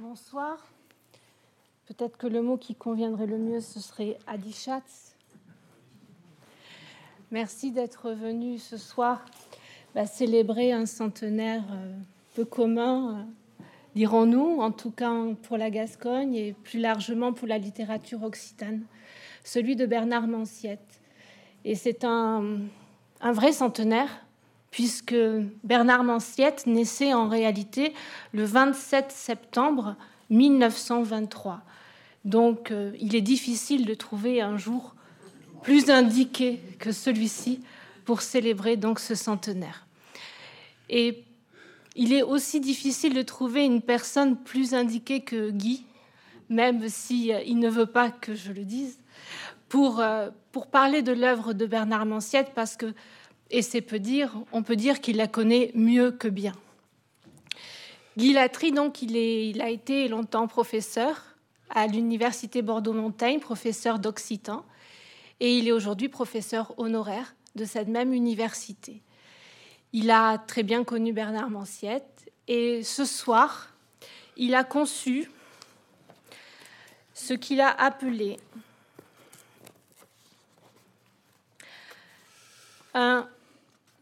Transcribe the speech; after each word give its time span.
Bonsoir. 0.00 0.64
Peut-être 1.86 2.16
que 2.16 2.28
le 2.28 2.40
mot 2.40 2.56
qui 2.56 2.76
conviendrait 2.76 3.26
le 3.26 3.36
mieux, 3.36 3.58
ce 3.58 3.80
serait 3.80 4.16
Adichat. 4.28 4.84
Merci 7.32 7.72
d'être 7.72 8.12
venu 8.12 8.58
ce 8.58 8.76
soir 8.76 9.24
bah, 9.96 10.06
célébrer 10.06 10.70
un 10.70 10.86
centenaire 10.86 11.64
euh, 11.72 11.96
peu 12.36 12.44
commun, 12.44 13.16
euh, 13.16 13.64
dirons-nous, 13.96 14.60
en 14.60 14.70
tout 14.70 14.92
cas 14.92 15.12
pour 15.42 15.56
la 15.56 15.68
Gascogne 15.68 16.32
et 16.36 16.52
plus 16.52 16.78
largement 16.78 17.32
pour 17.32 17.48
la 17.48 17.58
littérature 17.58 18.22
occitane, 18.22 18.84
celui 19.42 19.74
de 19.74 19.84
Bernard 19.84 20.28
Manciette. 20.28 21.00
Et 21.64 21.74
c'est 21.74 22.04
un, 22.04 22.60
un 23.20 23.32
vrai 23.32 23.50
centenaire 23.50 24.27
puisque 24.70 25.14
Bernard 25.64 26.04
Manciette 26.04 26.66
naissait 26.66 27.14
en 27.14 27.28
réalité 27.28 27.94
le 28.32 28.44
27 28.44 29.10
septembre 29.10 29.96
1923. 30.30 31.60
Donc 32.24 32.70
euh, 32.70 32.92
il 33.00 33.16
est 33.16 33.22
difficile 33.22 33.86
de 33.86 33.94
trouver 33.94 34.40
un 34.40 34.56
jour 34.56 34.94
plus 35.62 35.90
indiqué 35.90 36.60
que 36.78 36.92
celui-ci 36.92 37.60
pour 38.04 38.22
célébrer 38.22 38.76
donc 38.76 39.00
ce 39.00 39.14
centenaire. 39.14 39.86
Et 40.88 41.24
il 41.94 42.12
est 42.12 42.22
aussi 42.22 42.60
difficile 42.60 43.14
de 43.14 43.22
trouver 43.22 43.64
une 43.64 43.82
personne 43.82 44.36
plus 44.36 44.74
indiquée 44.74 45.20
que 45.20 45.50
Guy, 45.50 45.84
même 46.48 46.88
si 46.88 47.32
euh, 47.32 47.42
ne 47.54 47.68
veut 47.68 47.86
pas 47.86 48.10
que 48.10 48.34
je 48.34 48.52
le 48.52 48.64
dise, 48.64 48.98
pour, 49.68 50.00
euh, 50.00 50.30
pour 50.52 50.68
parler 50.68 51.02
de 51.02 51.12
l'œuvre 51.12 51.52
de 51.52 51.66
Bernard 51.66 52.06
Manciette, 52.06 52.52
parce 52.54 52.76
que 52.76 52.94
et 53.50 53.62
c'est 53.62 53.80
peu 53.80 53.98
dire, 53.98 54.32
on 54.52 54.62
peut 54.62 54.76
dire 54.76 55.00
qu'il 55.00 55.16
la 55.16 55.26
connaît 55.26 55.70
mieux 55.74 56.10
que 56.10 56.28
bien. 56.28 56.52
Guy 58.16 58.32
Latry, 58.32 58.72
donc, 58.72 59.00
il, 59.02 59.16
est, 59.16 59.48
il 59.48 59.62
a 59.62 59.70
été 59.70 60.08
longtemps 60.08 60.48
professeur 60.48 61.36
à 61.70 61.86
l'université 61.86 62.62
Bordeaux-Montaigne, 62.62 63.40
professeur 63.40 63.98
d'occitan, 63.98 64.64
et 65.40 65.56
il 65.56 65.68
est 65.68 65.72
aujourd'hui 65.72 66.08
professeur 66.08 66.74
honoraire 66.78 67.34
de 67.54 67.64
cette 67.64 67.88
même 67.88 68.12
université. 68.12 69.02
Il 69.92 70.10
a 70.10 70.38
très 70.38 70.62
bien 70.62 70.84
connu 70.84 71.12
Bernard 71.12 71.50
Manciette, 71.50 72.30
et 72.48 72.82
ce 72.82 73.04
soir, 73.04 73.72
il 74.36 74.54
a 74.54 74.64
conçu 74.64 75.30
ce 77.14 77.34
qu'il 77.34 77.60
a 77.60 77.68
appelé 77.68 78.38
un 82.94 83.28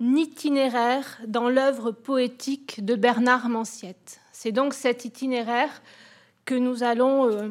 itinéraire 0.01 1.21
dans 1.27 1.49
l'œuvre 1.49 1.91
poétique 1.91 2.85
de 2.85 2.95
Bernard 2.95 3.49
Manciette. 3.49 4.21
C'est 4.33 4.53
donc 4.53 4.75
cet 4.75 5.05
itinéraire 5.05 5.83
que 6.45 6.55
nous 6.55 6.83
allons 6.83 7.31
euh, 7.31 7.49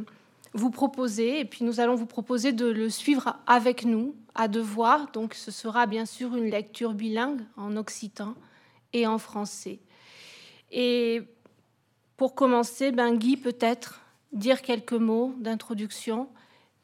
vous 0.53 0.69
proposer, 0.69 1.39
et 1.39 1.45
puis 1.45 1.65
nous 1.65 1.79
allons 1.79 1.95
vous 1.95 2.05
proposer 2.05 2.53
de 2.53 2.65
le 2.65 2.89
suivre 2.89 3.37
avec 3.47 3.85
nous 3.85 4.15
à 4.35 4.47
devoir. 4.47 5.11
Donc 5.11 5.33
ce 5.33 5.51
sera 5.51 5.85
bien 5.85 6.05
sûr 6.05 6.35
une 6.35 6.49
lecture 6.49 6.93
bilingue 6.93 7.41
en 7.57 7.75
occitan 7.75 8.35
et 8.93 9.07
en 9.07 9.17
français. 9.17 9.79
Et 10.71 11.23
pour 12.17 12.35
commencer, 12.35 12.91
ben 12.91 13.15
Guy 13.15 13.37
peut-être 13.37 14.01
dire 14.31 14.61
quelques 14.61 14.93
mots 14.93 15.33
d'introduction 15.37 16.29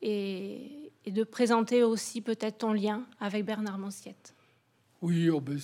et, 0.02 0.92
de 1.06 1.24
présenter 1.24 1.84
aussi 1.84 2.22
peut-être 2.22 2.60
ton 2.60 2.74
lien 2.74 3.04
avec 3.20 3.46
Bernard 3.46 3.78
Manciette. 3.78 4.36
Oui, 5.02 5.32
oh 5.32 5.42
ben, 5.42 5.58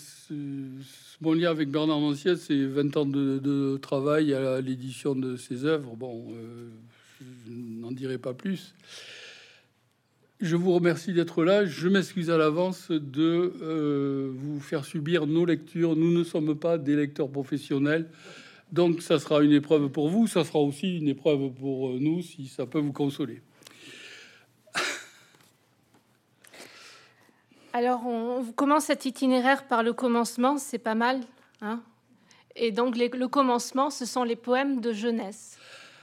mon 1.22 1.34
lien 1.34 1.52
avec 1.52 1.70
Bernard 1.70 2.00
Manciette, 2.00 2.40
c'est 2.40 2.66
20 2.66 2.98
ans 2.98 3.06
de, 3.06 3.78
travail 3.78 4.34
à 4.34 4.60
l'édition 4.62 5.14
de 5.14 5.36
ses 5.36 5.64
œuvres. 5.64 5.96
Bon, 5.96 6.26
euh, 6.32 6.70
je 7.22 7.52
n'en 7.54 7.92
dirai 7.92 8.18
pas 8.18 8.34
plus. 8.34 8.74
Je 10.42 10.56
vous 10.56 10.74
remercie 10.74 11.14
d'être 11.14 11.44
là. 11.44 11.68
Je 11.68 11.88
m'excuse 11.88 12.32
à 12.32 12.38
l'avance 12.38 12.90
de 12.90 13.54
euh, 13.62 14.32
vous 14.34 14.60
faire 14.60 14.86
subir 14.86 15.28
nos 15.28 15.46
lectures. 15.46 15.96
Nous 15.96 16.12
ne 16.12 16.24
sommes 16.24 16.56
pas 16.56 16.80
des 16.80 16.96
lecteurs 16.96 17.30
professionnels. 17.30 18.10
Donc 18.72 19.04
ça 19.04 19.20
sera 19.20 19.44
une 19.44 19.54
épreuve 19.54 19.90
pour 19.90 20.10
vous, 20.10 20.26
ça 20.26 20.44
sera 20.46 20.60
aussi 20.60 20.98
une 20.98 21.08
épreuve 21.08 21.52
pour 21.54 21.92
nous 22.00 22.24
si 22.24 22.48
ça 22.48 22.66
peut 22.66 22.80
vous 22.80 22.92
consoler. 22.92 23.42
Alors, 27.78 28.08
on, 28.08 28.44
commence 28.56 28.86
cet 28.86 29.06
itinéraire 29.06 29.68
par 29.68 29.84
le 29.84 29.94
commencement, 29.94 30.58
c'est 30.58 30.80
pas 30.80 30.96
mal. 30.96 31.20
Hein 31.62 31.80
Et 32.56 32.72
donc, 32.72 32.98
le 32.98 33.28
commencement, 33.28 33.92
ce 33.92 34.04
sont 34.04 34.24
les 34.24 34.36
poèmes 34.36 34.82
de 34.82 34.94
jeunesse. 34.94 35.60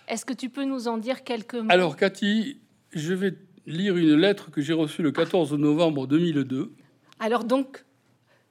Est-ce 0.06 0.24
que 0.24 0.32
tu 0.32 0.50
peux 0.50 0.62
nous 0.62 0.86
en 0.86 0.98
dire 0.98 1.24
quelques 1.24 1.56
mots? 1.56 1.72
Alors, 1.72 1.96
Cathy, 1.96 2.58
je 2.92 3.12
vais 3.12 3.34
lire 3.66 3.96
une 3.96 4.14
lettre 4.14 4.52
que 4.52 4.60
j'ai 4.60 4.72
reçue 4.72 5.02
le 5.02 5.10
14 5.10 5.54
novembre 5.54 6.06
2002. 6.06 6.72
Alors, 7.18 7.42
donc, 7.42 7.84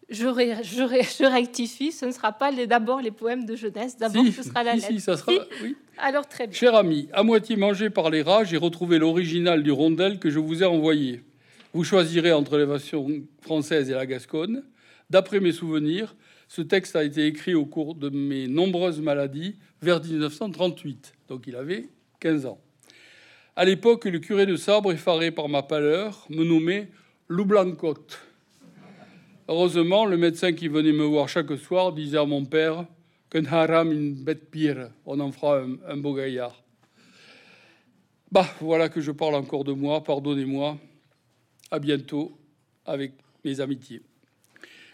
je, 0.09 0.25
je, 0.25 1.25
rectifie, 1.25 1.93
ce 1.93 2.05
ne 2.05 2.11
sera 2.11 2.33
pas 2.33 2.51
d'abord 2.51 2.99
les 2.99 3.11
poèmes 3.11 3.45
de 3.45 3.55
jeunesse, 3.55 3.95
d'abord 3.95 4.25
ce 4.35 4.43
sera 4.43 4.63
la 4.63 4.75
lettre. 4.75 4.87
Si, 4.87 4.99
ça 4.99 5.15
sera, 5.15 5.31
oui. 5.61 5.77
Alors, 5.97 6.27
très 6.27 6.45
bien. 6.45 6.59
Cher 6.59 6.75
ami, 6.75 7.07
à 7.13 7.23
moitié 7.23 7.55
mangé 7.55 7.89
par 7.89 8.09
les 8.09 8.21
rats, 8.21 8.43
j'ai 8.43 8.57
retrouvé 8.57 8.99
l'original 8.99 9.63
du 9.63 9.71
rondel 9.71 10.19
que 10.19 10.29
je 10.29 10.39
vous 10.39 10.61
ai 10.61 10.65
envoyé. 10.65 11.23
Vous 11.73 11.83
choisirez 11.83 12.31
entre 12.31 12.59
les 12.59 12.67
versions 12.67 13.07
françaises 13.41 13.89
et 13.89 13.93
la 13.93 14.05
gasconne. 14.05 14.63
D'après 15.09 15.39
mes 15.39 15.51
souvenirs, 15.51 16.15
ce 16.47 16.61
texte 16.61 16.95
a 16.95 17.03
été 17.03 17.25
écrit 17.25 17.55
au 17.55 17.65
cours 17.65 17.95
de 17.95 18.09
mes 18.09 18.47
nombreuses 18.47 19.01
maladies 19.01 19.55
vers 19.81 19.99
1938, 19.99 21.13
donc 21.27 21.47
il 21.47 21.55
avait 21.55 21.89
15 22.19 22.45
ans. 22.45 22.61
À 23.55 23.65
l'époque, 23.65 24.05
le 24.05 24.19
curé 24.19 24.45
de 24.45 24.55
Sabre, 24.55 24.91
effaré 24.91 25.31
par 25.31 25.49
ma 25.49 25.63
pâleur, 25.63 26.27
me 26.29 26.43
nommait 26.43 26.91
Loublancote. 27.27 28.19
Heureusement, 29.47 30.05
le 30.05 30.17
médecin 30.17 30.53
qui 30.53 30.67
venait 30.67 30.93
me 30.93 31.05
voir 31.05 31.27
chaque 31.27 31.57
soir 31.57 31.91
disait 31.91 32.19
à 32.19 32.25
mon 32.25 32.45
père 32.45 32.85
qu'un 33.31 33.45
haram, 33.45 33.91
une 33.91 34.13
bête 34.13 34.51
pire, 34.51 34.91
on 35.07 35.19
en 35.19 35.31
fera 35.31 35.61
un, 35.61 35.77
un 35.87 35.97
beau 35.97 36.13
gaillard. 36.13 36.63
Bah, 38.31 38.45
voilà 38.61 38.89
que 38.89 39.01
je 39.01 39.11
parle 39.11 39.33
encore 39.33 39.63
de 39.63 39.73
moi, 39.73 40.03
pardonnez-moi, 40.03 40.77
à 41.71 41.79
bientôt 41.79 42.37
avec 42.85 43.13
mes 43.43 43.59
amitiés. 43.59 44.01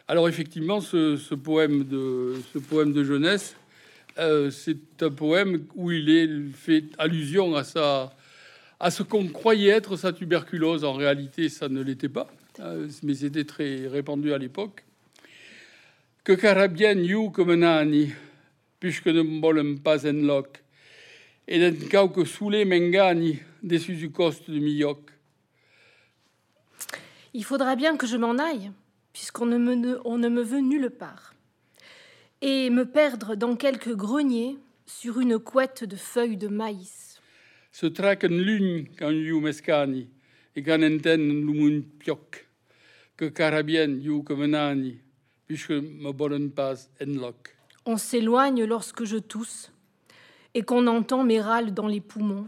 Alors 0.07 0.27
effectivement, 0.27 0.81
ce, 0.81 1.35
poème, 1.35 1.83
de, 1.83 2.35
ce 2.53 2.59
poème 2.59 2.93
de 2.93 3.03
jeunesse, 3.03 3.55
euh, 4.17 4.49
c'est 4.49 5.03
un 5.03 5.11
poème 5.11 5.65
où 5.75 5.91
il 5.91 6.09
est 6.09 6.51
fait 6.53 6.85
allusion 6.97 7.55
à, 7.55 7.63
sa, 7.63 8.15
à 8.79 8.91
ce 8.91 9.03
qu'on 9.03 9.27
croyait 9.27 9.69
être 9.69 9.97
sa 9.97 10.11
tuberculose. 10.11 10.83
En 10.83 10.93
réalité, 10.93 11.47
ça 11.47 11.69
ne 11.69 11.81
l'était 11.81 12.09
pas, 12.09 12.27
euh, 12.59 12.87
mais 13.03 13.13
c'était 13.13 13.45
très 13.45 13.87
répandu 13.87 14.33
à 14.33 14.37
l'époque. 14.37 14.83
Que 16.23 16.33
carabien 16.33 16.93
you 16.93 17.29
comme 17.29 17.53
nani, 17.53 18.11
puisque 18.79 19.07
ne 19.07 19.21
bolem 19.21 19.79
pas 19.79 20.07
en 20.07 20.13
loc, 20.13 20.63
et 21.47 21.71
d'un 21.71 22.07
que 22.07 22.25
soulé 22.25 22.65
mengani, 22.65 23.39
dessus 23.63 23.95
du 23.95 24.11
coste 24.11 24.49
de 24.49 24.59
Milloc. 24.59 24.99
Il 27.33 27.43
faudra 27.43 27.75
bien 27.75 27.95
que 27.95 28.07
je 28.07 28.17
m'en 28.17 28.37
aille, 28.39 28.71
puisqu'on 29.13 29.45
ne, 29.45 29.57
me, 29.57 30.01
on 30.03 30.17
ne 30.17 30.29
me 30.29 30.41
veut 30.41 30.61
nulle 30.61 30.89
part, 30.89 31.35
et 32.41 32.71
me 32.71 32.85
perdre 32.85 33.35
dans 33.35 33.55
quelque 33.55 33.91
grenier 33.91 34.57
sur 34.87 35.19
une 35.19 35.37
couette 35.37 35.83
de 35.83 35.95
feuilles 35.95 36.37
de 36.37 36.47
maïs. 36.47 37.21
Se 37.71 37.85
traken 37.85 38.35
lune 38.35 38.87
quand 38.97 39.11
you 39.11 39.39
mescani, 39.39 40.09
et 40.55 40.63
quand 40.63 40.81
enten 40.81 41.45
lumun 41.45 41.83
pioc, 41.99 42.47
que 43.15 43.25
carabien 43.25 43.89
you 43.99 44.23
comenani, 44.23 44.97
puisque 45.45 45.71
me 45.71 46.11
bolen 46.11 46.49
pas 46.49 46.89
enloc. 46.99 47.55
On 47.85 47.97
s'éloigne 47.97 48.63
lorsque 48.63 49.03
je 49.03 49.17
tousse, 49.17 49.71
et 50.55 50.63
qu'on 50.63 50.87
entend 50.87 51.23
mes 51.23 51.41
râles 51.41 51.75
dans 51.75 51.87
les 51.87 52.01
poumons. 52.01 52.47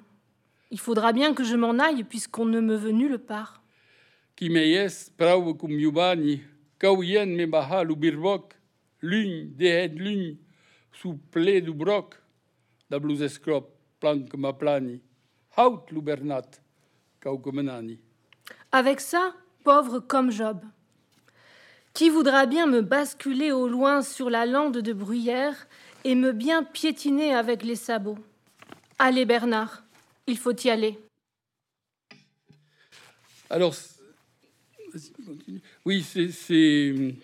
Il 0.71 0.79
faudra 0.79 1.13
bien 1.13 1.35
que 1.35 1.43
je 1.43 1.55
m'en 1.55 1.77
aille, 1.77 2.03
puisqu'on 2.03 2.45
ne 2.45 2.61
me 2.61 2.75
veut 2.75 2.91
nulle 2.91 3.19
part 3.19 3.60
qui 4.41 4.49
meies 4.49 5.11
prau 5.17 5.53
cum 5.53 5.69
iubani, 5.77 6.41
cauien 6.81 7.29
me 7.29 7.45
baha 7.45 7.83
lubirboc, 7.83 8.55
lune, 9.03 9.51
dehed 9.53 9.99
lune, 9.99 10.39
sous 10.91 11.19
ple 11.29 11.61
du 11.61 11.75
broc, 11.75 12.15
da 12.89 12.97
blus 12.97 13.21
escrop, 13.21 13.69
plank 13.99 14.33
ma 14.33 14.51
plani, 14.51 14.99
haut 15.57 15.85
lubernat, 15.91 16.57
caucomenani. 17.21 17.99
Avec 18.71 18.99
ça, 18.99 19.35
pauvre 19.63 19.99
comme 19.99 20.31
Job, 20.31 20.65
qui 21.93 22.09
voudra 22.09 22.47
bien 22.47 22.65
me 22.65 22.81
basculer 22.81 23.51
au 23.51 23.67
loin 23.67 24.01
sur 24.01 24.31
la 24.31 24.47
lande 24.47 24.79
de 24.79 24.93
bruyère 24.93 25.67
et 26.03 26.15
me 26.15 26.31
bien 26.31 26.63
piétiner 26.63 27.35
avec 27.35 27.61
les 27.61 27.75
sabots 27.75 28.17
Allez, 28.97 29.25
Bernard, 29.25 29.83
il 30.25 30.39
faut 30.39 30.55
y 30.63 30.69
aller. 30.71 30.97
Alors, 33.51 33.75
oui, 35.85 36.03
c'est 36.03 37.15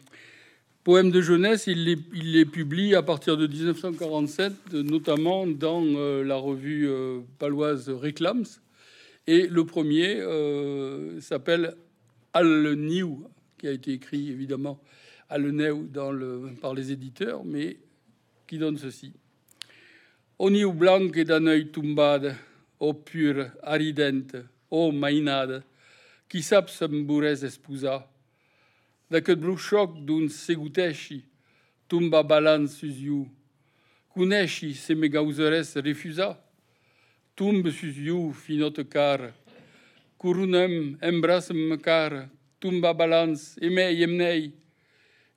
Poèmes 0.87 1.11
de 1.11 1.19
jeunesse, 1.19 1.67
il 1.67 1.83
les, 2.13 2.45
publie 2.45 2.95
à 2.95 3.03
partir 3.03 3.35
de 3.35 3.45
1947, 3.45 4.71
notamment 4.71 5.45
dans 5.45 5.83
euh, 5.83 6.23
la 6.23 6.37
revue 6.37 6.87
euh, 6.87 7.19
paloise 7.39 7.89
Réclams. 7.89 8.45
Et 9.27 9.47
le 9.47 9.65
premier 9.65 10.15
euh, 10.21 11.19
s'appelle 11.19 11.75
Al 12.31 12.75
New, 12.75 13.27
qui 13.57 13.67
a 13.67 13.71
été 13.71 13.91
écrit 13.91 14.29
évidemment 14.29 14.79
Al 15.27 15.51
New 15.51 15.87
dans 15.87 16.13
le, 16.13 16.51
par 16.61 16.73
les 16.73 16.93
éditeurs, 16.93 17.43
mais 17.43 17.75
qui 18.47 18.57
donne 18.57 18.77
ceci. 18.77 19.11
O 20.39 20.49
New 20.49 20.71
blanc 20.71 21.01
d'un 21.01 21.47
œil 21.47 21.67
tumbade, 21.67 22.33
o 22.79 22.93
pur, 22.93 23.47
aridente, 23.61 24.37
o 24.71 24.93
mainade, 24.93 25.63
qui 26.29 26.43
sap 26.43 26.69
semburez 26.69 27.43
espusa, 27.43 28.05
D'aquest 29.07 29.39
bruixoc 29.39 29.93
d'un 30.03 30.27
seguteixi, 30.27 31.21
tumba 31.87 32.23
balan 32.27 32.65
sus 32.67 32.97
iu. 32.99 33.21
Cuneixi 34.11 34.73
se 34.73 34.93
me 34.95 35.07
refusa, 35.07 36.37
tumbe 37.33 37.71
sus 37.71 37.95
iu 37.97 38.33
finot 38.33 38.83
car. 38.89 39.33
Curunem 40.17 40.97
embrasem 41.01 41.77
car, 41.77 42.29
tumba 42.59 42.93
balans, 42.93 43.55
emei 43.61 44.03
emnei. 44.03 44.53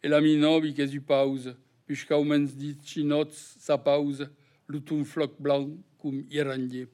E 0.03 0.09
la 0.09 0.21
minobi 0.21 0.73
que 0.73 0.83
u 0.83 1.01
pause, 1.03 1.55
puisqu'à 1.87 2.19
umens 2.19 2.57
dit 2.57 2.79
chinots 2.83 3.55
sa 3.59 3.79
pause, 3.79 4.29
l'outum 4.67 5.05
floc 5.05 5.33
blanc 5.39 5.69
cum 5.99 6.25
irandier. 6.31 6.89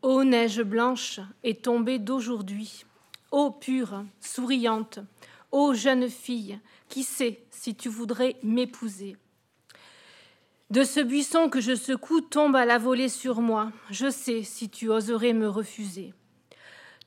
Ô 0.00 0.22
neige 0.22 0.62
blanche 0.62 1.20
est 1.42 1.62
tombée 1.62 1.98
d'aujourd'hui, 1.98 2.84
ô 3.30 3.50
pure, 3.50 4.04
souriante, 4.20 5.00
Ô 5.50 5.72
jeune 5.72 6.10
fille, 6.10 6.60
qui 6.90 7.02
sait 7.02 7.42
si 7.50 7.74
tu 7.74 7.88
voudrais 7.88 8.36
m'épouser? 8.42 9.16
De 10.68 10.84
ce 10.84 11.00
buisson 11.00 11.48
que 11.48 11.62
je 11.62 11.74
secoue 11.74 12.20
tombe 12.20 12.54
à 12.54 12.66
la 12.66 12.76
volée 12.76 13.08
sur 13.08 13.40
moi, 13.40 13.72
je 13.88 14.10
sais 14.10 14.42
si 14.42 14.68
tu 14.68 14.90
oserais 14.90 15.32
me 15.32 15.48
refuser. 15.48 16.12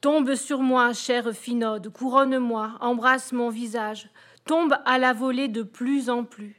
Tombe 0.01 0.33
sur 0.33 0.61
moi, 0.61 0.93
chère 0.93 1.33
finode, 1.33 1.93
couronne-moi, 1.93 2.77
embrasse 2.81 3.31
mon 3.31 3.49
visage, 3.49 4.09
tombe 4.45 4.75
à 4.85 4.97
la 4.97 5.13
volée 5.13 5.47
de 5.47 5.61
plus 5.61 6.09
en 6.09 6.23
plus. 6.23 6.55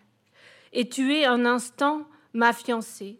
Et 0.72 0.88
tu 0.88 1.12
es 1.12 1.24
un 1.24 1.44
instant 1.44 2.06
ma 2.32 2.52
fiancée, 2.52 3.18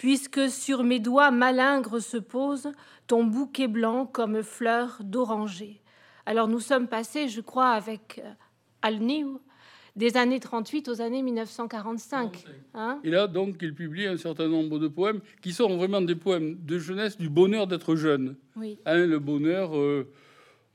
puisque 0.00 0.48
sur 0.48 0.82
mes 0.82 0.98
doigts 0.98 1.30
malingres 1.30 2.00
se 2.00 2.16
pose 2.16 2.72
ton 3.06 3.22
bouquet 3.22 3.68
blanc 3.68 4.06
comme 4.06 4.42
fleur 4.42 4.96
d'oranger. 5.04 5.82
Alors 6.24 6.48
nous 6.48 6.58
sommes 6.58 6.88
passés, 6.88 7.28
je 7.28 7.42
crois, 7.42 7.72
avec 7.72 8.18
euh, 8.24 8.32
Al-New, 8.80 9.42
des 9.96 10.16
années 10.16 10.40
38 10.40 10.88
aux 10.88 11.02
années 11.02 11.20
1945. 11.20 12.44
Hein 12.72 12.98
et 13.04 13.10
là, 13.10 13.26
donc, 13.26 13.56
il 13.60 13.74
publie 13.74 14.06
un 14.06 14.16
certain 14.16 14.48
nombre 14.48 14.78
de 14.78 14.88
poèmes 14.88 15.20
qui 15.42 15.52
sont 15.52 15.76
vraiment 15.76 16.00
des 16.00 16.14
poèmes 16.14 16.56
de 16.64 16.78
jeunesse, 16.78 17.18
du 17.18 17.28
bonheur 17.28 17.66
d'être 17.66 17.94
jeune. 17.94 18.36
Oui. 18.56 18.78
Hein, 18.86 19.04
le 19.04 19.18
bonheur, 19.18 19.76
euh, 19.76 20.10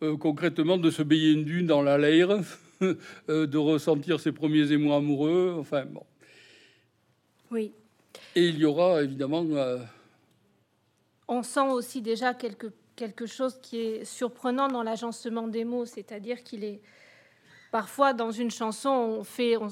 euh, 0.03 0.15
concrètement, 0.17 0.77
de 0.77 0.91
se 0.91 1.01
baigner 1.01 1.31
une 1.31 1.45
dune 1.45 1.65
dans 1.65 1.81
la 1.81 1.97
laire, 1.97 2.29
de 3.27 3.57
ressentir 3.57 4.19
ses 4.19 4.33
premiers 4.33 4.71
émois 4.71 4.97
amoureux. 4.97 5.55
Enfin, 5.57 5.83
bon. 5.83 6.03
Oui. 7.49 7.71
Et 8.35 8.47
il 8.49 8.57
y 8.57 8.65
aura, 8.65 9.01
évidemment... 9.01 9.45
On 11.27 11.41
sent 11.41 11.67
aussi 11.69 12.01
déjà 12.01 12.33
quelques 12.35 12.71
quelque 12.95 13.25
chose 13.25 13.59
qui 13.61 13.77
est 13.77 14.05
surprenant 14.05 14.67
dans 14.67 14.83
l'agencement 14.83 15.47
des 15.47 15.65
mots, 15.65 15.85
c'est-à-dire 15.85 16.43
qu'il 16.43 16.63
est 16.63 16.81
parfois 17.71 18.13
dans 18.13 18.31
une 18.31 18.51
chanson, 18.51 18.89
on 18.89 19.23
fait, 19.23 19.57
on, 19.57 19.69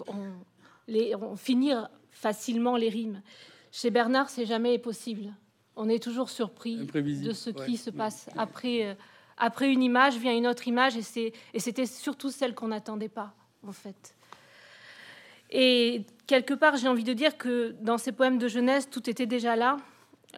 les, 0.87 1.15
on 1.15 1.35
finit 1.35 1.71
facilement 2.11 2.75
les 2.75 2.89
rimes. 2.89 3.21
Chez 3.71 3.89
Bernard, 3.89 4.29
c'est 4.29 4.45
jamais 4.45 4.77
possible. 4.77 5.33
On 5.75 5.89
est 5.89 6.03
toujours 6.03 6.29
surpris 6.29 6.75
de 6.75 7.31
ce 7.31 7.49
qui 7.49 7.77
se 7.77 7.89
passe 7.89 8.29
après. 8.37 8.85
Euh, 8.85 8.93
après 9.35 9.71
une 9.71 9.81
image 9.81 10.17
vient 10.17 10.37
une 10.37 10.45
autre 10.45 10.67
image, 10.67 10.93
et 10.95 11.59
c'était 11.59 11.87
surtout 11.87 12.29
celle 12.29 12.53
qu'on 12.53 12.67
n'attendait 12.67 13.09
pas, 13.09 13.33
en 13.65 13.71
fait. 13.71 14.15
Et 15.53 16.01
quelque 16.25 16.55
part, 16.55 16.77
j'ai 16.77 16.87
envie 16.87 17.03
de 17.03 17.13
dire 17.13 17.37
que 17.37 17.75
dans 17.81 17.99
ces 17.99 18.11
poèmes 18.11 18.39
de 18.39 18.47
jeunesse, 18.47 18.89
tout 18.89 19.07
était 19.09 19.27
déjà 19.27 19.55
là. 19.55 19.77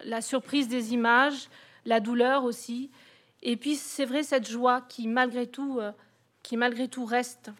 La 0.04 0.20
surprise 0.20 0.68
des 0.68 0.92
images, 0.92 1.48
la 1.86 2.00
douleur 2.00 2.44
aussi. 2.44 2.90
Et 3.42 3.56
puis 3.56 3.76
c'est 3.76 4.04
vrai 4.04 4.22
cette 4.22 4.48
joie 4.48 4.82
qui 4.82 5.08
malgré 5.08 5.46
tout, 5.46 5.80
euh, 5.80 5.90
qui 6.42 6.58
malgré 6.58 6.88
tout 6.88 7.06
reste 7.06 7.50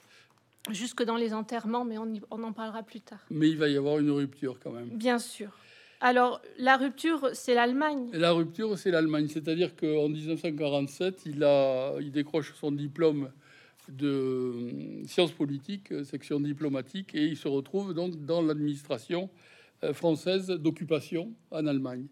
jusque 0.71 1.03
dans 1.03 1.17
les 1.17 1.33
enterrements, 1.33 1.85
mais 1.85 1.97
on, 1.97 2.13
on, 2.31 2.43
en 2.43 2.53
parlera 2.53 2.83
plus 2.83 3.01
tard. 3.01 3.25
Mais 3.31 3.49
il 3.49 3.57
va 3.57 3.69
y 3.69 3.77
avoir 3.77 3.99
une 3.99 4.11
rupture 4.11 4.59
quand 4.63 4.73
même. 4.73 4.89
Bien 4.91 5.19
sûr. 5.19 5.49
Alors 6.01 6.43
la 6.59 6.77
rupture, 6.77 7.31
c'est 7.33 7.55
l'Allemagne. 7.55 8.11
La 8.13 8.33
rupture, 8.33 8.77
c'est 8.77 8.91
l'Allemagne, 8.91 9.29
c'est-à-dire 9.29 9.75
qu'en 9.77 10.09
1947, 10.11 11.23
il 11.25 11.43
a, 11.43 11.95
il 12.01 12.11
décroche 12.11 12.53
son 12.61 12.73
diplôme 12.73 13.31
de 13.89 14.09
euh, 14.09 15.07
sciences 15.07 15.33
politiques, 15.33 15.93
euh, 15.93 16.05
section 16.05 16.41
diplomatique, 16.41 17.15
et 17.15 17.25
il 17.25 17.37
se 17.37 17.49
retrouve 17.49 17.95
donc 17.95 18.25
dans 18.25 18.43
l'administration 18.43 19.31
française 19.93 20.47
d'occupation 20.47 21.33
en 21.51 21.67
Allemagne. 21.67 22.07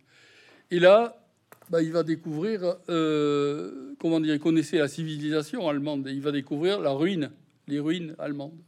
Et 0.71 0.79
là, 0.79 1.25
bah, 1.71 1.83
il 1.83 1.93
va 1.93 2.03
découvrir, 2.03 2.77
euh, 2.89 3.95
comment 3.99 4.21
dire, 4.21 4.35
il 4.35 4.41
connaissait 4.41 4.79
la 4.79 4.89
civilisation 4.89 5.67
allemande, 5.69 6.07
et 6.07 6.13
il 6.13 6.21
va 6.21 6.31
découvrir 6.31 6.81
la 6.81 6.91
ruine, 6.91 7.31
les 7.69 7.81
ruines 7.81 8.15
allemandes. 8.19 8.59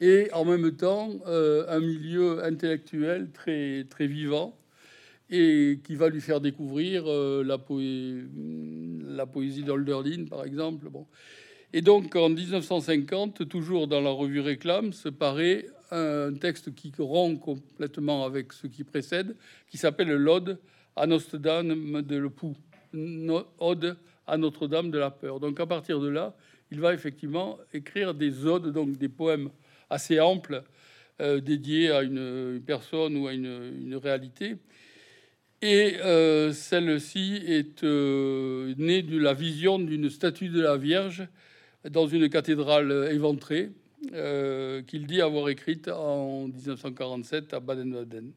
Et 0.00 0.30
en 0.32 0.44
même 0.44 0.70
temps, 0.76 1.10
euh, 1.26 1.64
un 1.68 1.80
milieu 1.80 2.44
intellectuel 2.44 3.30
très, 3.32 3.84
très 3.84 4.06
vivant, 4.06 4.56
et 5.28 5.80
qui 5.84 5.94
va 5.96 6.08
lui 6.08 6.20
faire 6.20 6.40
découvrir 6.40 7.04
euh, 7.06 7.42
la, 7.44 7.58
la 9.14 9.26
poésie 9.26 9.62
d'Olderlin, 9.62 10.24
par 10.24 10.44
exemple. 10.44 10.88
Bon. 10.88 11.06
Et 11.72 11.82
donc, 11.82 12.16
en 12.16 12.28
1950, 12.28 13.48
toujours 13.48 13.86
dans 13.86 14.00
la 14.00 14.10
revue 14.10 14.40
Réclame, 14.40 14.92
se 14.92 15.08
paraît 15.08 15.66
un 15.92 16.34
texte 16.34 16.74
qui 16.74 16.92
rompt 16.98 17.40
complètement 17.40 18.24
avec 18.24 18.52
ce 18.52 18.66
qui 18.66 18.82
précède, 18.82 19.36
qui 19.68 19.78
s'appelle 19.78 20.10
l'Ode 20.10 20.58
à 20.96 21.06
Notre-Dame 21.06 22.02
de 22.02 22.16
le 22.16 22.30
Pou, 22.30 22.56
ode 23.58 23.96
à 24.26 24.36
Notre-Dame 24.36 24.90
de 24.90 24.98
la 24.98 25.10
peur. 25.10 25.38
Donc 25.38 25.60
à 25.60 25.66
partir 25.66 26.00
de 26.00 26.08
là, 26.08 26.34
il 26.72 26.80
va 26.80 26.92
effectivement 26.92 27.58
écrire 27.72 28.14
des 28.14 28.46
odes, 28.46 28.72
donc 28.72 28.96
des 28.98 29.08
poèmes 29.08 29.50
assez 29.88 30.20
amples, 30.20 30.62
euh, 31.20 31.40
dédiés 31.40 31.90
à 31.90 32.02
une, 32.02 32.60
personne 32.66 33.16
ou 33.16 33.28
à 33.28 33.32
une, 33.32 33.96
réalité. 34.02 34.56
Et 35.62 35.96
euh, 36.00 36.52
celle-ci 36.52 37.42
est 37.46 37.84
euh, 37.84 38.74
née 38.78 39.02
de 39.02 39.18
la 39.18 39.34
vision 39.34 39.78
d'une 39.78 40.08
statue 40.08 40.48
de 40.48 40.60
la 40.60 40.76
Vierge 40.76 41.28
dans 41.88 42.06
une 42.06 42.28
cathédrale 42.28 43.08
éventrée, 43.10 43.70
qu'il 44.86 45.06
dit 45.06 45.20
avoir 45.20 45.48
écrite 45.48 45.88
en 45.88 46.48
1947 46.48 47.54
à 47.54 47.60
Baden-Baden. 47.60 48.32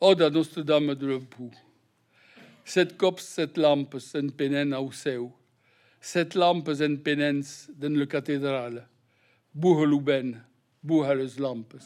Ode 0.00 0.22
à 0.22 0.30
Notre-Dame 0.30 0.94
de 0.94 1.06
l'Empou. 1.06 1.50
Set 2.64 2.96
cops, 2.96 3.22
set 3.22 3.56
lampes 3.56 3.96
en 4.14 4.28
penen 4.28 4.74
au 4.74 4.90
seu. 4.92 5.30
Set 6.00 6.34
lampes 6.34 6.68
en 6.80 6.96
penens 6.96 7.70
den 7.74 7.96
le 7.96 8.06
cathédrale. 8.06 8.88
Bouhelouben, 9.54 10.42
bouhales 10.82 11.38
lampes. 11.38 11.76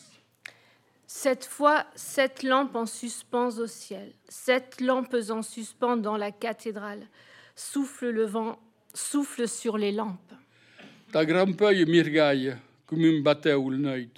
Cette 1.07 1.45
fois, 1.45 1.87
sept 1.95 2.43
lampes 2.43 2.75
en 2.75 2.87
suspens 2.87 3.59
au 3.59 3.66
ciel, 3.66 4.12
sept 4.28 4.81
lampes 4.81 5.31
en 5.31 5.43
suspens 5.43 5.99
dans 5.99 6.16
la 6.16 6.33
cathédrale. 6.33 7.07
Souffle 7.55 8.11
le 8.11 8.25
vent, 8.25 8.59
souffle 8.96 9.46
sur 9.46 9.76
les 9.76 9.92
lampes. 9.92 10.32
Ta 11.12 11.24
grampeuille 11.24 11.84
mirgaille 11.86 12.56
comme 12.86 13.04
une 13.04 13.22
bateu 13.22 13.56
le 13.70 13.76
neut. 13.76 14.08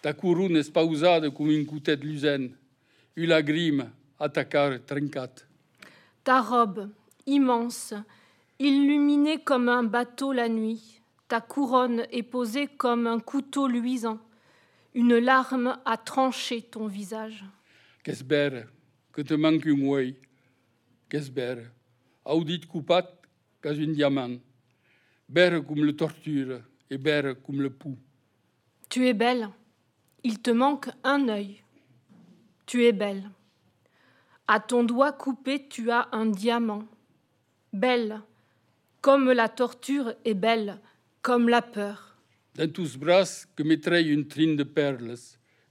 Ta 0.00 0.12
couronne 0.12 0.56
espausade 0.56 1.32
comme 1.34 1.50
une 1.50 1.66
coutette 1.66 2.04
lusaine 2.04 2.54
lagrime 3.16 3.90
attacar 4.18 4.78
trincat. 4.86 5.46
Ta 6.24 6.40
robe, 6.40 6.90
immense, 7.26 7.94
illuminée 8.58 9.38
comme 9.38 9.68
un 9.68 9.84
bateau 9.84 10.32
la 10.32 10.48
nuit, 10.48 11.00
ta 11.28 11.40
couronne 11.40 12.06
est 12.12 12.22
posée 12.22 12.66
comme 12.66 13.06
un 13.06 13.20
couteau 13.20 13.66
luisant. 13.66 14.18
Une 14.94 15.18
larme 15.18 15.78
a 15.84 15.96
tranché 15.96 16.62
ton 16.62 16.86
visage. 16.86 17.44
Qu'espère 18.02 18.66
que 19.12 19.22
te 19.22 19.34
manque 19.34 19.66
un 19.66 19.88
œil. 19.92 20.16
Qu'espère, 21.08 21.58
audit 22.24 22.66
coupat 22.66 23.15
un 23.72 23.92
diamant. 23.92 24.36
Bère 25.28 25.64
comme 25.64 25.84
le 25.84 25.94
torture 25.94 26.60
et 26.90 26.98
bère 26.98 27.34
comme 27.42 27.60
le 27.60 27.70
pou. 27.70 27.96
Tu 28.88 29.06
es 29.06 29.14
belle. 29.14 29.48
Il 30.22 30.40
te 30.40 30.50
manque 30.50 30.88
un 31.04 31.28
œil. 31.28 31.62
Tu 32.66 32.84
es 32.84 32.92
belle. 32.92 33.30
À 34.48 34.60
ton 34.60 34.84
doigt 34.84 35.12
coupé, 35.12 35.66
tu 35.68 35.90
as 35.90 36.08
un 36.12 36.26
diamant. 36.26 36.84
Belle, 37.72 38.20
comme 39.00 39.32
la 39.32 39.48
torture 39.48 40.14
est 40.24 40.34
belle, 40.34 40.80
comme 41.22 41.48
la 41.48 41.62
peur. 41.62 42.06
dans 42.56 42.72
tous 42.72 42.96
bras 42.96 43.46
que 43.54 43.62
mettrait 43.62 44.04
une 44.04 44.26
trine 44.26 44.56
de 44.56 44.62
perles, 44.62 45.14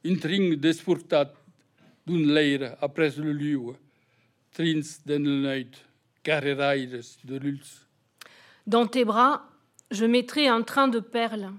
une 0.04 0.20
trine 0.20 0.56
d'esportat 0.56 1.34
d'une 2.06 2.32
leire 2.32 2.78
après 2.80 3.12
le 3.18 3.32
lieu, 3.32 3.74
trins 4.52 5.02
den 5.06 5.24
le 5.24 5.66
de 7.24 7.38
lulz. 7.38 7.85
Dans 8.68 8.88
tes 8.88 9.06
bras, 9.06 9.48
je 9.92 10.06
mettrai 10.06 10.48
un 10.48 10.64
train 10.64 10.88
de 10.88 11.00
perles, 11.00 11.52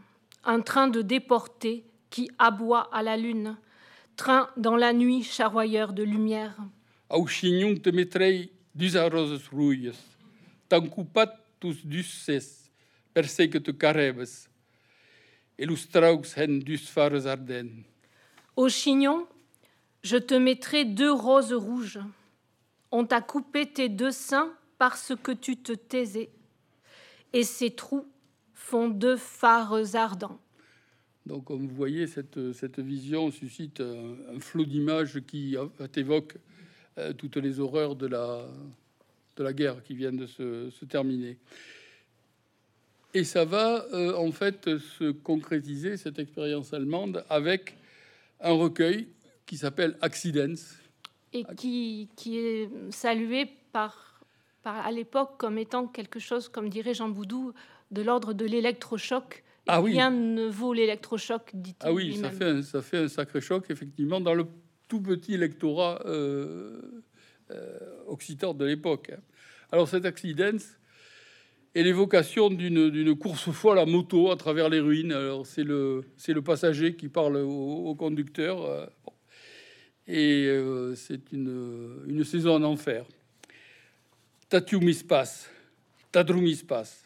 un 0.45 0.61
train 0.61 0.89
de 0.89 1.03
déportés 1.03 1.85
qui 2.11 2.31
aboie 2.39 2.89
à 2.93 3.03
la 3.03 3.17
lune, 3.17 3.57
train 4.17 4.49
dans 4.57 4.77
la 4.77 4.93
nuit 4.93 5.23
charroyeur 5.23 5.93
de 5.93 6.03
lumière. 6.03 6.57
Au 7.09 7.27
chignon 7.29 7.77
te 7.77 7.91
mettrai 7.91 8.51
dus 8.75 8.97
roses 8.99 9.49
rouilles, 9.53 9.93
t'encoupat 10.69 11.33
tous 11.61 11.87
duces, 11.87 12.71
perse 13.15 13.49
que 13.49 13.59
te 13.59 13.71
carebes, 13.71 14.49
et 15.59 15.67
hen 16.37 16.59
dus 16.59 16.89
fares 16.89 17.27
ardennes. 17.27 17.85
Au 18.57 18.69
chignon, 18.69 19.27
je 20.03 20.17
te 20.17 20.35
mettrai 20.35 20.85
deux 20.85 21.13
roses 21.13 21.53
rouges. 21.53 22.01
On 22.91 23.05
t'a 23.05 23.21
coupé 23.21 23.67
tes 23.67 23.89
deux 23.89 24.11
seins 24.11 24.53
parce 24.79 25.13
que 25.23 25.33
tu 25.33 25.57
te 25.57 25.73
taisais, 25.73 26.31
et 27.37 27.45
ces 27.45 27.71
trous 27.71 28.07
font 28.55 28.88
deux 28.88 29.19
phares 29.19 29.95
ardents. 29.95 30.40
Donc, 31.26 31.45
comme 31.45 31.66
vous 31.66 31.75
voyez, 31.75 32.07
cette, 32.07 32.52
cette 32.55 32.81
vision 32.81 33.31
suscite 33.31 33.83
un, 33.83 34.40
flot 34.40 34.64
d'images 34.64 35.21
qui 35.26 35.55
évoque 35.97 36.37
euh, 36.97 37.12
toutes 37.12 37.37
les 37.37 37.61
horreurs 37.61 37.95
de 37.95 38.07
la, 38.07 38.49
de 39.37 39.43
la 39.43 39.52
guerre 39.52 39.83
qui 39.83 39.95
viennent 39.95 40.16
de 40.16 40.26
se, 40.26 40.85
terminer. 40.87 41.37
Et 43.12 43.25
ça 43.25 43.45
va 43.45 43.85
euh, 43.93 44.14
en 44.14 44.33
fait 44.33 44.78
se 44.78 45.11
concrétiser, 45.11 45.99
cette 45.99 46.19
expérience 46.19 46.73
allemande, 46.73 47.23
avec 47.28 47.76
un 48.40 48.52
recueil 48.52 49.09
qui 49.45 49.59
s'appelle 49.59 49.99
Accidents. 50.00 50.62
Et 51.35 51.45
qui, 51.55 52.09
qui 52.16 52.38
est 52.38 52.71
salué 52.90 53.47
par 53.73 54.06
à 54.67 54.91
l'époque 54.91 55.39
comme 55.39 55.59
étant 55.59 55.87
quelque 55.87 56.19
chose, 56.19 56.49
comme 56.49 56.69
dirait 56.69 56.95
Jean 56.95 57.09
Boudou, 57.09 57.53
de 57.91 58.03
l'ordre 58.03 58.33
de 58.33 58.45
l'électrochoc 58.45 59.45
ah 59.67 59.83
oui. 59.83 59.93
Rien 59.93 60.11
ne 60.11 60.47
vaut 60.47 60.73
l'électrochoc, 60.73 61.51
dit-il. 61.55 61.77
Ah 61.81 61.93
oui, 61.93 62.17
ça 62.17 62.31
fait, 62.31 62.45
un, 62.45 62.63
ça 62.63 62.83
fait 62.83 62.99
un 62.99 63.09
sacré 63.09 63.41
choc, 63.41 63.67
effectivement, 63.69 64.21
dans 64.21 64.35
le 64.35 64.47
tout 64.87 65.01
petit 65.01 65.35
électorat 65.35 66.01
euh, 66.07 66.81
euh, 67.51 67.79
occitan 68.07 68.55
de 68.55 68.65
l'époque. 68.65 69.11
Alors 69.73 69.89
cet 69.89 70.05
accident 70.05 70.59
est 71.75 71.83
l'évocation 71.83 72.49
d'une 72.49 73.19
course 73.19 73.51
folle 73.51 73.81
à 73.81 73.87
moto 73.87 74.31
à 74.31 74.37
travers 74.37 74.69
les 74.69 74.79
ruines. 74.79 75.13
Alors 75.13 75.45
c'est 75.45 75.65
le, 75.65 76.05
le 76.29 76.43
passager 76.43 76.95
qui 76.95 77.09
parle 77.09 77.39
au, 77.39 77.95
conducteur. 77.97 78.65
Euh, 78.65 78.87
et 80.07 80.49
c'est 80.95 81.33
une, 81.33 82.05
une 82.07 82.23
saison 82.23 82.55
en 82.55 82.63
enfer. 82.63 83.05
Tatu 84.49 84.79
mispas, 84.81 85.49
tadru 86.12 86.41
mispas, 86.41 87.03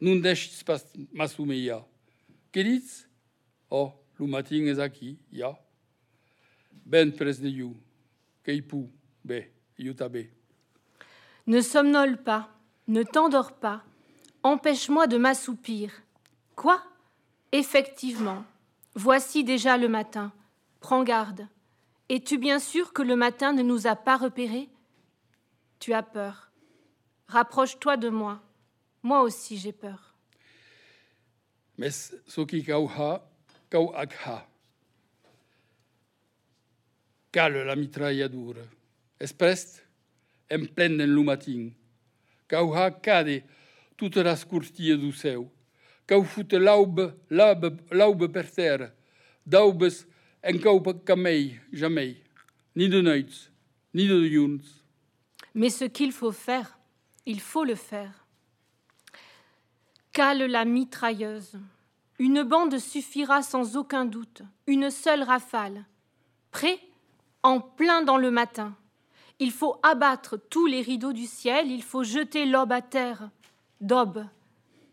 nundesh 0.00 0.50
spas 0.50 0.82
masumeya. 1.12 1.84
Kedic? 2.52 2.84
O, 3.70 3.92
lumatin 4.18 4.66
ezaki, 4.66 5.18
ya. 5.30 5.58
Ben 6.86 7.12
presneyu, 7.12 7.76
keipu, 8.44 8.88
be, 9.22 9.50
yutabe. 9.78 10.30
Ne 11.46 11.60
somnole 11.60 12.16
pas, 12.16 12.48
ne 12.88 13.02
t'endors 13.02 13.52
pas, 13.52 13.84
empêche-moi 14.42 15.06
de 15.06 15.18
m'assoupir. 15.18 15.92
Quoi? 16.56 16.82
Effectivement, 17.52 18.42
voici 18.94 19.44
déjà 19.44 19.76
le 19.76 19.88
matin. 19.88 20.32
Prends 20.80 21.04
garde. 21.04 21.46
Es-tu 22.08 22.38
bien 22.38 22.58
sûr 22.58 22.94
que 22.94 23.02
le 23.02 23.16
matin 23.16 23.52
ne 23.52 23.62
nous 23.62 23.86
a 23.86 23.96
pas 23.96 24.16
repérés? 24.16 24.70
Tu 25.78 25.92
as 25.92 26.02
peur. 26.02 26.49
Rapproche-toi 27.30 27.96
de 27.96 28.08
moi. 28.08 28.42
Moi 29.04 29.22
aussi 29.22 29.56
j'ai 29.56 29.72
peur. 29.72 30.10
mes 31.78 32.12
soki 32.26 32.64
kau 32.64 32.88
ha, 32.88 33.22
kau 33.70 33.92
ak 33.96 34.12
ha. 34.26 34.46
Cale 37.32 37.62
la 37.64 37.76
mitragliatura. 37.76 38.66
Esprest, 39.20 39.82
en 40.50 40.66
pleine 40.74 41.00
en 41.00 41.14
lumatin. 41.14 41.70
Kau 42.48 42.74
ha 42.74 42.90
cade 42.90 43.44
toute 43.96 44.16
la 44.16 44.34
scurtia 44.36 44.96
du 44.96 45.12
seu. 45.12 45.48
Kau 46.06 46.24
fute 46.24 46.58
l'aube, 46.58 47.14
l'aube, 47.30 47.78
l'aube 47.92 48.26
per 48.26 48.50
terre. 48.50 48.90
Daubes 49.46 50.04
en 50.42 50.58
kau 50.58 50.82
camei, 51.06 51.60
jamais. 51.72 52.16
Ni 52.74 52.88
de 52.88 53.00
nuits, 53.00 53.50
ni 53.94 54.08
de 54.08 54.28
juns. 54.28 54.82
Mais 55.54 55.70
ce 55.70 55.84
qu'il 55.84 56.12
faut 56.12 56.32
faire, 56.32 56.79
il 57.30 57.40
faut 57.40 57.62
le 57.64 57.76
faire. 57.76 58.26
Cale 60.12 60.46
la 60.46 60.64
mitrailleuse. 60.64 61.60
Une 62.18 62.42
bande 62.42 62.78
suffira 62.78 63.42
sans 63.42 63.76
aucun 63.76 64.04
doute, 64.04 64.42
une 64.66 64.90
seule 64.90 65.22
rafale. 65.22 65.84
Prêt? 66.50 66.80
En 67.44 67.60
plein 67.60 68.02
dans 68.02 68.16
le 68.18 68.32
matin. 68.32 68.76
Il 69.38 69.52
faut 69.52 69.78
abattre 69.82 70.36
tous 70.36 70.66
les 70.66 70.82
rideaux 70.82 71.12
du 71.12 71.26
ciel, 71.26 71.70
il 71.70 71.84
faut 71.84 72.02
jeter 72.02 72.46
l'aube 72.46 72.72
à 72.72 72.82
terre. 72.82 73.30
D'aube, 73.80 74.26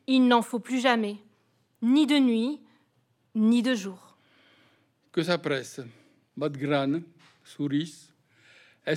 il 0.05 0.27
n'en 0.27 0.43
faut 0.43 0.59
plus 0.59 0.79
jamais, 0.79 1.17
ni 1.81 2.05
de 2.05 2.19
nuit, 2.19 2.61
ni 3.33 3.63
de 3.63 3.73
jour. 3.73 4.15
Que 5.11 5.23
ça 5.23 5.39
presse, 5.39 5.81
de 6.37 7.01
souris, 7.43 8.13
est 8.85 8.95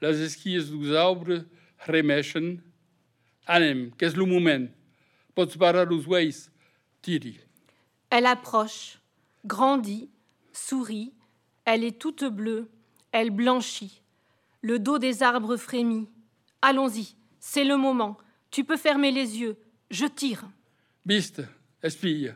toute 0.00 0.08
blaue, 0.08 0.08
ben 0.08 0.08
blanque, 0.08 0.16
les 0.16 0.22
esquilles 0.22 0.70
des 0.78 0.92
arbres 0.94 1.44
remeschen, 1.86 2.60
Anem, 3.46 3.90
qu'est-ce 3.96 4.16
le 4.16 4.24
moment 4.24 4.66
Tiri. 7.02 7.38
Elle 8.10 8.26
approche, 8.26 8.98
grandit, 9.44 10.10
sourit, 10.52 11.12
elle 11.64 11.84
est 11.84 11.98
toute 11.98 12.24
bleue, 12.24 12.68
elle 13.12 13.30
blanchit. 13.30 14.02
Le 14.62 14.78
dos 14.78 14.98
des 14.98 15.22
arbres 15.22 15.56
frémit. 15.56 16.08
Allons-y, 16.62 17.14
c'est 17.38 17.64
le 17.64 17.76
moment. 17.76 18.16
Tu 18.50 18.64
peux 18.64 18.76
fermer 18.76 19.12
les 19.12 19.38
yeux. 19.38 19.56
Je 19.90 20.06
tire. 20.06 20.48
Bist, 21.04 21.42
espille, 21.82 22.34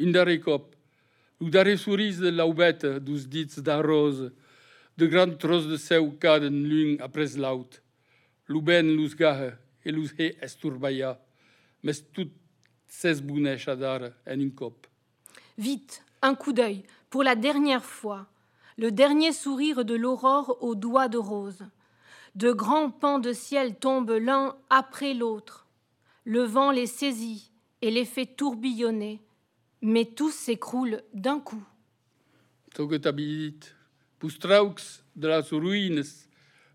indare 0.00 0.40
cop. 0.40 0.74
Udare 1.40 1.76
souris 1.76 2.16
de 2.16 2.28
laubette, 2.30 2.86
dus 2.86 3.26
dits 3.28 3.60
da 3.60 3.82
rose. 3.82 4.32
De 4.96 5.06
grandes 5.06 5.38
tros 5.38 5.66
de 5.68 5.76
seu 5.76 6.10
caden 6.12 6.64
lung 6.64 6.96
après 7.00 7.36
laut. 7.36 7.82
Luben 8.48 8.96
lus 8.96 9.14
gahe, 9.14 9.52
elus 9.84 10.14
he 10.18 10.36
esturbaya, 10.40 11.20
mais 11.82 12.00
tout 12.12 12.30
ses 12.88 13.20
adar 13.66 14.12
en 14.26 14.40
une 14.40 14.54
cop. 14.54 14.86
Vite, 15.58 16.02
un 16.22 16.34
coup 16.34 16.52
d'œil, 16.52 16.84
pour 17.10 17.22
la 17.22 17.34
dernière 17.34 17.84
fois, 17.84 18.26
le 18.78 18.90
dernier 18.90 19.32
sourire 19.32 19.84
de 19.84 19.94
l'aurore 19.94 20.56
aux 20.60 20.74
doigts 20.74 21.08
de 21.08 21.18
rose. 21.18 21.62
De 22.34 22.52
grands 22.52 22.90
pans 22.90 23.18
de 23.18 23.32
ciel 23.32 23.76
tombent 23.76 24.18
l'un 24.18 24.56
après 24.70 25.14
l'autre. 25.14 25.66
Le 26.24 26.42
vent 26.42 26.70
les 26.70 26.86
saisit 26.86 27.50
et 27.82 27.90
les 27.90 28.04
fait 28.04 28.26
tourbillonner, 28.26 29.20
mais 29.82 30.04
tous 30.04 30.32
s'écroulent 30.32 31.02
d'un 31.12 31.40
coup. 31.40 31.64
Pustraux 34.18 34.76
de 35.14 35.28
las 35.28 35.50
ruines, 35.50 36.28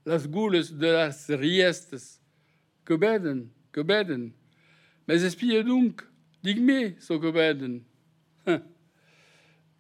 las 0.05 0.27
gules 0.27 0.77
de 0.77 0.91
las 0.91 1.27
riestes, 1.29 2.19
que 2.85 2.95
beden, 2.95 3.51
que 3.71 3.83
beden. 3.83 4.33
Mais 5.07 5.23
espie 5.23 5.63
donc, 5.63 6.03
digme 6.43 6.95
so 6.99 7.19
que 7.19 7.31
beden. 7.31 7.83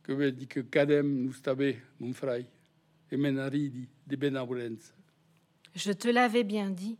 Que 0.03 0.31
dit 0.31 0.47
que 0.47 0.61
cadem 0.61 1.25
nous 1.25 1.33
stabé, 1.33 1.77
mon 1.99 2.11
frère, 2.11 2.43
et 3.11 3.17
menaridi 3.17 3.87
de 4.07 4.15
benabulens. 4.15 4.93
Je 5.75 5.91
te 5.91 6.07
l'avais 6.07 6.43
bien 6.43 6.71
dit. 6.71 6.97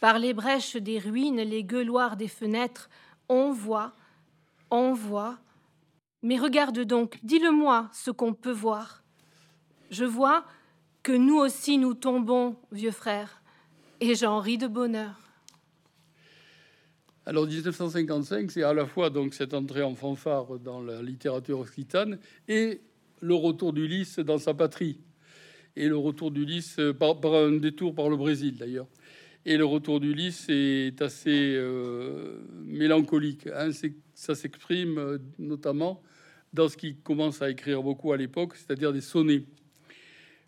Par 0.00 0.18
les 0.18 0.34
brèches 0.34 0.76
des 0.76 0.98
ruines, 0.98 1.40
les 1.40 1.62
gueuloirs 1.62 2.16
des 2.16 2.28
fenêtres, 2.28 2.90
on 3.28 3.52
voit, 3.52 3.94
on 4.70 4.92
voit. 4.92 5.38
Mais 6.22 6.36
regarde 6.38 6.80
donc, 6.80 7.18
dis-le-moi 7.22 7.88
ce 7.92 8.10
qu'on 8.10 8.34
peut 8.34 8.52
voir. 8.52 9.04
Je 9.90 10.04
vois 10.04 10.44
que 11.02 11.12
nous 11.12 11.36
aussi 11.36 11.78
nous 11.78 11.94
tombons, 11.94 12.56
vieux 12.72 12.90
frère, 12.90 13.42
et 14.00 14.14
j'en 14.14 14.40
ris 14.40 14.58
de 14.58 14.66
bonheur. 14.66 15.14
Alors 17.24 17.46
1955, 17.46 18.50
c'est 18.50 18.62
à 18.62 18.72
la 18.72 18.86
fois 18.86 19.10
donc 19.10 19.34
cette 19.34 19.52
entrée 19.52 19.82
en 19.82 19.94
fanfare 19.94 20.58
dans 20.60 20.80
la 20.80 21.02
littérature 21.02 21.58
occitane 21.58 22.18
et 22.46 22.80
le 23.20 23.34
retour 23.34 23.72
d'Ulysse 23.72 24.20
dans 24.20 24.38
sa 24.38 24.54
patrie 24.54 25.00
et 25.74 25.88
le 25.88 25.96
retour 25.96 26.30
d'Ulysse 26.30 26.80
par, 26.98 27.20
par, 27.20 27.34
un 27.34 27.52
détour 27.52 27.94
par 27.94 28.08
le 28.08 28.16
Brésil 28.16 28.56
d'ailleurs. 28.56 28.86
Et 29.44 29.56
le 29.56 29.64
retour 29.64 30.00
d'Ulysse 30.00 30.46
est 30.48 31.00
assez 31.02 31.54
euh, 31.54 32.40
mélancolique. 32.64 33.46
Hein. 33.46 33.70
Ça 34.14 34.34
s'exprime 34.34 34.98
euh, 34.98 35.18
notamment 35.38 36.02
dans 36.52 36.68
ce 36.68 36.76
qu'il 36.76 36.96
commence 36.96 37.42
à 37.42 37.50
écrire 37.50 37.82
beaucoup 37.82 38.12
à 38.12 38.16
l'époque, 38.16 38.56
c'est-à-dire 38.56 38.92
des 38.92 39.00
sonnets. 39.00 39.44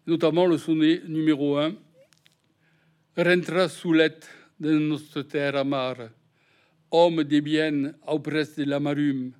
Notamment 0.08 0.46
le 0.46 0.56
sonnet 0.56 1.02
numéro 1.06 1.58
1, 1.58 1.74
Rentra 3.14 3.68
sulet 3.68 4.18
de 4.58 4.78
notre 4.78 5.20
terre 5.20 5.56
amare, 5.56 6.08
homme 6.90 7.24
des 7.24 7.42
biens 7.42 7.92
auprès 8.06 8.46
de 8.56 8.64
la 8.64 8.80
marume, 8.80 9.32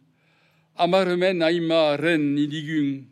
amarmen 0.76 1.40
aima 1.40 1.96
ren 1.96 2.18
nidigun, 2.18 3.04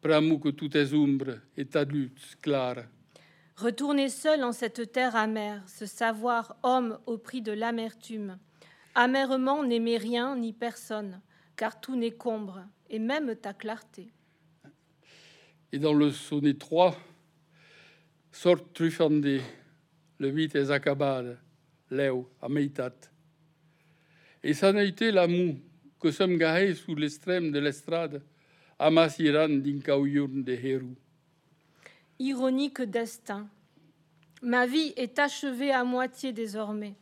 pramu 0.00 0.40
que 0.40 0.48
tout 0.48 0.74
est 0.74 0.94
ombre 0.94 1.34
et 1.54 1.66
ta 1.66 1.84
lutte 1.84 2.38
clare. 2.40 2.86
Retourner 3.56 4.08
seul 4.08 4.42
en 4.42 4.52
cette 4.52 4.90
terre 4.90 5.16
amère, 5.16 5.68
se 5.68 5.84
savoir 5.84 6.56
homme 6.62 6.98
au 7.04 7.18
prix 7.18 7.42
de 7.42 7.52
l'amertume. 7.52 8.38
Amèrement 8.94 9.62
n'aimer 9.62 9.98
rien 9.98 10.34
ni 10.34 10.54
personne, 10.54 11.20
car 11.56 11.78
tout 11.78 11.94
n'écombre, 11.94 12.64
et 12.88 12.98
même 12.98 13.36
ta 13.36 13.52
clarté. 13.52 14.14
Et 15.72 15.78
dans 15.78 15.94
le 15.94 16.10
sonnet 16.10 16.54
3, 16.54 16.96
sort 18.32 18.72
truffandé, 18.72 19.40
le 20.18 20.28
vite 20.28 20.54
est 20.54 20.70
acabade, 20.70 21.38
léo, 21.90 22.30
ameitat. 22.40 22.94
Et 24.42 24.54
ça 24.54 24.72
n'a 24.72 24.84
été 24.84 25.10
l'amour 25.10 25.56
que 26.00 26.10
sommes 26.10 26.36
garés 26.36 26.74
sous 26.74 26.94
l'extrême 26.94 27.50
de 27.50 27.58
l'estrade, 27.58 28.22
amasiran 28.78 29.48
d'incaouyurn 29.48 30.44
de 30.44 30.52
Hérou 30.52 30.96
ironique 32.18 32.82
destin. 32.82 33.48
Ma 34.42 34.66
vie 34.66 34.92
est 34.96 35.18
achevée 35.18 35.72
à 35.72 35.84
moitié 35.84 36.32
désormais. 36.32 36.94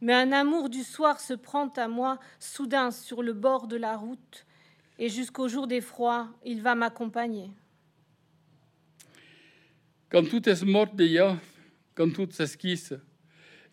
Mais 0.00 0.14
un 0.14 0.32
amour 0.32 0.68
du 0.68 0.82
soir 0.82 1.20
se 1.20 1.34
prend 1.34 1.68
à 1.68 1.88
moi 1.88 2.18
soudain 2.38 2.90
sur 2.90 3.22
le 3.22 3.32
bord 3.32 3.66
de 3.66 3.76
la 3.76 3.96
route, 3.96 4.46
et 4.98 5.08
jusqu'au 5.08 5.48
jour 5.48 5.66
des 5.66 5.80
froids, 5.80 6.28
il 6.44 6.62
va 6.62 6.74
m'accompagner. 6.74 7.50
Quand 10.14 10.22
tout 10.22 10.48
est 10.48 10.62
mort 10.62 10.94
déjà, 10.94 11.36
quand 11.96 12.08
tout 12.08 12.30
s'esquisse, 12.30 12.94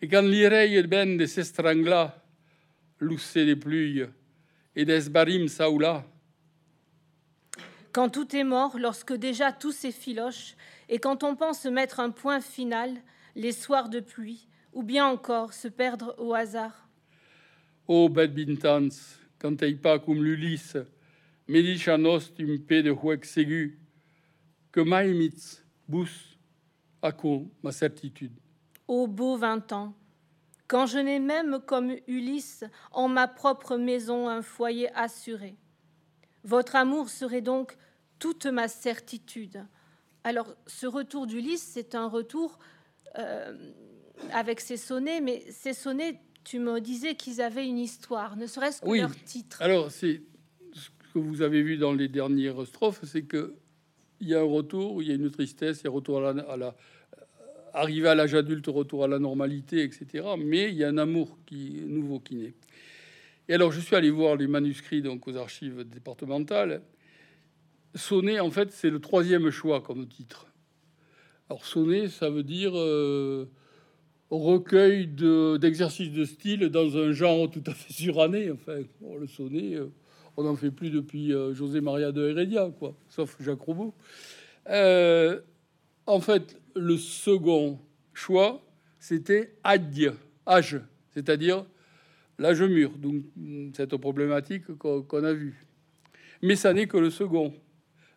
et 0.00 0.08
quand 0.08 0.22
l'ireille 0.22 0.82
bende 0.88 1.24
s'estrangla, 1.24 2.20
loussé 2.98 3.46
des 3.46 3.54
pluies, 3.54 4.02
et 4.74 4.84
des 4.84 5.08
barim 5.08 5.46
saoula, 5.46 6.04
quand 7.92 8.08
tout 8.08 8.34
est 8.34 8.42
mort, 8.42 8.76
lorsque 8.76 9.12
déjà 9.12 9.52
tout 9.52 9.70
s'effiloche, 9.70 10.56
et 10.88 10.98
quand 10.98 11.22
on 11.22 11.36
pense 11.36 11.64
mettre 11.66 12.00
un 12.00 12.10
point 12.10 12.40
final, 12.40 12.90
les 13.36 13.52
soirs 13.52 13.88
de 13.88 14.00
pluie, 14.00 14.48
ou 14.72 14.82
bien 14.82 15.06
encore 15.06 15.52
se 15.52 15.68
perdre 15.68 16.16
au 16.18 16.34
hasard. 16.34 16.88
Ô 17.86 18.08
bintans, 18.08 18.90
quand 19.38 19.62
pas 19.80 20.00
comme 20.00 20.24
l'Ulysse, 20.24 20.76
medichanos 21.46 22.34
tu 22.34 22.46
me 22.46 22.58
de 22.58 22.90
huec 22.90 23.24
que 24.72 24.80
maïmitz 24.80 25.64
bous 25.86 26.31
à 27.02 27.12
ma 27.62 27.72
certitude. 27.72 28.32
Ô 28.88 29.06
beau 29.06 29.36
vingt 29.36 29.72
ans, 29.72 29.94
quand 30.68 30.86
je 30.86 30.98
n'ai 30.98 31.18
même 31.18 31.60
comme 31.66 31.94
Ulysse 32.06 32.64
en 32.92 33.08
ma 33.08 33.28
propre 33.28 33.76
maison 33.76 34.28
un 34.28 34.42
foyer 34.42 34.90
assuré. 34.94 35.56
Votre 36.44 36.76
amour 36.76 37.08
serait 37.08 37.42
donc 37.42 37.76
toute 38.18 38.46
ma 38.46 38.68
certitude. 38.68 39.66
Alors, 40.24 40.54
ce 40.66 40.86
retour 40.86 41.26
d'Ulysse, 41.26 41.68
c'est 41.74 41.94
un 41.94 42.06
retour 42.06 42.58
euh, 43.18 43.72
avec 44.32 44.60
ses 44.60 44.76
sonnets, 44.76 45.20
mais 45.20 45.44
ces 45.50 45.74
sonnets, 45.74 46.20
tu 46.44 46.58
me 46.58 46.80
disais 46.80 47.16
qu'ils 47.16 47.40
avaient 47.40 47.66
une 47.66 47.78
histoire, 47.78 48.36
ne 48.36 48.46
serait-ce 48.46 48.80
que 48.80 48.90
leur 48.90 49.14
titre. 49.24 49.60
Alors, 49.60 49.90
c'est 49.90 50.22
ce 50.72 50.88
que 51.12 51.18
vous 51.18 51.42
avez 51.42 51.62
vu 51.62 51.76
dans 51.76 51.92
les 51.92 52.08
dernières 52.08 52.66
strophes, 52.66 53.04
c'est 53.04 53.22
que 53.22 53.56
il 54.22 54.28
y 54.28 54.34
a 54.34 54.40
un 54.40 54.44
retour, 54.44 55.02
il 55.02 55.08
y 55.08 55.12
a 55.12 55.14
une 55.14 55.30
tristesse, 55.30 55.80
il 55.80 55.84
y 55.84 55.88
a 55.88 55.90
retour 55.90 56.24
à 56.24 56.32
la, 56.32 56.42
à 56.42 56.74
arrivé 57.74 58.08
à 58.08 58.14
l'âge 58.14 58.34
adulte, 58.34 58.66
retour 58.68 59.04
à 59.04 59.08
la 59.08 59.18
normalité, 59.18 59.82
etc. 59.82 60.26
Mais 60.38 60.70
il 60.70 60.76
y 60.76 60.84
a 60.84 60.88
un 60.88 60.98
amour 60.98 61.36
qui 61.44 61.82
nouveau 61.86 62.20
qui 62.20 62.36
naît. 62.36 62.54
Et 63.48 63.54
alors, 63.54 63.72
je 63.72 63.80
suis 63.80 63.96
allé 63.96 64.10
voir 64.10 64.36
les 64.36 64.46
manuscrits 64.46 65.02
donc 65.02 65.26
aux 65.26 65.36
archives 65.36 65.84
départementales. 65.84 66.82
Sonner, 67.94 68.40
en 68.40 68.50
fait, 68.50 68.70
c'est 68.70 68.90
le 68.90 69.00
troisième 69.00 69.50
choix 69.50 69.80
comme 69.80 70.06
titre. 70.06 70.46
Alors, 71.50 71.66
sonner, 71.66 72.08
ça 72.08 72.30
veut 72.30 72.44
dire 72.44 72.72
euh, 72.74 73.46
recueil 74.30 75.08
d'exercices 75.08 76.12
de, 76.12 76.24
style 76.24 76.68
dans 76.68 76.96
un 76.96 77.12
genre 77.12 77.50
tout 77.50 77.64
à 77.66 77.74
fait 77.74 77.92
suranné. 77.92 78.50
Enfin, 78.50 78.78
le 79.18 79.26
sonnet, 79.26 79.74
euh, 79.74 79.88
on 80.36 80.44
n'en 80.44 80.56
fait 80.56 80.70
plus 80.70 80.90
depuis 80.90 81.32
euh, 81.32 81.54
José 81.54 81.80
Maria 81.80 82.12
de 82.12 82.30
Heredia, 82.30 82.70
quoi, 82.78 82.94
sauf 83.08 83.36
Jacques 83.40 83.60
Roubaud. 83.60 83.94
en 84.66 86.20
fait, 86.20 86.60
le 86.74 86.96
second 86.96 87.78
choix, 88.14 88.62
c'était 88.98 89.54
adie, 89.64 90.08
âge, 90.46 90.80
c'est-à-dire 91.10 91.64
l'âge 92.38 92.62
mûr, 92.62 92.90
donc 92.98 93.22
cette 93.74 93.96
problématique 93.96 94.66
qu'on 94.78 95.24
a 95.24 95.32
vue. 95.32 95.64
Mais 96.42 96.56
ça 96.56 96.72
n'est 96.72 96.86
que 96.86 96.96
le 96.96 97.10
second. 97.10 97.54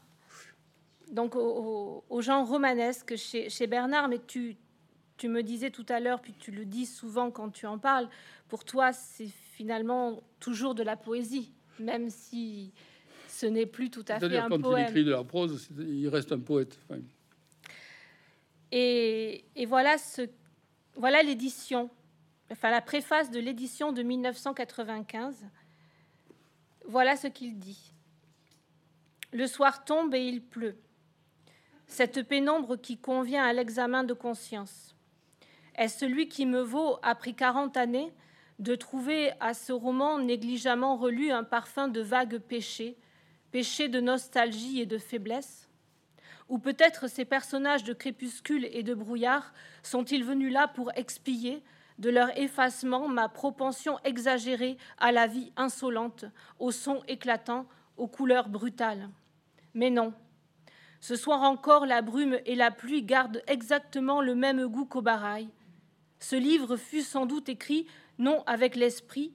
donc 1.10 1.34
au, 1.36 2.04
genre 2.20 2.48
romanesque 2.48 3.16
chez, 3.16 3.50
chez, 3.50 3.66
Bernard. 3.66 4.08
Mais 4.08 4.20
tu, 4.24 4.56
tu 5.16 5.28
me 5.28 5.42
disais 5.42 5.70
tout 5.70 5.86
à 5.88 6.00
l'heure, 6.00 6.20
puis 6.20 6.34
tu 6.38 6.50
le 6.50 6.64
dis 6.64 6.86
souvent 6.86 7.30
quand 7.30 7.50
tu 7.50 7.66
en 7.66 7.78
parles. 7.78 8.08
Pour 8.48 8.64
toi, 8.64 8.92
c'est 8.92 9.28
finalement 9.52 10.22
toujours 10.40 10.74
de 10.74 10.82
la 10.82 10.96
poésie, 10.96 11.52
même 11.78 12.10
si 12.10 12.72
ce 13.28 13.46
n'est 13.46 13.66
plus 13.66 13.90
tout 13.90 14.04
à 14.08 14.18
fait 14.18 14.36
un 14.36 14.48
quand 14.48 14.60
poème. 14.60 14.86
il 14.86 14.90
écrit 14.90 15.04
de 15.04 15.10
la 15.10 15.24
prose, 15.24 15.68
il 15.78 16.08
reste 16.08 16.32
un 16.32 16.40
poète. 16.40 16.78
Et, 18.72 19.44
et 19.54 19.66
voilà 19.66 19.98
ce 19.98 20.28
voilà 20.96 21.22
l'édition, 21.22 21.90
enfin 22.50 22.70
la 22.70 22.80
préface 22.80 23.30
de 23.30 23.40
l'édition 23.40 23.92
de 23.92 24.02
1995. 24.02 25.44
Voilà 26.86 27.16
ce 27.16 27.26
qu'il 27.26 27.58
dit. 27.58 27.92
Le 29.32 29.46
soir 29.46 29.84
tombe 29.84 30.14
et 30.14 30.24
il 30.24 30.42
pleut. 30.42 30.76
Cette 31.86 32.22
pénombre 32.22 32.76
qui 32.76 32.98
convient 32.98 33.44
à 33.44 33.52
l'examen 33.52 34.04
de 34.04 34.14
conscience. 34.14 34.93
Est 35.76 35.88
celui 35.88 36.28
qui 36.28 36.46
me 36.46 36.60
vaut, 36.60 36.98
après 37.02 37.32
40 37.32 37.76
années, 37.76 38.12
de 38.60 38.76
trouver 38.76 39.32
à 39.40 39.54
ce 39.54 39.72
roman 39.72 40.18
négligemment 40.18 40.96
relu 40.96 41.32
un 41.32 41.42
parfum 41.42 41.88
de 41.88 42.00
vagues 42.00 42.38
péchés, 42.38 42.96
péchés 43.50 43.88
de 43.88 44.00
nostalgie 44.00 44.80
et 44.80 44.86
de 44.86 44.98
faiblesse? 44.98 45.68
Ou 46.48 46.58
peut-être 46.58 47.08
ces 47.08 47.24
personnages 47.24 47.84
de 47.84 47.92
crépuscule 47.92 48.66
et 48.70 48.82
de 48.82 48.94
brouillard 48.94 49.52
sont-ils 49.82 50.22
venus 50.22 50.52
là 50.52 50.68
pour 50.68 50.92
expier 50.94 51.62
de 51.98 52.10
leur 52.10 52.36
effacement 52.38 53.08
ma 53.08 53.28
propension 53.28 53.98
exagérée 54.04 54.76
à 54.98 55.10
la 55.10 55.26
vie 55.26 55.52
insolente, 55.56 56.24
aux 56.58 56.72
sons 56.72 57.02
éclatants, 57.08 57.66
aux 57.96 58.08
couleurs 58.08 58.48
brutales? 58.48 59.08
Mais 59.74 59.90
non. 59.90 60.12
Ce 61.00 61.16
soir 61.16 61.42
encore, 61.42 61.86
la 61.86 62.02
brume 62.02 62.38
et 62.46 62.54
la 62.54 62.70
pluie 62.70 63.02
gardent 63.02 63.42
exactement 63.46 64.20
le 64.20 64.34
même 64.34 64.66
goût 64.66 64.86
qu'au 64.86 65.02
barail. 65.02 65.48
Ce 66.18 66.36
livre 66.36 66.76
fut 66.76 67.02
sans 67.02 67.26
doute 67.26 67.48
écrit 67.48 67.86
non 68.18 68.42
avec 68.46 68.76
l'esprit, 68.76 69.32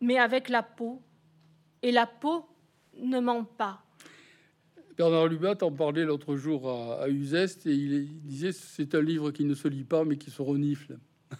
mais 0.00 0.18
avec 0.18 0.48
la 0.48 0.62
peau. 0.62 1.02
Et 1.82 1.92
la 1.92 2.06
peau 2.06 2.46
ne 2.98 3.20
ment 3.20 3.44
pas. 3.44 3.84
Bernard 4.96 5.26
Lubat 5.26 5.58
en 5.62 5.72
parlait 5.72 6.04
l'autre 6.04 6.36
jour 6.36 6.70
à, 6.70 7.08
Uzeste 7.08 7.66
et 7.66 7.74
il, 7.74 8.22
disait 8.22 8.52
c'est 8.52 8.94
un 8.94 9.02
livre 9.02 9.32
qui 9.32 9.44
ne 9.44 9.54
se 9.54 9.66
lit 9.66 9.84
pas 9.84 10.04
mais 10.04 10.16
qui 10.16 10.30
se 10.30 10.40
renifle. 10.40 10.98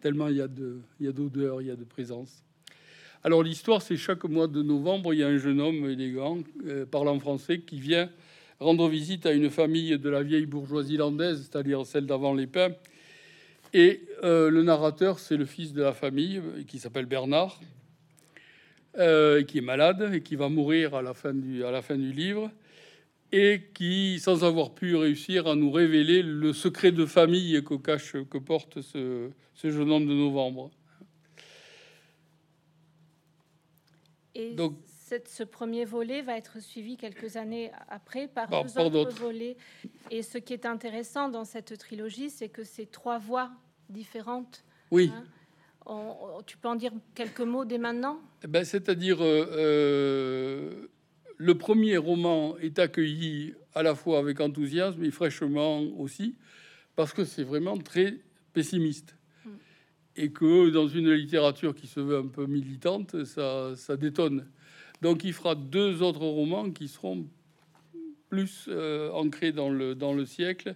Tellement 0.00 0.28
il 0.28 0.36
y 0.36 0.40
a 0.40 0.48
de, 0.48 0.80
il 0.98 1.06
y 1.06 1.08
a 1.08 1.12
d'odeur, 1.12 1.62
il 1.62 1.68
y 1.68 1.70
a 1.70 1.76
de 1.76 1.84
présence. 1.84 2.42
Alors 3.22 3.42
l'histoire, 3.42 3.82
c'est 3.82 3.96
chaque 3.96 4.24
mois 4.24 4.46
de 4.46 4.62
novembre, 4.62 5.14
il 5.14 5.20
y 5.20 5.22
a 5.22 5.28
un 5.28 5.38
jeune 5.38 5.60
homme 5.60 5.88
élégant, 5.88 6.38
euh, 6.66 6.86
parlant 6.86 7.18
français, 7.18 7.60
qui 7.60 7.80
vient 7.80 8.10
rendre 8.60 8.88
visite 8.88 9.26
à 9.26 9.32
une 9.32 9.50
famille 9.50 9.98
de 9.98 10.08
la 10.08 10.22
vieille 10.22 10.46
bourgeoisie 10.46 10.96
landaise, 10.96 11.42
c'est-à-dire 11.42 11.84
celle 11.84 12.06
d'avant 12.06 12.34
les 12.34 12.46
pins. 12.46 12.70
Et 13.72 14.02
euh, 14.22 14.50
le 14.50 14.62
narrateur, 14.62 15.18
c'est 15.18 15.36
le 15.36 15.44
fils 15.44 15.72
de 15.72 15.82
la 15.82 15.92
famille, 15.92 16.40
qui 16.66 16.78
s'appelle 16.78 17.06
Bernard, 17.06 17.60
euh, 18.98 19.42
qui 19.42 19.58
est 19.58 19.62
malade 19.62 20.10
et 20.14 20.22
qui 20.22 20.36
va 20.36 20.48
mourir 20.48 20.94
à 20.94 21.02
la 21.02 21.14
fin 21.14 21.34
du, 21.34 21.64
à 21.64 21.70
la 21.70 21.82
fin 21.82 21.96
du 21.96 22.12
livre, 22.12 22.50
et 23.32 23.62
qui, 23.74 24.18
sans 24.20 24.44
avoir 24.44 24.74
pu 24.74 24.96
réussir 24.96 25.46
à 25.46 25.56
nous 25.56 25.70
révéler 25.70 26.22
le 26.22 26.52
secret 26.52 26.92
de 26.92 27.04
famille 27.04 27.62
que 27.64 27.74
cache, 27.74 28.12
que 28.30 28.38
porte 28.38 28.80
ce, 28.80 29.30
ce 29.54 29.70
jeune 29.70 29.90
homme 29.90 30.06
de 30.06 30.14
novembre. 30.14 30.70
Et 34.34 34.52
Donc, 34.52 34.78
ce 35.26 35.44
premier 35.44 35.84
volet 35.84 36.22
va 36.22 36.36
être 36.36 36.60
suivi 36.60 36.96
quelques 36.96 37.36
années 37.36 37.70
après 37.88 38.28
par, 38.28 38.48
deux 38.48 38.78
autres 38.78 39.16
volets. 39.16 39.56
Et 40.10 40.22
ce 40.22 40.38
qui 40.38 40.52
est 40.52 40.66
intéressant 40.66 41.28
dans 41.28 41.44
cette 41.44 41.78
trilogie, 41.78 42.30
c'est 42.30 42.48
que 42.48 42.64
c'est 42.64 42.90
trois 42.90 43.18
voix 43.18 43.50
différentes. 43.88 44.64
Oui. 44.90 45.12
Hein. 45.86 46.42
tu 46.46 46.56
peux 46.56 46.68
en 46.68 46.74
dire 46.74 46.92
quelques 47.14 47.40
mots 47.40 47.64
dès 47.64 47.78
maintenant? 47.78 48.20
Eh 48.42 48.48
ben, 48.48 48.64
C'est-à-dire, 48.64 49.22
euh, 49.22 49.46
euh, 49.52 50.88
le 51.36 51.56
premier 51.56 51.96
roman 51.96 52.56
est 52.58 52.78
accueilli 52.78 53.54
à 53.74 53.82
la 53.82 53.94
fois 53.94 54.18
avec 54.18 54.40
enthousiasme 54.40 55.04
et 55.04 55.10
fraîchement 55.10 55.80
aussi, 55.98 56.34
parce 56.96 57.12
que 57.12 57.24
c'est 57.24 57.44
vraiment 57.44 57.76
très 57.78 58.18
pessimiste. 58.52 59.16
Hmm. 59.44 59.50
Et 60.16 60.32
que 60.32 60.70
dans 60.70 60.88
une 60.88 61.12
littérature 61.12 61.74
qui 61.74 61.86
se 61.86 62.00
veut 62.00 62.18
un 62.18 62.26
peu 62.26 62.46
militante, 62.46 63.24
ça, 63.24 63.76
ça 63.76 63.96
détonne. 63.96 64.46
Donc 65.02 65.24
il 65.24 65.32
fera 65.32 65.54
deux 65.54 66.02
autres 66.02 66.26
romans 66.26 66.70
qui 66.70 66.88
seront 66.88 67.26
plus 68.28 68.66
euh, 68.68 69.10
ancrés 69.12 69.52
dans 69.52 69.70
le, 69.70 69.94
dans 69.94 70.12
le 70.12 70.26
siècle 70.26 70.74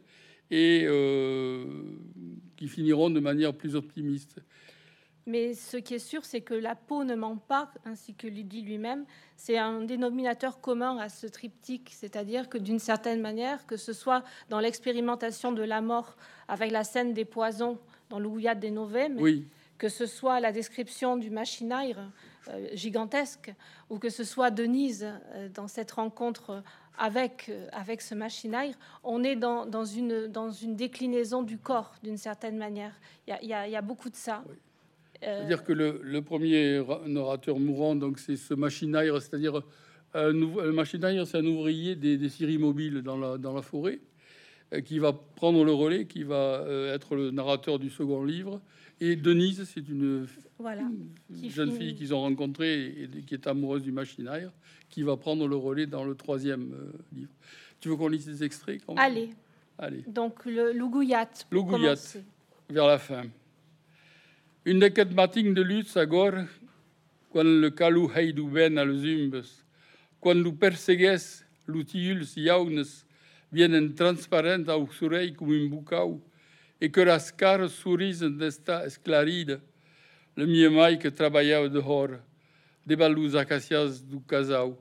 et 0.50 0.84
euh, 0.84 1.64
qui 2.56 2.68
finiront 2.68 3.10
de 3.10 3.20
manière 3.20 3.54
plus 3.54 3.76
optimiste. 3.76 4.40
Mais 5.26 5.54
ce 5.54 5.76
qui 5.76 5.94
est 5.94 5.98
sûr, 5.98 6.24
c'est 6.24 6.40
que 6.40 6.54
la 6.54 6.74
peau 6.74 7.04
ne 7.04 7.14
ment 7.14 7.36
pas, 7.36 7.72
ainsi 7.84 8.14
que 8.14 8.26
lui 8.26 8.42
dit 8.42 8.62
lui-même. 8.62 9.04
C'est 9.36 9.58
un 9.58 9.82
dénominateur 9.82 10.60
commun 10.60 10.96
à 10.96 11.08
ce 11.08 11.26
triptyque, 11.26 11.90
c'est-à-dire 11.92 12.48
que 12.48 12.58
d'une 12.58 12.78
certaine 12.78 13.20
manière, 13.20 13.66
que 13.66 13.76
ce 13.76 13.92
soit 13.92 14.24
dans 14.48 14.60
l'expérimentation 14.60 15.52
de 15.52 15.62
la 15.62 15.82
mort 15.82 16.16
avec 16.48 16.72
la 16.72 16.84
scène 16.84 17.12
des 17.12 17.24
poisons 17.24 17.78
dans 18.08 18.18
l'Ouillade 18.18 18.58
des 18.58 18.70
Novem, 18.70 19.18
oui. 19.20 19.46
Que 19.80 19.88
ce 19.88 20.04
soit 20.04 20.40
la 20.40 20.52
description 20.52 21.16
du 21.16 21.30
machinaire 21.30 22.12
euh, 22.48 22.68
gigantesque, 22.74 23.50
ou 23.88 23.98
que 23.98 24.10
ce 24.10 24.24
soit 24.24 24.50
Denise 24.50 25.06
euh, 25.06 25.48
dans 25.54 25.68
cette 25.68 25.90
rencontre 25.92 26.62
avec, 26.98 27.46
euh, 27.48 27.66
avec 27.72 28.02
ce 28.02 28.14
machinaire, 28.14 28.74
on 29.04 29.24
est 29.24 29.36
dans, 29.36 29.64
dans, 29.64 29.86
une, 29.86 30.26
dans 30.26 30.50
une 30.50 30.76
déclinaison 30.76 31.42
du 31.42 31.56
corps 31.56 31.94
d'une 32.02 32.18
certaine 32.18 32.58
manière. 32.58 32.92
Il 33.26 33.34
y, 33.42 33.46
y, 33.46 33.54
a 33.54 33.80
beaucoup 33.82 34.10
de 34.10 34.16
ça. 34.16 34.44
C'est-à-dire 35.22 35.64
que 35.64 35.72
le, 35.72 36.00
le, 36.02 36.20
premier 36.20 36.84
narrateur 37.06 37.58
mourant, 37.58 37.94
donc 37.94 38.18
c'est 38.18 38.36
ce 38.36 38.52
machinaire, 38.52 39.14
c'est-à-dire 39.22 39.62
un, 40.12 40.32
le 40.32 40.72
machinaire, 40.72 41.26
c'est 41.26 41.38
un 41.38 41.46
ouvrier 41.46 41.96
des, 41.96 42.18
des 42.18 42.28
scieries 42.28 42.58
mobiles 42.58 43.00
dans 43.00 43.16
la, 43.16 43.38
dans 43.38 43.54
la 43.54 43.62
forêt, 43.62 44.00
qui 44.84 44.98
va 44.98 45.12
prendre 45.12 45.64
le 45.64 45.72
relais, 45.72 46.06
qui 46.06 46.22
va 46.22 46.64
être 46.94 47.16
le 47.16 47.30
narrateur 47.30 47.78
du 47.78 47.90
second 47.90 48.24
livre. 48.24 48.60
Et 49.00 49.16
Denise, 49.16 49.64
c'est 49.64 49.88
une 49.88 50.26
voilà. 50.58 50.82
jeune 51.48 51.72
fille 51.72 51.94
qu'ils 51.94 52.12
ont 52.12 52.20
rencontrée 52.20 52.88
et 52.88 53.22
qui 53.26 53.34
est 53.34 53.46
amoureuse 53.46 53.82
du 53.82 53.92
machinaire, 53.92 54.52
qui 54.90 55.02
va 55.02 55.16
prendre 55.16 55.48
le 55.48 55.56
relais 55.56 55.86
dans 55.86 56.04
le 56.04 56.14
troisième 56.14 56.74
euh, 56.74 56.92
livre. 57.16 57.32
Tu 57.80 57.88
veux 57.88 57.96
qu'on 57.96 58.08
lise 58.08 58.26
des 58.26 58.44
extraits 58.44 58.82
quand 58.86 58.94
même? 58.94 59.02
Allez. 59.02 59.30
Allez. 59.78 60.04
Donc 60.06 60.44
le 60.44 60.72
Lougouillat. 60.72 61.30
Lougouillat, 61.50 61.94
vers 62.68 62.86
la 62.86 62.98
fin. 62.98 63.24
Une 64.66 64.90
quatre 64.90 65.14
matines 65.14 65.54
de 65.54 65.62
lutte 65.62 65.96
agor, 65.96 66.32
quand 67.32 67.42
le 67.42 67.70
calou 67.70 68.10
heidu 68.14 68.42
ben 68.42 68.76
al 68.76 68.94
zumbes, 68.94 69.42
quand 70.20 70.34
lu 70.34 70.52
persegues 70.52 71.18
l'utiuls 71.66 72.26
jaunes 72.36 72.84
vienen 73.52 73.94
transparent 73.94 74.68
au 74.68 74.88
soleil 74.92 75.32
comme 75.32 75.52
un 75.52 75.68
boucau, 75.68 76.22
et 76.80 76.90
que 76.90 77.00
las 77.00 77.30
caras 77.30 77.84
d'esta 78.38 78.86
esclaride, 78.86 79.60
le 80.36 80.46
miemai 80.46 80.98
que 80.98 81.08
travaillait 81.08 81.68
dehors, 81.68 82.18
debaixo 82.86 83.36
acacias 83.36 84.00
do 84.00 84.20
casal. 84.20 84.76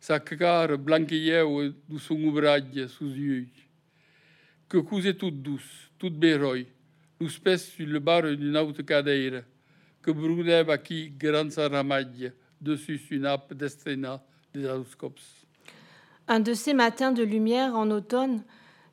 Sa 0.00 0.20
cara 0.20 0.76
blanqueou 0.76 1.74
do 1.88 1.98
son 1.98 2.22
ouvrage 2.24 2.86
sous 2.88 3.12
yeux. 3.14 3.48
Que 4.68 4.78
cousait 4.78 5.14
toute 5.14 5.42
douce, 5.42 5.90
toute 5.98 6.18
béroy, 6.18 6.66
los 7.20 7.38
pés 7.38 7.58
sur 7.58 7.86
le 7.86 7.98
bar 7.98 8.22
d'une 8.22 8.56
autre 8.56 8.82
cadeira, 8.82 9.42
que 10.02 10.10
brûlait 10.10 10.68
aqui 10.70 11.10
grande 11.10 11.52
ramadie, 11.56 12.30
dessus 12.60 13.00
une 13.10 13.22
nappe 13.22 13.54
d'estrena 13.54 14.22
des 14.52 14.66
auscops. 14.66 15.35
Un 16.28 16.40
de 16.40 16.54
ces 16.54 16.74
matins 16.74 17.12
de 17.12 17.22
lumière 17.22 17.76
en 17.76 17.90
automne, 17.90 18.42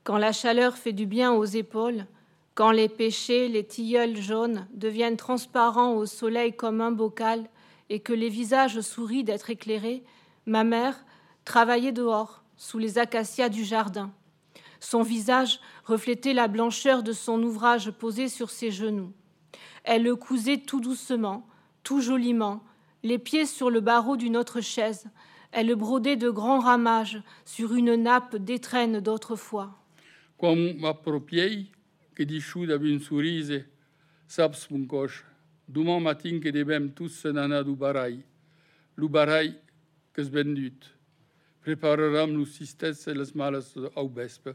quand 0.04 0.17
la 0.17 0.32
chaleur 0.32 0.78
fait 0.78 0.93
du 0.93 1.08
bien 1.08 1.32
aux 1.32 1.46
épaules, 1.46 2.06
quand 2.54 2.72
les 2.72 2.89
péchés, 2.89 3.48
les 3.48 3.65
tilleuls 3.65 4.17
jaunes 4.17 4.67
deviennent 4.74 5.17
transparents 5.17 5.93
au 5.93 6.06
soleil 6.06 6.56
comme 6.56 6.82
un 6.82 6.91
bocal 6.91 7.50
et 7.89 8.00
que 8.00 8.13
les 8.13 8.30
visages 8.30 8.82
sourient 8.82 9.24
d'être 9.24 9.50
éclairés, 9.50 10.04
ma 10.46 10.63
mère 10.63 11.06
travaillait 11.46 11.91
dehors, 11.91 12.43
sous 12.56 12.78
les 12.78 13.00
acacias 13.00 13.50
du 13.50 13.63
jardin. 13.63 14.12
Son 14.80 15.02
visage 15.02 15.60
reflétait 15.86 16.34
la 16.34 16.48
blancheur 16.48 17.02
de 17.02 17.13
son 17.13 17.41
ouvrage 17.41 17.89
posé 17.89 18.30
sur 18.30 18.52
ses 18.52 18.69
genoux. 18.69 19.12
Elle 19.84 20.04
le 20.04 20.15
cousait 20.15 20.60
tout 20.60 20.82
doucement, 20.82 21.48
tout 21.84 22.00
joliment, 22.00 22.63
les 23.02 23.17
pieds 23.17 23.46
sur 23.46 23.69
le 23.69 23.82
barreau 23.82 24.17
d'une 24.17 24.38
autre 24.38 24.62
chaise. 24.62 25.08
Elle 25.55 25.67
le 25.67 25.75
brodait 25.75 26.15
de 26.15 26.29
grands 26.29 26.59
ramages 26.59 27.21
sur 27.45 27.73
une 27.75 27.95
nappe 27.95 28.35
d'étrenne 28.35 28.99
d'autrefois 28.99 29.79
que 32.15 32.23
di 32.23 32.39
chou 32.39 32.65
da 32.65 32.75
un 32.75 32.99
sourise, 32.99 33.65
saps 34.27 34.69
mon 34.69 34.85
coche. 34.85 35.25
Demain 35.67 35.99
matin 35.99 36.39
que 36.39 36.49
devem 36.49 36.91
tous 36.91 37.25
nana 37.25 37.63
du 37.63 37.75
barai, 37.75 38.19
lu 38.97 39.07
barai 39.07 39.55
que 40.13 40.21
es 40.21 40.29
vendut. 40.29 40.93
Prepareram 41.61 42.35
los 42.37 42.45
sistes 42.45 43.07
et 43.07 43.13
les 43.13 43.33
males 43.33 43.63
au 43.95 44.09
vespe, 44.09 44.49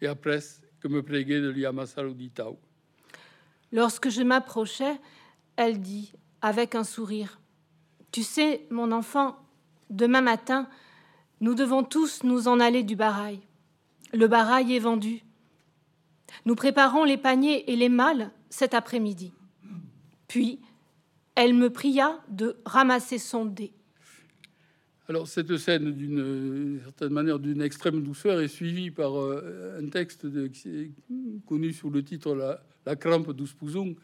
et 0.00 0.06
après 0.08 0.40
que 0.80 0.88
me 0.88 1.02
préguait 1.02 1.40
de 1.40 1.50
lui 1.50 1.64
saludital. 1.86 2.56
Lorsque 3.70 4.10
je 4.10 4.22
m'approchais, 4.22 4.98
elle 5.56 5.80
dit, 5.80 6.12
avec 6.40 6.74
un 6.74 6.84
sourire, 6.84 7.38
Tu 8.10 8.22
sais, 8.24 8.66
mon 8.70 8.92
enfant, 8.92 9.38
demain 9.90 10.20
matin, 10.20 10.68
nous 11.40 11.54
devons 11.54 11.82
tous 11.82 12.22
nous 12.22 12.48
en 12.48 12.60
aller 12.60 12.82
du 12.82 12.96
barail. 12.96 13.40
Le 14.12 14.28
barail 14.28 14.74
est 14.74 14.78
vendu. 14.78 15.22
Nous 16.44 16.54
préparons 16.54 17.04
les 17.04 17.16
paniers 17.16 17.70
et 17.70 17.76
les 17.76 17.88
malles 17.88 18.30
cet 18.48 18.74
après-midi. 18.74 19.32
Puis, 20.28 20.60
elle 21.34 21.54
me 21.54 21.70
pria 21.70 22.20
de 22.28 22.56
ramasser 22.64 23.18
son 23.18 23.44
dé. 23.44 23.72
Alors, 25.08 25.26
cette 25.26 25.56
scène, 25.56 25.92
d'une 25.92 26.80
certaine 26.84 27.12
manière, 27.12 27.38
d'une 27.38 27.60
extrême 27.60 28.02
douceur, 28.02 28.40
est 28.40 28.48
suivie 28.48 28.90
par 28.90 29.20
euh, 29.20 29.78
un 29.82 29.88
texte 29.88 30.26
connu 31.46 31.72
sous 31.72 31.90
le 31.90 32.02
titre 32.02 32.34
La, 32.86 32.96
crampe 32.96 33.32
d'Ouspouzon, 33.32 33.96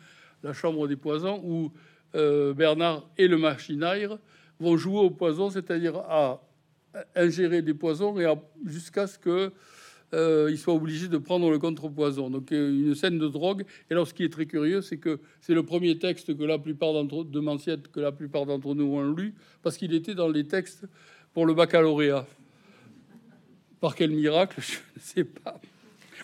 la 0.42 0.52
chambre 0.52 0.88
des 0.88 0.96
poisons, 0.96 1.40
où 1.44 1.72
euh, 2.14 2.52
Bernard 2.52 3.08
et 3.16 3.28
le 3.28 3.38
machinaire 3.38 4.18
vont 4.60 4.76
jouer 4.76 5.00
au 5.00 5.10
poison, 5.10 5.50
c'est-à-dire 5.50 5.96
à 5.96 6.42
ingérer 7.14 7.62
des 7.62 7.74
poisons 7.74 8.18
et 8.18 8.26
jusqu'à 8.64 9.06
ce 9.06 9.18
que 9.18 9.52
euh, 10.14 10.48
il 10.50 10.56
soit 10.56 10.72
obligé 10.72 11.08
de 11.08 11.18
prendre 11.18 11.50
le 11.50 11.58
contrepoison. 11.58 12.30
Donc 12.30 12.52
euh, 12.52 12.70
une 12.70 12.94
scène 12.94 13.18
de 13.18 13.28
drogue. 13.28 13.64
Et 13.90 13.92
alors 13.92 14.06
ce 14.06 14.14
qui 14.14 14.24
est 14.24 14.32
très 14.32 14.46
curieux, 14.46 14.80
c'est 14.80 14.96
que 14.96 15.20
c'est 15.40 15.54
le 15.54 15.62
premier 15.62 15.98
texte 15.98 16.36
que 16.36 16.44
la 16.44 16.58
plupart 16.58 16.92
d'entre 16.92 17.24
de 17.24 17.40
Manciette 17.40 17.88
que 17.92 18.00
la 18.00 18.12
plupart 18.12 18.46
d'entre 18.46 18.74
nous 18.74 18.86
ont 18.86 19.12
lu, 19.12 19.34
parce 19.62 19.76
qu'il 19.76 19.92
était 19.94 20.14
dans 20.14 20.28
les 20.28 20.46
textes 20.46 20.86
pour 21.34 21.44
le 21.46 21.54
baccalauréat. 21.54 22.26
Par 23.80 23.94
quel 23.94 24.10
miracle, 24.10 24.60
je 24.62 24.78
ne 24.96 25.00
sais 25.00 25.24
pas. 25.24 25.60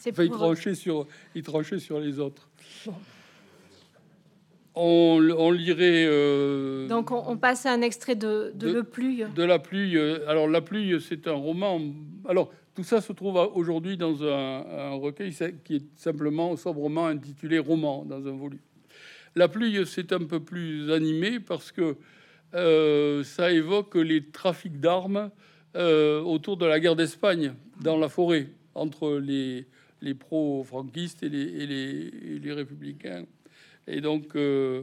Enfin, 0.07 0.25
il, 0.25 0.31
tranchait 0.31 0.75
sur, 0.75 1.07
il 1.35 1.43
tranchait 1.43 1.79
sur 1.79 2.01
les 2.01 2.19
autres. 2.19 2.49
On, 4.75 5.21
on, 5.39 5.51
lirait. 5.53 6.05
Euh, 6.09 6.89
Donc 6.89 7.11
on, 7.11 7.23
on, 7.29 7.37
passe 7.37 7.65
à 7.65 7.73
un 7.73 7.81
extrait 7.81 8.17
de, 8.17 8.53
de, 8.55 8.69
de, 8.69 8.73
Le 8.73 8.83
Pluie. 8.83 9.23
De 9.35 9.45
La 9.45 9.59
Pluie. 9.59 9.97
Alors 10.27 10.49
La 10.49 10.61
Pluie, 10.61 11.01
c'est 11.01 11.29
un 11.29 11.35
roman. 11.35 11.81
Alors 12.29 12.51
tout 12.75 12.83
ça 12.83 13.01
se 13.01 13.13
trouve 13.13 13.37
aujourd'hui 13.55 13.97
dans 13.97 14.25
un, 14.25 14.91
recueil 14.95 15.33
qui 15.65 15.77
est 15.77 15.85
simplement, 15.97 16.57
sobrement 16.57 17.07
intitulé 17.07 17.59
Roman, 17.61 18.05
dans 18.05 18.27
un 18.27 18.37
volume. 18.37 18.59
La 19.37 19.49
pluie, 19.49 19.79
c'est 19.87 20.13
un 20.13 20.25
peu 20.25 20.41
plus 20.41 20.91
animé 20.93 21.39
parce 21.41 21.71
que 21.71 21.97
euh, 22.55 23.23
ça 23.23 23.53
évoque 23.53 23.95
les 23.95 24.25
trafics 24.27 24.81
d'armes 24.81 25.31
euh, 25.77 26.21
autour 26.21 26.57
de 26.57 26.67
la 26.67 26.79
guerre 26.81 26.97
d'Espagne, 26.97 27.55
dans 27.81 27.97
la 27.97 28.09
forêt, 28.09 28.49
entre 28.75 29.19
les, 29.19 29.67
les 30.03 30.15
pro-franquistes 30.15 31.23
et 31.23 31.29
les, 31.29 31.67
les, 32.39 32.53
républicains. 32.53 33.25
Et 33.87 34.01
donc, 34.01 34.35
euh, 34.37 34.83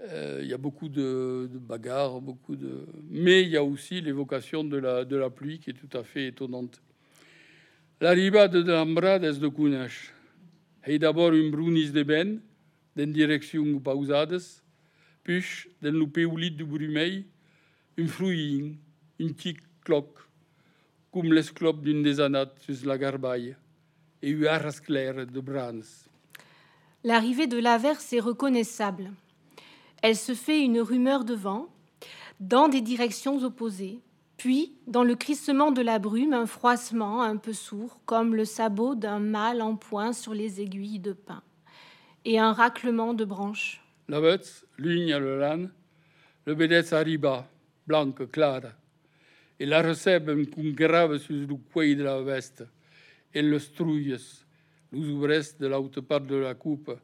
euh, 0.00 0.40
il 0.42 0.48
y 0.48 0.54
a 0.54 0.58
beaucoup 0.58 0.88
de, 0.88 1.48
bagarres, 1.54 2.20
beaucoup 2.20 2.56
de... 2.56 2.86
mais 3.10 3.42
il 3.42 3.48
y 3.48 3.56
a 3.56 3.64
aussi 3.64 4.00
l'évocation 4.00 4.64
de 4.64 4.76
la, 4.76 5.04
de 5.04 5.16
la 5.16 5.30
pluie 5.30 5.58
qui 5.58 5.70
est 5.70 5.74
tout 5.74 5.96
à 5.96 6.04
fait 6.04 6.28
étonnante. 6.28 6.80
La 8.00 8.10
riba 8.10 8.46
de 8.46 8.62
Lambrades 8.62 9.38
de 9.38 9.48
Cunas 9.48 10.12
est 10.84 10.98
d'abord 10.98 11.32
une 11.32 11.50
brunis 11.50 11.90
de 11.90 12.02
ben, 12.02 12.40
d'une 12.94 13.12
direction 13.12 13.78
pausades, 13.80 14.40
puis 15.24 15.44
d'un 15.82 15.90
loupé 15.90 16.26
du 16.50 16.64
Brumei, 16.64 17.24
une 17.96 18.08
fruit, 18.08 18.78
une 19.18 19.34
petite 19.34 19.58
cloque, 19.84 20.18
comme 21.12 21.32
l'esclope 21.32 21.82
d'une 21.82 22.02
des 22.02 22.20
anates 22.20 22.58
sur 22.60 22.86
la 22.86 22.98
garbaille, 22.98 23.56
et 24.22 24.30
une 24.30 24.46
arras 24.46 24.80
claire 24.80 25.26
de 25.26 25.40
bronze. 25.40 26.07
L'arrivée 27.04 27.46
de 27.46 27.58
l'averse 27.58 28.12
est 28.12 28.20
reconnaissable. 28.20 29.12
Elle 30.02 30.16
se 30.16 30.34
fait 30.34 30.60
une 30.60 30.80
rumeur 30.80 31.24
de 31.24 31.34
vent, 31.34 31.68
dans 32.40 32.68
des 32.68 32.80
directions 32.80 33.42
opposées, 33.44 34.00
puis, 34.36 34.72
dans 34.86 35.02
le 35.02 35.16
crissement 35.16 35.72
de 35.72 35.82
la 35.82 35.98
brume, 35.98 36.32
un 36.32 36.46
froissement 36.46 37.22
un 37.22 37.36
peu 37.36 37.52
sourd, 37.52 38.00
comme 38.06 38.36
le 38.36 38.44
sabot 38.44 38.94
d'un 38.94 39.18
mâle 39.18 39.60
en 39.60 39.74
point 39.74 40.12
sur 40.12 40.32
les 40.32 40.60
aiguilles 40.60 41.00
de 41.00 41.12
pin, 41.12 41.42
et 42.24 42.38
un 42.38 42.52
raclement 42.52 43.14
de 43.14 43.24
branches. 43.24 43.82
La 44.08 44.20
bête, 44.20 44.64
ligne 44.78 45.12
à 45.12 45.18
le 45.18 45.68
le 46.46 46.54
bédet 46.54 46.94
arriba, 46.94 47.48
clair, 48.32 48.76
et 49.60 49.66
la 49.66 49.82
recebe 49.82 50.48
cum 50.50 50.72
grave 50.72 51.18
sur 51.18 51.34
le 51.34 51.94
de 51.94 52.02
la 52.02 52.22
veste, 52.22 52.64
et 53.34 53.42
le 53.42 53.58
les 54.92 55.08
ouvres 55.08 55.58
de 55.58 55.66
l'autre 55.66 56.00
part 56.00 56.20
de 56.20 56.36
la 56.36 56.54
coupe, 56.54 56.98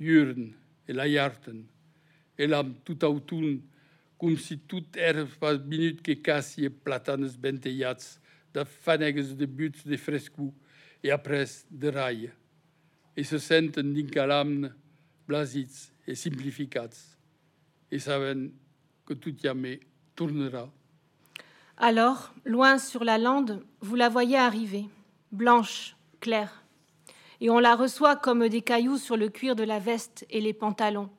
yurn 0.00 0.52
et 0.86 0.92
la 0.92 1.06
yarten, 1.06 1.64
et 2.36 2.46
l'âme 2.46 2.74
tout 2.84 3.04
autour, 3.04 3.44
comme 4.18 4.36
si 4.36 4.58
toute 4.58 4.96
herbe 4.96 5.28
pas 5.38 5.58
minute 5.58 6.02
que 6.02 6.12
cassie 6.12 6.68
platanes 6.68 7.30
benteyats, 7.38 8.18
de 8.54 8.64
fanegues 8.64 9.36
de 9.36 9.46
buts 9.46 9.72
de 9.84 9.96
frescou, 9.96 10.54
et 11.02 11.10
après 11.10 11.44
de 11.70 11.88
rails, 11.88 12.32
et 13.16 13.24
se 13.24 13.38
sentent 13.38 13.78
d'incalamne, 13.78 14.74
blasits 15.26 15.92
et 16.06 16.14
simplificats, 16.14 17.16
et 17.90 17.98
savent 17.98 18.48
que 19.04 19.14
tout 19.14 19.34
jamais 19.40 19.80
tournera. 20.14 20.70
Alors, 21.76 22.34
loin 22.44 22.78
sur 22.78 23.04
la 23.04 23.18
lande, 23.18 23.62
vous 23.80 23.94
la 23.94 24.08
voyez 24.08 24.36
arriver, 24.36 24.86
blanche, 25.30 25.96
claire, 26.18 26.64
et 27.40 27.50
on 27.50 27.58
la 27.58 27.76
reçoit 27.76 28.16
comme 28.16 28.48
des 28.48 28.62
cailloux 28.62 28.98
sur 28.98 29.16
le 29.16 29.28
cuir 29.28 29.54
de 29.54 29.62
la 29.62 29.78
veste 29.78 30.26
et 30.30 30.40
les 30.40 30.52
pantalons. 30.52 31.10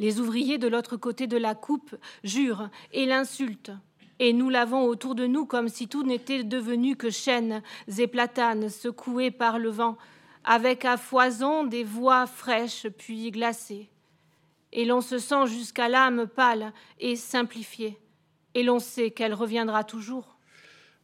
Les 0.00 0.18
ouvriers 0.18 0.58
de 0.58 0.68
l'autre 0.68 0.96
côté 0.96 1.26
de 1.26 1.36
la 1.36 1.54
coupe 1.54 1.94
jurent 2.24 2.70
et 2.92 3.06
l'insultent. 3.06 3.72
Et 4.18 4.32
nous 4.32 4.48
l'avons 4.48 4.84
autour 4.84 5.14
de 5.14 5.26
nous 5.26 5.46
comme 5.46 5.68
si 5.68 5.88
tout 5.88 6.04
n'était 6.04 6.44
devenu 6.44 6.96
que 6.96 7.10
chênes 7.10 7.62
et 7.98 8.06
platanes 8.06 8.68
secoués 8.68 9.30
par 9.30 9.58
le 9.58 9.68
vent, 9.68 9.96
avec 10.44 10.84
à 10.84 10.96
foison 10.96 11.64
des 11.64 11.84
voix 11.84 12.26
fraîches 12.26 12.86
puis 12.88 13.30
glacées. 13.30 13.88
Et 14.72 14.84
l'on 14.84 15.00
se 15.00 15.18
sent 15.18 15.46
jusqu'à 15.46 15.88
l'âme 15.88 16.26
pâle 16.26 16.72
et 16.98 17.16
simplifiée. 17.16 17.98
Et 18.54 18.62
l'on 18.62 18.78
sait 18.78 19.10
qu'elle 19.10 19.34
reviendra 19.34 19.84
toujours. 19.84 20.31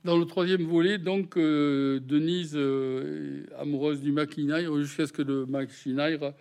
Dans 0.05 0.17
le 0.17 0.25
troisième 0.27 0.63
volet, 0.63 0.97
donc, 0.97 1.37
euh, 1.37 1.99
Denise, 1.99 2.53
euh, 2.55 3.45
amoureuse 3.59 4.01
du 4.01 4.13
Machinayre, 4.13 4.73
jusqu'à 4.79 5.07
ce 5.09 5.13
que 5.13 5.23
le 5.23 5.45
Machinayre 5.45 6.35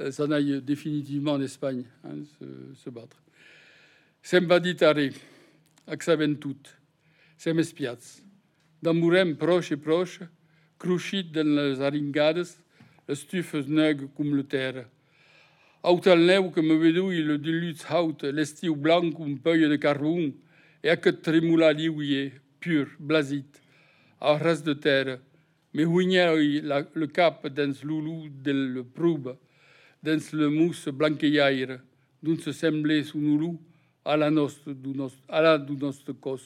euh, 0.00 0.10
s'en 0.10 0.32
aille 0.32 0.60
définitivement 0.60 1.32
en 1.32 1.40
Espagne, 1.40 1.84
hein, 2.02 2.16
se, 2.40 2.44
se, 2.74 2.90
battre. 2.90 3.22
Sembaditare, 4.20 5.12
axaventut, 5.86 6.76
sem 7.38 7.56
espiats. 7.60 8.20
D'amurem 8.82 9.36
proche 9.36 9.70
et 9.70 9.76
proche, 9.76 10.20
cruchit 10.76 11.24
dans 11.24 11.46
les 11.46 11.80
aringades, 11.80 12.44
le 13.06 13.14
stuf 13.14 13.54
snug 13.62 14.08
comme 14.16 14.34
le 14.34 14.42
terre. 14.42 14.86
Out 15.84 16.06
al 16.08 16.20
neu 16.20 16.50
que 16.50 16.60
me 16.60 16.74
vedui 16.74 17.22
le 17.22 17.38
diluts 17.38 17.84
haut, 17.92 18.16
l'estiu 18.32 18.74
blanc 18.74 19.08
comme 19.12 19.38
peuille 19.38 19.68
de 19.68 19.76
carbon, 19.76 20.32
et 20.82 20.90
à 20.90 20.96
que 20.96 21.10
tremula 21.10 21.72
liouillé, 21.72 22.32
pur, 22.64 22.86
blasit, 22.98 23.60
à 24.22 24.38
reste 24.38 24.64
de 24.64 24.72
terre, 24.72 25.18
mais 25.74 25.84
le 25.84 27.06
cap 27.06 27.46
dans 27.48 27.74
loulou 27.82 28.28
de 28.30 28.52
le 28.52 28.82
proube, 28.82 29.36
dans 30.02 30.22
le 30.32 30.48
mousse 30.48 30.88
blanqueyaire, 30.88 31.80
d'un 32.22 32.38
se 32.38 32.52
semblait 32.52 33.02
sous 33.04 33.18
nous 33.18 33.60
à 34.02 34.16
la 34.16 34.30
nostre, 34.30 34.74
à 35.28 35.42
la 35.42 35.58
de 35.58 35.74
notre 35.74 36.12
cos. 36.12 36.40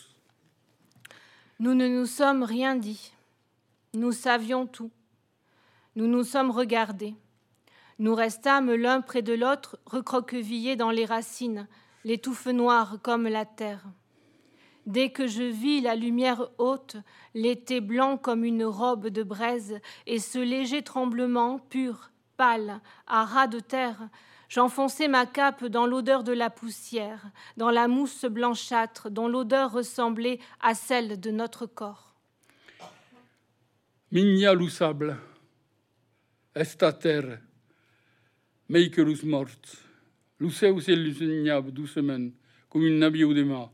Nous 1.61 1.75
ne 1.75 1.87
nous 1.87 2.07
sommes 2.07 2.43
rien 2.43 2.75
dit. 2.75 3.13
Nous 3.95 4.11
savions 4.11 4.67
tout. 4.67 4.91
Nous 5.95 6.09
nous 6.09 6.25
sommes 6.25 6.51
regardés. 6.51 7.15
Nous 8.01 8.15
restâmes 8.17 8.75
l'un 8.75 9.03
près 9.03 9.23
de 9.23 9.35
l'autre, 9.35 9.79
recroquevillés 9.87 10.75
dans 10.75 10.91
les 10.91 11.05
racines, 11.05 11.69
les 12.05 12.19
touffes 12.19 12.47
noires 12.47 12.99
comme 13.03 13.29
la 13.29 13.45
terre. 13.45 13.85
Dès 14.89 15.11
que 15.11 15.27
je 15.27 15.43
vis 15.43 15.83
la 15.83 15.95
lumière 15.95 16.49
haute, 16.57 16.97
l'été 17.35 17.83
blanc 17.83 18.17
comme 18.17 18.43
une 18.43 18.65
robe 18.65 19.09
de 19.09 19.23
braise, 19.23 19.81
et 20.07 20.19
ce 20.19 20.39
léger 20.39 20.81
tremblement 20.81 21.59
pur, 21.59 22.11
pâle, 22.39 22.81
à 23.07 23.27
ras 23.27 23.49
de 23.49 23.61
terre, 23.61 24.09
j'enfonçais 24.49 25.07
ma 25.07 25.27
cape 25.27 25.67
dans 25.67 25.87
l'odeur 25.87 26.25
de 26.25 26.33
la 26.33 26.49
poussière, 26.49 27.31
dans 27.59 27.69
la 27.71 27.87
mousse 27.87 28.25
blanchâtre 28.25 29.11
dont 29.11 29.29
l'odeur 29.29 29.73
ressemblait 29.73 30.39
à 30.59 30.75
celle 30.75 31.21
de 31.21 31.31
notre 31.31 31.67
corps. 31.67 32.15
Migna 34.11 34.55
sable, 34.71 35.19
esta 36.55 36.95
terre, 36.95 37.41
meikerus 38.71 39.23
mort, 39.23 39.61
luceus 40.41 40.89
illusignab 40.89 41.69
doucement, 41.73 42.31
comme 42.71 42.87
une 42.87 43.01
nabiou 43.01 43.35
de 43.35 43.43
ma, 43.43 43.71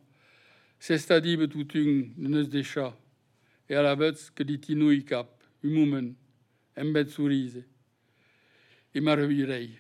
s'estadib 0.79 1.49
tout 1.49 1.67
une 1.77 2.13
neus 2.17 2.49
des 2.49 2.63
chats, 2.63 2.97
et 3.69 3.75
à 3.75 3.83
la 3.83 3.97
bête 3.97 4.31
que 4.35 4.43
dit 4.43 4.61
inouï 4.69 5.05
cap, 5.05 5.43
umumen, 5.63 6.15
embed 6.77 7.09
sourise 7.09 7.65
et 8.95 9.01
m'arriverei. 9.01 9.71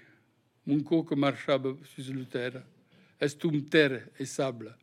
Mon 0.66 0.80
coq 0.80 1.12
marchaba 1.12 1.70
sur 1.84 2.14
le 2.14 2.24
terre, 2.24 2.62
estum 3.20 3.62
terre 3.68 4.08
et 4.18 4.24
sable, 4.24 4.74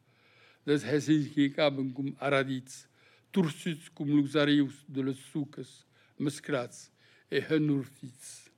des 0.65 0.85
Helsinki 0.85 1.51
caben 1.51 1.91
cum 1.91 2.13
aradits, 2.19 2.85
tursus 3.31 3.89
cum 3.89 4.09
luxarius 4.09 4.85
de 4.87 5.01
le 5.01 5.13
sucas, 5.13 5.85
muscrats 6.19 6.91
et 7.31 7.43
henurfits. 7.49 8.49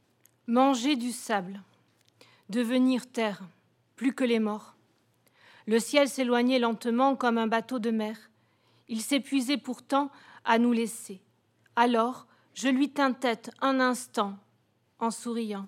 Manger 0.48 0.98
du 0.98 1.12
sable, 1.12 1.62
devenir 2.50 3.10
terre, 3.10 3.42
plus 3.96 4.14
que 4.14 4.26
les 4.26 4.40
morts. 4.40 4.73
Le 5.66 5.80
ciel 5.80 6.10
s'éloignait 6.10 6.60
lentement 6.60 7.16
comme 7.16 7.38
un 7.38 7.48
bateau 7.48 7.80
de 7.80 7.92
mer. 7.92 8.18
Il 8.88 9.02
s'épuisait 9.02 9.58
pourtant 9.58 10.12
à 10.44 10.60
nous 10.60 10.74
laisser. 10.74 11.22
Alors, 11.76 12.28
je 12.54 12.68
lui 12.68 12.90
tins 12.92 13.14
tête 13.14 13.50
un 13.62 13.80
instant 13.80 14.38
en 15.00 15.10
souriant, 15.10 15.68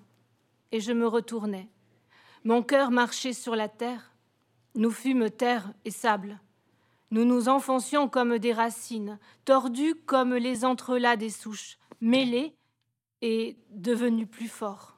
et 0.72 0.80
je 0.80 0.92
me 0.92 1.06
retournai. 1.06 1.68
Mon 2.44 2.62
cœur 2.62 2.90
marchait 2.90 3.32
sur 3.32 3.56
la 3.56 3.68
terre. 3.68 4.12
Nous 4.74 4.90
fûmes 4.90 5.30
terre 5.30 5.72
et 5.84 5.90
sable. 5.90 6.38
Nous 7.10 7.24
nous 7.24 7.48
enfoncions 7.48 8.08
comme 8.08 8.38
des 8.38 8.52
racines, 8.52 9.18
tordus 9.44 9.94
comme 10.06 10.34
les 10.34 10.64
entrelacs 10.64 11.18
des 11.18 11.30
souches, 11.30 11.78
mêlés 12.00 12.54
et 13.22 13.56
devenus 13.70 14.28
plus 14.28 14.48
forts. 14.48 14.95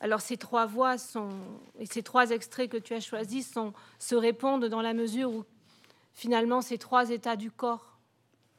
Alors 0.00 0.22
ces 0.22 0.38
trois 0.38 0.66
voix 0.66 0.96
sont, 0.96 1.28
et 1.78 1.86
ces 1.86 2.02
trois 2.02 2.30
extraits 2.30 2.70
que 2.70 2.78
tu 2.78 2.94
as 2.94 3.00
choisis 3.00 3.52
sont, 3.52 3.74
se 3.98 4.14
répondent 4.14 4.64
dans 4.64 4.80
la 4.80 4.94
mesure 4.94 5.30
où 5.30 5.44
finalement 6.14 6.62
ces 6.62 6.78
trois 6.78 7.10
états 7.10 7.36
du 7.36 7.50
corps, 7.50 7.98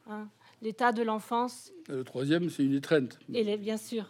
hein, 0.08 0.28
l'état 0.62 0.92
de 0.92 1.02
l'enfance. 1.02 1.72
Le 1.88 2.04
troisième, 2.04 2.48
c'est 2.48 2.64
une 2.64 2.74
étreinte. 2.74 3.18
Et 3.34 3.56
bien 3.56 3.76
sûr. 3.76 4.06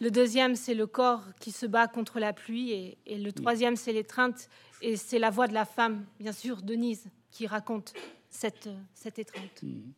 Le 0.00 0.10
deuxième, 0.10 0.56
c'est 0.56 0.74
le 0.74 0.86
corps 0.86 1.22
qui 1.38 1.52
se 1.52 1.64
bat 1.64 1.86
contre 1.86 2.18
la 2.18 2.32
pluie. 2.32 2.72
Et, 3.06 3.18
le 3.18 3.32
troisième, 3.32 3.76
c'est 3.76 3.92
l'étreinte. 3.92 4.48
Et 4.80 4.96
c'est 4.96 5.20
la 5.20 5.30
voix 5.30 5.46
de 5.46 5.54
la 5.54 5.64
femme, 5.64 6.04
bien 6.18 6.32
sûr, 6.32 6.60
Denise, 6.60 7.06
qui 7.30 7.46
raconte 7.46 7.94
cette, 8.28 8.68
cette 8.94 9.20
étreinte. 9.20 9.62
Mm. 9.62 9.92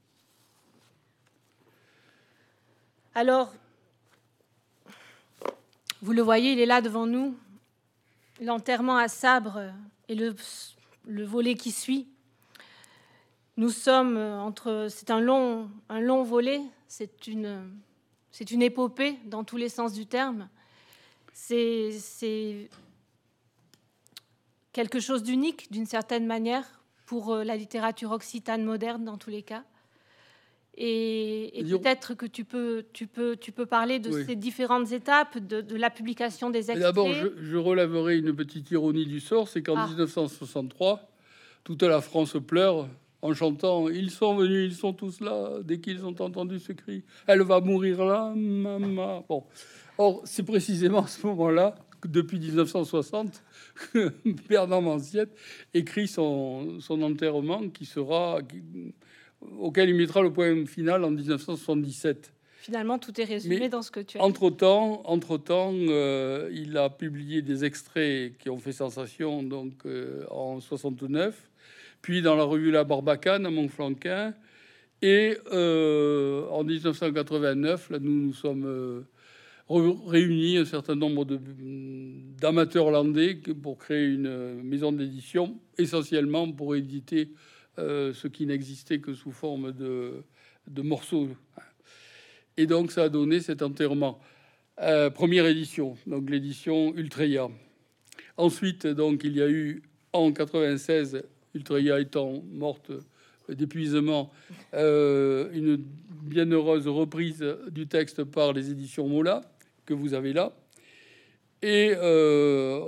Alors, 3.14 3.54
vous 6.04 6.12
le 6.12 6.22
voyez, 6.22 6.52
il 6.52 6.60
est 6.60 6.66
là 6.66 6.80
devant 6.80 7.06
nous. 7.06 7.36
L'enterrement 8.40 8.96
à 8.96 9.08
sabre 9.08 9.72
et 10.08 10.14
le, 10.14 10.36
le 11.06 11.24
volet 11.24 11.54
qui 11.54 11.72
suit 11.72 12.08
nous 13.56 13.70
sommes 13.70 14.16
entre. 14.16 14.88
C'est 14.90 15.10
un 15.10 15.20
long, 15.20 15.70
un 15.88 16.00
long 16.00 16.22
volet. 16.22 16.60
C'est 16.88 17.26
une, 17.26 17.70
c'est 18.30 18.50
une 18.50 18.62
épopée 18.62 19.18
dans 19.26 19.44
tous 19.44 19.56
les 19.56 19.68
sens 19.68 19.92
du 19.92 20.06
terme. 20.06 20.48
C'est, 21.32 21.92
c'est 21.92 22.68
quelque 24.72 25.00
chose 25.00 25.22
d'unique 25.22 25.70
d'une 25.72 25.86
certaine 25.86 26.26
manière 26.26 26.82
pour 27.06 27.32
euh, 27.32 27.44
la 27.44 27.56
littérature 27.56 28.10
occitane 28.12 28.64
moderne 28.64 29.04
dans 29.04 29.18
tous 29.18 29.30
les 29.30 29.42
cas. 29.42 29.64
Et, 30.76 31.64
peut-être 31.70 32.14
que 32.14 32.26
tu 32.26 32.44
peux, 32.44 32.84
tu, 32.92 33.06
peux, 33.06 33.36
tu 33.36 33.52
peux 33.52 33.66
parler 33.66 34.00
de 34.00 34.10
ces 34.24 34.34
différentes 34.34 34.90
étapes 34.92 35.38
de, 35.38 35.76
la 35.76 35.90
publication 35.90 36.50
des 36.50 36.70
extraits. 36.70 36.80
D'abord, 36.80 37.10
je, 37.12 37.56
relèverai 37.56 38.18
une 38.18 38.34
petite 38.34 38.70
ironie 38.70 39.06
du 39.06 39.20
sort, 39.20 39.48
c'est 39.48 39.62
qu'en 39.62 39.86
1963, 39.86 41.00
ah. 41.00 41.08
toute 41.62 41.82
la 41.82 42.00
France 42.00 42.36
pleure 42.44 42.88
en 43.22 43.32
chantant 43.32 43.88
Ils 43.88 44.10
sont 44.10 44.36
venus, 44.36 44.72
ils 44.72 44.76
sont 44.76 44.92
tous 44.92 45.20
là. 45.20 45.60
Dès 45.62 45.78
qu'ils 45.80 46.04
ont 46.04 46.14
entendu 46.20 46.58
ce 46.58 46.72
cri, 46.72 47.04
elle 47.26 47.42
va 47.42 47.60
mourir 47.60 48.04
là, 48.04 48.32
maman. 48.34 49.24
Bon. 49.28 49.44
Or, 49.96 50.22
c'est 50.24 50.42
précisément 50.42 51.04
à 51.04 51.06
ce 51.06 51.26
moment-là 51.26 51.76
depuis 52.06 52.38
1960, 52.38 53.42
Bernard 54.48 54.82
Manciette 54.82 55.34
écrit 55.72 56.08
son, 56.08 56.80
son 56.80 57.02
enterrement 57.02 57.68
qui 57.68 57.86
sera, 57.86 58.40
auquel 59.58 59.88
il 59.88 59.94
mettra 59.94 60.22
le 60.22 60.32
point 60.32 60.66
final 60.66 61.04
en 61.04 61.10
1977. 61.10 62.32
Finalement, 62.64 62.98
tout 62.98 63.20
est 63.20 63.24
résumé 63.24 63.68
dans 63.68 63.82
ce 63.82 63.90
que 63.90 64.00
tu 64.00 64.16
as 64.16 64.22
entre 64.22 64.48
temps, 64.48 65.02
entre 65.04 65.36
temps, 65.36 65.74
euh, 65.74 66.48
il 66.50 66.78
a 66.78 66.88
publié 66.88 67.42
des 67.42 67.66
extraits 67.66 68.38
qui 68.38 68.48
ont 68.48 68.56
fait 68.56 68.72
sensation 68.72 69.42
donc 69.42 69.84
euh, 69.84 70.24
en 70.30 70.60
69, 70.60 71.50
puis 72.00 72.22
dans 72.22 72.34
la 72.34 72.44
revue 72.44 72.70
La 72.70 72.84
Barbacane 72.84 73.44
à 73.44 73.50
Montflanquin, 73.50 74.32
et 75.02 75.36
euh, 75.52 76.48
en 76.48 76.64
1989, 76.64 77.90
là 77.90 77.98
nous 78.00 78.28
nous 78.28 78.32
sommes 78.32 79.04
réuni 79.68 80.56
un 80.56 80.64
certain 80.64 80.94
nombre 80.94 81.26
d'amateurs 81.26 82.86
hollandais 82.86 83.34
pour 83.62 83.76
créer 83.76 84.06
une 84.06 84.62
maison 84.62 84.90
d'édition, 84.90 85.58
essentiellement 85.76 86.50
pour 86.50 86.76
éditer 86.76 87.28
ce 87.76 88.28
qui 88.28 88.46
n'existait 88.46 88.98
que 88.98 89.14
sous 89.14 89.32
forme 89.32 89.72
de, 89.72 90.22
morceaux. 90.82 91.28
Et 92.56 92.66
donc 92.66 92.92
ça 92.92 93.04
a 93.04 93.08
donné 93.08 93.40
cet 93.40 93.62
enterrement. 93.62 94.20
Euh, 94.80 95.08
première 95.10 95.46
édition, 95.46 95.96
donc 96.06 96.28
l'édition 96.28 96.92
Ultreya. 96.96 97.48
Ensuite, 98.36 98.86
donc 98.86 99.22
il 99.22 99.36
y 99.36 99.42
a 99.42 99.48
eu 99.48 99.82
en 100.12 100.32
96, 100.32 101.22
Ultreya 101.54 102.00
étant 102.00 102.42
morte 102.50 102.90
d'épuisement, 103.48 104.32
euh, 104.72 105.48
une 105.52 105.76
bienheureuse 105.76 106.88
reprise 106.88 107.44
du 107.70 107.86
texte 107.86 108.24
par 108.24 108.52
les 108.52 108.70
éditions 108.70 109.08
Mola 109.08 109.42
que 109.86 109.94
vous 109.94 110.14
avez 110.14 110.32
là. 110.32 110.52
Et 111.62 111.92
euh, 111.96 112.80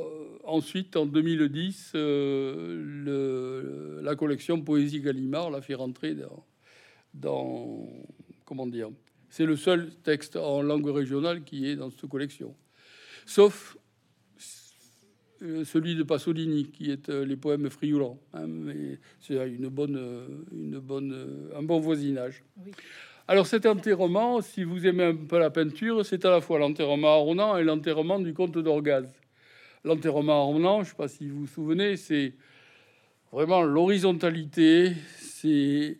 ensuite, 0.47 0.97
en 0.97 1.07
2010, 1.07 1.93
euh, 1.95 2.83
le, 3.05 4.01
la 4.03 4.15
collection 4.17 4.61
Poésie 4.61 5.01
Gallimard 5.01 5.51
l'a 5.51 5.61
fait 5.61 5.75
rentrer 5.75 6.15
dans, 6.15 6.45
dans 7.15 7.89
comment 8.45 8.67
dire, 8.67 8.91
c'est 9.29 9.47
le 9.47 9.57
seul 9.57 9.91
texte 10.03 10.37
en 10.37 10.63
langue 10.63 10.89
régionale 10.89 11.45
qui 11.45 11.69
est 11.69 11.77
dans 11.77 11.91
cette 11.91 12.09
collection, 12.09 12.55
sauf 13.27 13.77
euh, 15.43 15.65
celui 15.65 15.95
de 15.95 16.03
Pasolini, 16.03 16.71
qui 16.71 16.91
est 16.91 17.09
les 17.09 17.37
poèmes 17.37 17.69
friolants. 17.69 18.19
Hein, 18.33 18.47
mais 18.47 18.99
c'est 19.21 19.35
une 19.49 19.69
bonne, 19.69 20.01
une 20.53 20.79
bonne, 20.79 21.51
un 21.55 21.63
bon 21.63 21.81
voisinage. 21.81 22.43
Oui. 22.65 22.73
Alors 23.29 23.49
cet 23.49 23.67
enterrement, 23.67 24.41
si 24.41 24.63
vous 24.63 24.87
aimez 24.87 25.03
un 25.03 25.17
peu 25.17 25.41
la 25.41 25.51
peinture, 25.51 26.07
c'est 26.07 26.25
à 26.25 26.31
la 26.31 26.41
fois 26.41 26.61
l'enterrement 26.61 27.13
à 27.13 27.17
Ronan 27.17 27.57
et 27.57 27.65
l'enterrement 27.65 28.21
du 28.21 28.33
comte 28.33 28.57
d'Orgaz. 28.57 29.05
L'enterrement 29.87 30.45
Ronan, 30.49 30.79
je 30.79 30.81
ne 30.81 30.91
sais 30.91 30.97
pas 30.97 31.07
si 31.07 31.29
vous 31.29 31.43
vous 31.43 31.47
souvenez, 31.47 31.97
c'est 31.97 32.35
vraiment 33.31 33.63
l'horizontalité, 33.63 34.95
c'est 35.21 35.97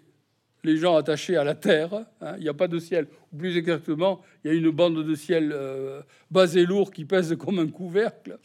les 0.65 0.77
gens 0.77 0.97
attachés 0.97 1.37
à 1.37 1.45
la 1.45 1.55
terre, 1.55 1.95
hein. 2.21 2.35
il 2.37 2.43
n'y 2.43 2.49
a 2.49 2.55
pas 2.55 2.67
de 2.67 2.81
ciel. 2.81 3.07
Ou 3.33 3.37
plus 3.37 3.57
exactement, 3.57 4.23
il 4.43 4.51
y 4.51 4.55
a 4.55 4.57
une 4.57 4.71
bande 4.71 5.07
de 5.07 5.15
ciel 5.15 5.53
euh, 5.55 6.03
bas 6.33 6.53
et 6.53 6.67
lourd 6.67 6.91
qui 6.91 7.05
pèse 7.05 7.37
comme 7.37 7.61
un 7.61 7.69
couvercle, 7.69 8.41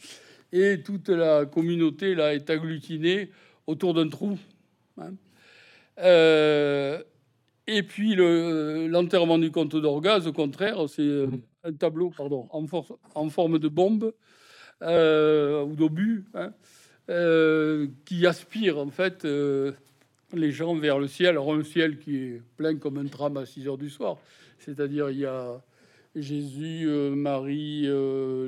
et 0.52 0.80
toute 0.80 1.08
la 1.08 1.44
communauté 1.44 2.14
là 2.14 2.34
est 2.34 2.48
agglutinée 2.48 3.28
autour 3.66 3.94
d'un 3.94 4.08
trou. 4.08 4.38
Hein. 4.96 5.10
Euh, 5.98 7.02
et 7.66 7.82
puis 7.82 8.14
l'enterrement 8.14 9.38
du 9.38 9.50
comte 9.50 9.74
d'Orgaz, 9.74 10.28
au 10.28 10.32
contraire, 10.32 10.88
c'est 10.88 11.02
euh, 11.02 11.26
un 11.64 11.72
tableau 11.72 12.10
pardon, 12.16 12.46
en, 12.52 12.64
en 13.16 13.28
forme 13.28 13.58
de 13.58 13.66
bombe 13.66 14.12
euh, 14.82 15.62
ou 15.62 15.74
d'obus 15.74 16.24
hein, 16.34 16.52
euh, 17.08 17.86
qui 18.04 18.26
aspire 18.26 18.78
en 18.78 18.90
fait 18.90 19.24
les 19.24 20.52
gens 20.52 20.74
vers 20.74 20.98
le 20.98 21.08
ciel. 21.08 21.30
Alors 21.30 21.54
un 21.54 21.64
ciel 21.64 21.98
qui 21.98 22.16
est 22.16 22.42
plein 22.56 22.76
comme 22.76 22.98
un 22.98 23.06
tram 23.06 23.36
à 23.36 23.46
6 23.46 23.68
heures 23.68 23.78
du 23.78 23.90
soir, 23.90 24.18
c'est-à-dire 24.58 25.10
il 25.10 25.20
y 25.20 25.26
a 25.26 25.60
Jésus, 26.14 26.86
Marie, 26.86 27.88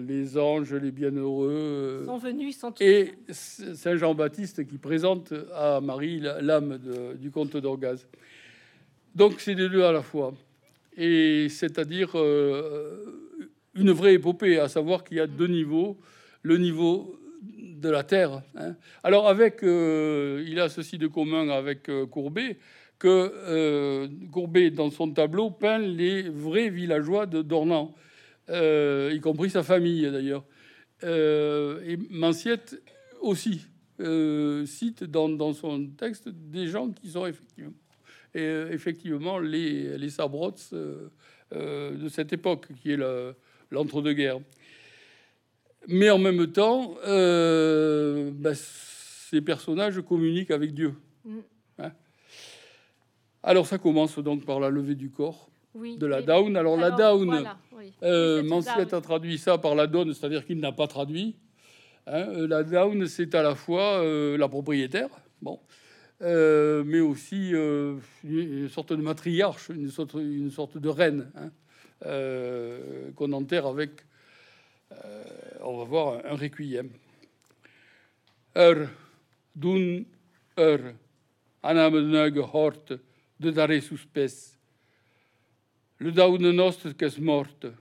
les 0.06 0.36
anges, 0.36 0.74
les 0.74 0.90
bienheureux, 0.90 2.02
sont 2.04 2.18
venus, 2.18 2.58
sont 2.58 2.74
et 2.80 3.12
Saint 3.30 3.96
Jean-Baptiste 3.96 4.66
qui 4.66 4.76
présente 4.76 5.32
à 5.54 5.80
Marie 5.80 6.20
l'âme 6.20 6.78
du 7.18 7.30
comte 7.30 7.56
d'Orgaz. 7.56 8.06
Donc 9.14 9.40
c'est 9.40 9.54
les 9.54 9.68
deux 9.68 9.84
à 9.84 9.92
la 9.92 10.02
fois. 10.02 10.34
Et 10.96 11.48
c'est-à-dire 11.48 12.12
euh, 12.14 13.40
une 13.74 13.90
vraie 13.90 14.14
épopée, 14.14 14.58
à 14.58 14.68
savoir 14.68 15.04
qu'il 15.04 15.16
y 15.18 15.20
a 15.20 15.26
deux 15.26 15.46
niveaux. 15.46 15.96
Le 16.44 16.56
niveau 16.58 17.18
de 17.42 17.90
la 17.90 18.04
terre. 18.04 18.42
Hein. 18.54 18.76
Alors 19.02 19.28
avec, 19.28 19.64
euh, 19.64 20.44
il 20.46 20.60
a 20.60 20.68
ceci 20.68 20.96
de 20.96 21.08
commun 21.08 21.48
avec 21.48 21.88
euh, 21.88 22.06
Courbet, 22.06 22.58
que 23.00 24.06
Courbet, 24.30 24.70
dans 24.70 24.90
son 24.90 25.10
tableau, 25.10 25.50
peint 25.50 25.78
les 25.78 26.22
vrais 26.22 26.70
villageois 26.70 27.26
de 27.26 27.42
Dornan, 27.42 27.92
y 28.48 29.20
compris 29.20 29.50
sa 29.50 29.64
famille 29.64 30.08
d'ailleurs. 30.10 30.44
et 31.02 31.98
Manciette 32.08 32.80
aussi 33.20 33.66
cite 34.64 35.04
dans, 35.04 35.52
son 35.52 35.86
texte 35.88 36.28
des 36.28 36.68
gens 36.68 36.90
qui 36.90 37.10
sont 37.10 37.26
effectivement 37.26 37.74
et 38.34 38.40
euh, 38.40 38.72
effectivement 38.72 39.38
les, 39.38 39.96
les 39.96 40.10
sabrots 40.10 40.54
euh, 40.72 41.08
euh, 41.52 41.96
de 41.96 42.08
cette 42.08 42.32
époque, 42.32 42.68
qui 42.80 42.92
est 42.92 42.98
l'entre-deux-guerres. 43.70 44.40
Mais 45.88 46.10
en 46.10 46.18
même 46.18 46.46
temps, 46.52 46.94
bah, 47.04 48.54
ces 48.54 49.40
personnages 49.40 50.00
communiquent 50.02 50.50
avec 50.50 50.74
Dieu. 50.74 50.94
Mm. 51.24 51.38
Hein. 51.78 51.92
Alors 53.42 53.66
ça 53.66 53.78
commence 53.78 54.18
donc 54.18 54.44
par 54.44 54.60
la 54.60 54.70
levée 54.70 54.94
du 54.94 55.10
corps 55.10 55.48
de 55.74 56.06
la 56.06 56.22
down. 56.22 56.56
Alors, 56.56 56.76
la 56.76 56.92
down, 56.92 57.26
voilà, 57.26 57.58
a 58.92 59.00
traduit 59.00 59.38
ça 59.38 59.58
par 59.58 59.74
la 59.74 59.88
donne, 59.88 60.14
c'est-à-dire 60.14 60.46
qu'il 60.46 60.60
n'a 60.60 60.70
pas 60.70 60.86
traduit. 60.86 61.34
Hein. 62.06 62.46
La 62.46 62.62
down, 62.62 63.06
c'est 63.06 63.34
à 63.34 63.42
la 63.42 63.56
fois 63.56 64.00
la 64.04 64.48
propriétaire, 64.48 65.08
bon, 65.42 65.58
euh, 66.22 66.84
mais 66.86 67.00
aussi 67.00 67.50
euh, 67.54 67.96
une 68.24 68.68
sorte 68.68 68.92
de 68.92 69.02
matriarche, 69.02 69.68
une 69.68 69.90
sorte, 69.90 70.14
une 70.14 70.50
sorte 70.50 70.78
de 70.78 70.88
reine 70.88 71.30
hein, 71.34 71.50
euh, 72.06 73.10
qu'on 73.16 73.32
enterre 73.32 73.66
avec, 73.66 74.06
on 75.60 75.78
va 75.78 75.84
voir, 75.84 76.20
un 76.24 76.36
requiem. 76.36 76.90
Er, 78.54 78.88
doen 79.52 80.04
er, 80.56 80.94
anamenuige 81.62 82.44
hort, 82.52 82.92
de 83.36 83.52
dare 83.52 83.80
suspes. 83.80 84.54
Le 85.98 86.12
daune 86.12 86.52
nostre 86.52 86.92
qu'es 86.92 87.18
morte, 87.18 87.72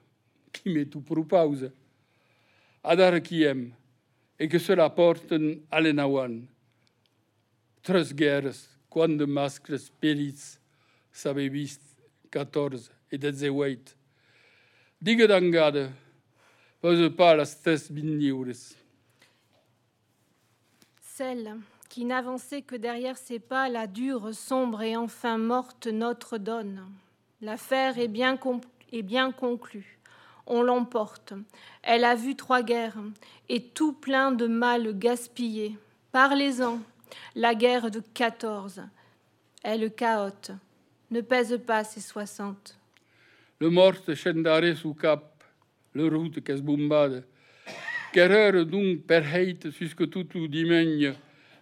qui 0.51 0.69
met 0.69 0.85
tout 0.85 1.01
pour 1.01 1.27
pause? 1.27 1.71
Adar 2.83 3.19
kiem, 3.21 3.73
et 4.39 4.47
que 4.47 4.59
cela 4.59 4.89
porte 4.89 5.33
alenawan 5.71 6.47
tres 7.83 8.13
guerres, 8.13 8.69
quando 8.89 9.27
mascles 9.27 9.79
spirits 9.79 10.59
sabebis 11.11 11.79
14 12.31 12.89
et 13.11 13.17
dezeweit. 13.17 13.95
Digue 15.01 15.27
d'angade, 15.27 15.91
pose 16.72 16.72
pas 16.72 16.72
las 16.72 16.72
tres 16.72 16.72
biniures. 16.72 16.72
Celle 21.01 21.55
qui 21.87 22.03
n'avançait 22.03 22.61
que 22.61 22.75
derrière 22.75 23.17
ses 23.17 23.39
pas 23.39 23.69
la 23.69 23.87
dure, 23.87 24.33
sombre 24.33 24.81
et 24.81 24.97
enfin 24.97 25.37
morte 25.37 25.87
notre 25.87 26.37
donne. 26.37 26.83
L'affaire 27.39 27.97
est 27.99 28.09
bien, 28.09 28.37
est 28.91 29.01
bien 29.01 29.31
conclue. 29.31 29.97
On 30.45 30.61
l'emporte. 30.61 31.33
Elle 31.83 32.03
a 32.03 32.15
vu 32.15 32.35
trois 32.35 32.63
guerres 32.63 32.97
et 33.47 33.61
tout 33.61 33.93
plein 33.93 34.33
de 34.33 34.47
mal 34.47 34.97
gaspillé. 34.97 35.77
Parlez-en, 36.11 36.79
la 37.35 37.55
guerre 37.55 37.91
de 37.91 38.01
14. 38.13 38.81
est 39.63 39.77
le 39.77 39.87
chaos, 39.87 40.51
ne 41.11 41.21
pèse 41.21 41.57
pas 41.65 41.85
ses 41.85 42.01
soixante. 42.01 42.77
Le 43.59 43.69
mort 43.69 43.95
scendare 44.15 44.75
sous 44.75 44.93
cap, 44.93 45.32
le 45.93 46.07
route 46.07 46.43
qu'est 46.43 46.61
bombade. 46.61 47.25
Quereur 48.11 48.65
donc 48.65 49.01
perheit 49.07 49.59
jusque 49.71 50.09
tout 50.09 50.27
le 50.35 50.47
dimaigne, 50.47 51.13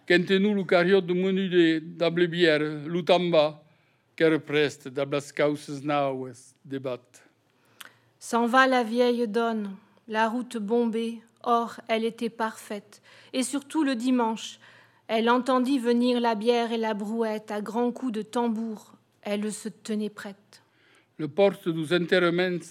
qu'entenu 0.06 0.54
le 0.54 0.64
cariot 0.64 1.00
de 1.00 1.14
menude 1.14 1.96
d'able 1.96 2.26
bière, 2.26 2.60
l'utamba, 2.86 3.62
qu'er 4.16 4.40
preste 4.40 4.88
d'ablas 4.88 5.32
causes 5.32 5.82
naues 5.82 6.54
débat. 6.64 7.00
S'en 8.18 8.46
va 8.46 8.66
la 8.66 8.84
vieille 8.84 9.26
donne, 9.26 9.74
la 10.08 10.28
route 10.28 10.58
bombée, 10.58 11.20
or 11.42 11.80
elle 11.88 12.04
était 12.04 12.30
parfaite, 12.30 13.00
et 13.32 13.42
surtout 13.42 13.82
le 13.82 13.96
dimanche, 13.96 14.58
elle 15.08 15.28
entendit 15.28 15.78
venir 15.78 16.20
la 16.20 16.34
bière 16.34 16.72
et 16.72 16.78
la 16.78 16.94
brouette 16.94 17.50
à 17.50 17.60
grands 17.60 17.92
coups 17.92 18.12
de 18.12 18.22
tambour. 18.22 18.92
Elle 19.22 19.52
se 19.52 19.68
tenait 19.68 20.10
prête. 20.10 20.62
Le 21.18 21.28
porte 21.28 21.68
dos 21.68 21.92
enterrements, 21.92 22.64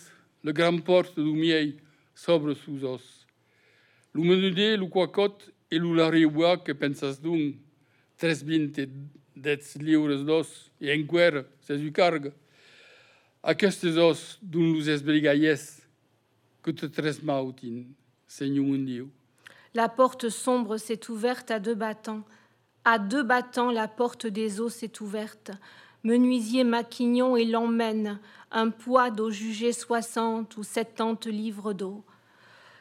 le 0.44 0.52
grand 0.52 0.80
porte 0.80 1.20
du 1.20 1.34
miei, 1.34 1.78
sobre 2.16 2.54
sous 2.54 2.84
os. 2.84 3.26
Lu 4.14 4.24
menudé, 4.24 4.78
lu 4.78 4.90
quacot 4.90 5.38
et 5.70 5.80
lu 5.80 5.96
lariua 5.96 6.58
que 6.58 6.74
pensas 6.74 7.20
dun, 7.22 7.54
tres 8.18 8.44
vinte 8.44 8.88
dets 9.36 9.78
lliures 9.80 10.24
d'os, 10.26 10.72
et 10.82 10.94
enquer, 10.94 11.44
ses 11.62 11.92
cargue. 11.92 12.32
Aquestes 13.44 13.98
os 13.98 14.38
d'un 14.42 14.74
lus 14.74 14.90
esbrigaies, 14.90 15.82
que 16.62 16.72
te 16.72 16.86
tres 16.86 17.24
mautin, 17.24 17.86
seigneur 18.28 18.78
Dieu. 18.78 19.10
La 19.74 19.90
porte 19.90 20.30
sombre 20.30 20.78
s'est 20.78 21.10
ouverte 21.10 21.50
à 21.50 21.60
deux 21.60 21.76
battants. 21.76 22.24
À 22.84 23.00
deux 23.00 23.24
battants, 23.24 23.72
la 23.72 23.88
porte 23.88 24.28
des 24.28 24.60
eaux 24.60 24.70
s'est 24.70 25.02
ouverte. 25.02 25.52
Menuisier 26.04 26.64
Maquignon 26.64 27.38
et 27.38 27.46
l'emmène, 27.46 28.20
un 28.52 28.70
poids 28.70 29.12
d'eau 29.12 29.30
jugé 29.30 29.72
soixante 29.72 30.58
ou 30.58 30.64
septante 30.64 31.26
livres 31.26 31.74
d'eau. 31.74 32.04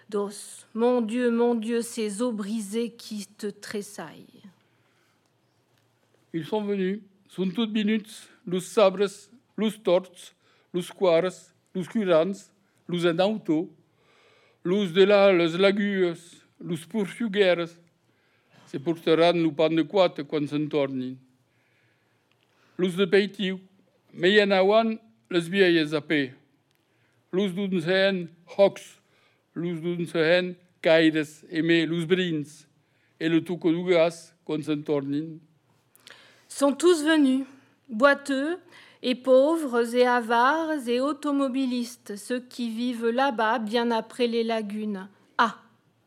D'os, 0.09 0.67
mon 0.75 1.01
Dieu, 1.03 1.31
mon 1.31 1.55
Dieu, 1.55 1.83
ces 1.83 2.21
eaux 2.21 2.33
brisées 2.33 2.91
qui 2.91 3.27
te 3.27 3.47
tressaillent. 3.47 4.43
Ils 6.33 6.45
sont 6.45 6.63
venus, 6.63 7.01
toutes 7.53 7.73
minutes, 7.73 8.29
sabres, 8.61 9.31
torts, 9.83 10.35
los 10.73 10.91
quares, 10.91 11.53
los 11.75 11.89
curans, 11.89 12.51
los 12.89 13.05
de 14.93 15.05
la, 15.05 15.33
lagues, 15.33 16.43
pan 19.53 19.71
de 19.75 19.83
de 22.97 23.07
peitiu, 23.07 23.59
meien 24.13 24.53
awan 25.31 25.41
les 25.43 25.49
vieilles 25.49 25.95
a 25.95 26.01
pe. 26.01 26.33
Los 27.33 27.53
d'un 27.53 27.81
sehen 27.81 28.29
hocs, 28.59 29.01
los 29.55 29.81
d'un 29.81 30.05
sehen 30.07 30.57
caires 30.83 31.45
e 31.51 31.63
me 31.63 31.87
los 31.87 32.07
brins, 32.07 32.67
et 33.21 33.29
le 33.29 33.41
tuco 33.41 33.71
du 33.71 33.85
gas 33.85 34.35
quan 34.45 34.63
se'n 34.63 34.83
tornin. 34.83 35.39
Sont 36.49 36.73
tous 36.73 37.05
venus, 37.05 37.47
boiteux 37.89 38.59
et 39.03 39.15
pauvres 39.15 39.95
et 39.95 40.07
avares 40.07 40.89
et 40.89 41.01
automobilistes, 41.01 42.17
ceux 42.17 42.41
qui 42.41 42.69
vivent 42.69 43.09
là-bas 43.09 43.61
bien 43.61 43.91
après 43.93 44.27
les 44.27 44.43
lagunes. 44.43 45.09
Ah, 45.39 45.57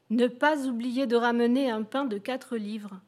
ne 0.09 0.27
pas 0.27 0.67
oublier 0.67 1.07
de 1.07 1.15
ramener 1.15 1.69
un 1.71 1.83
pain 1.83 2.05
de 2.05 2.17
quatre 2.17 2.57
livres. 2.57 2.99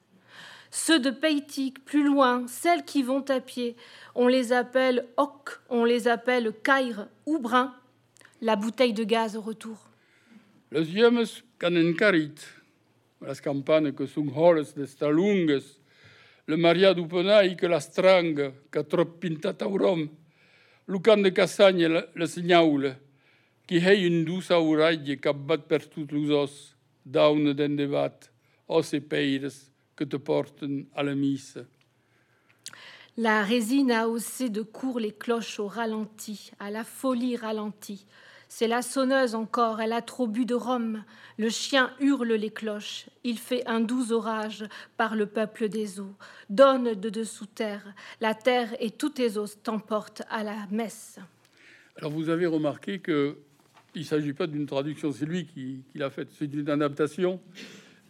Ceux 0.77 0.99
de 0.99 1.09
Peitic, 1.09 1.85
plus 1.85 2.03
loin, 2.03 2.45
celles 2.47 2.83
qui 2.83 3.01
vont 3.01 3.23
à 3.29 3.39
pied, 3.39 3.77
on 4.13 4.27
les 4.27 4.51
appelle 4.51 5.07
hoc, 5.15 5.61
on 5.69 5.85
les 5.85 6.09
appelle 6.09 6.51
caire 6.51 7.07
ou 7.25 7.39
brun. 7.39 7.73
La 8.41 8.57
bouteille 8.57 8.91
de 8.91 9.05
gaz 9.05 9.37
au 9.37 9.41
retour. 9.41 9.77
Les 10.73 11.01
hommes 11.01 11.23
canen 11.57 11.95
carit, 11.95 12.35
las 13.21 13.39
campanes 13.39 13.93
que 13.93 14.05
sont 14.05 14.27
holes 14.35 14.65
de 14.75 14.85
stalungues, 14.85 15.63
le 16.45 16.57
maria 16.57 16.93
du 16.93 17.07
penai 17.07 17.55
que 17.55 17.67
la 17.67 17.79
strangue, 17.79 18.51
que 18.69 18.79
trop 18.79 19.05
pintat 19.05 19.55
aurom, 19.61 20.09
lucan 20.89 21.21
de 21.23 21.29
cassagne 21.29 21.87
le, 21.87 22.25
signaule, 22.25 22.97
qui 23.65 23.77
hei 23.77 24.05
une 24.05 24.25
douce 24.25 24.51
oreille 24.51 25.17
qu'abat 25.21 25.69
per 25.69 25.89
toutes 25.89 26.11
les 26.11 26.29
os, 26.31 26.75
daune 27.05 27.53
den 27.53 27.77
debat, 27.77 28.29
os 28.67 28.93
et 28.93 28.99
peires 28.99 29.71
que 29.95 30.03
te 30.03 30.17
portent 30.17 30.63
à 30.95 31.03
la 31.03 31.15
misse. 31.15 31.57
La 33.17 33.43
résine 33.43 33.91
a 33.91 34.09
haussé 34.09 34.49
de 34.49 34.61
court 34.61 34.99
les 34.99 35.13
cloches 35.13 35.59
au 35.59 35.67
ralenti, 35.67 36.51
à 36.59 36.69
la 36.69 36.83
folie 36.83 37.37
ralentie. 37.37 38.05
C'est 38.49 38.67
la 38.67 38.81
sonneuse 38.81 39.35
encore, 39.35 39.81
elle 39.81 39.93
a 39.93 40.01
trop 40.01 40.27
bu 40.27 40.45
de 40.45 40.53
rhum. 40.53 41.03
Le 41.37 41.49
chien 41.49 41.91
hurle 41.99 42.33
les 42.33 42.51
cloches. 42.51 43.07
Il 43.23 43.39
fait 43.39 43.65
un 43.67 43.79
doux 43.79 44.11
orage 44.11 44.65
par 44.97 45.15
le 45.15 45.25
peuple 45.25 45.69
des 45.69 45.99
eaux. 45.99 46.13
Donne 46.49 46.93
de 46.93 47.09
dessous 47.09 47.47
terre. 47.47 47.93
La 48.21 48.33
terre 48.33 48.75
et 48.79 48.91
tous 48.91 49.09
tes 49.09 49.37
os 49.37 49.61
t'emportent 49.63 50.23
à 50.29 50.43
la 50.43 50.67
messe. 50.71 51.19
Alors 51.97 52.11
vous 52.11 52.29
avez 52.29 52.45
remarqué 52.45 52.99
que 52.99 53.37
il 53.95 54.01
ne 54.01 54.05
s'agit 54.05 54.33
pas 54.33 54.45
d'une 54.45 54.65
traduction, 54.65 55.13
c'est 55.13 55.25
lui 55.25 55.45
qui, 55.45 55.83
qui 55.89 55.97
l'a 55.97 56.09
faite, 56.09 56.27
c'est 56.37 56.53
une 56.53 56.69
adaptation. 56.69 57.39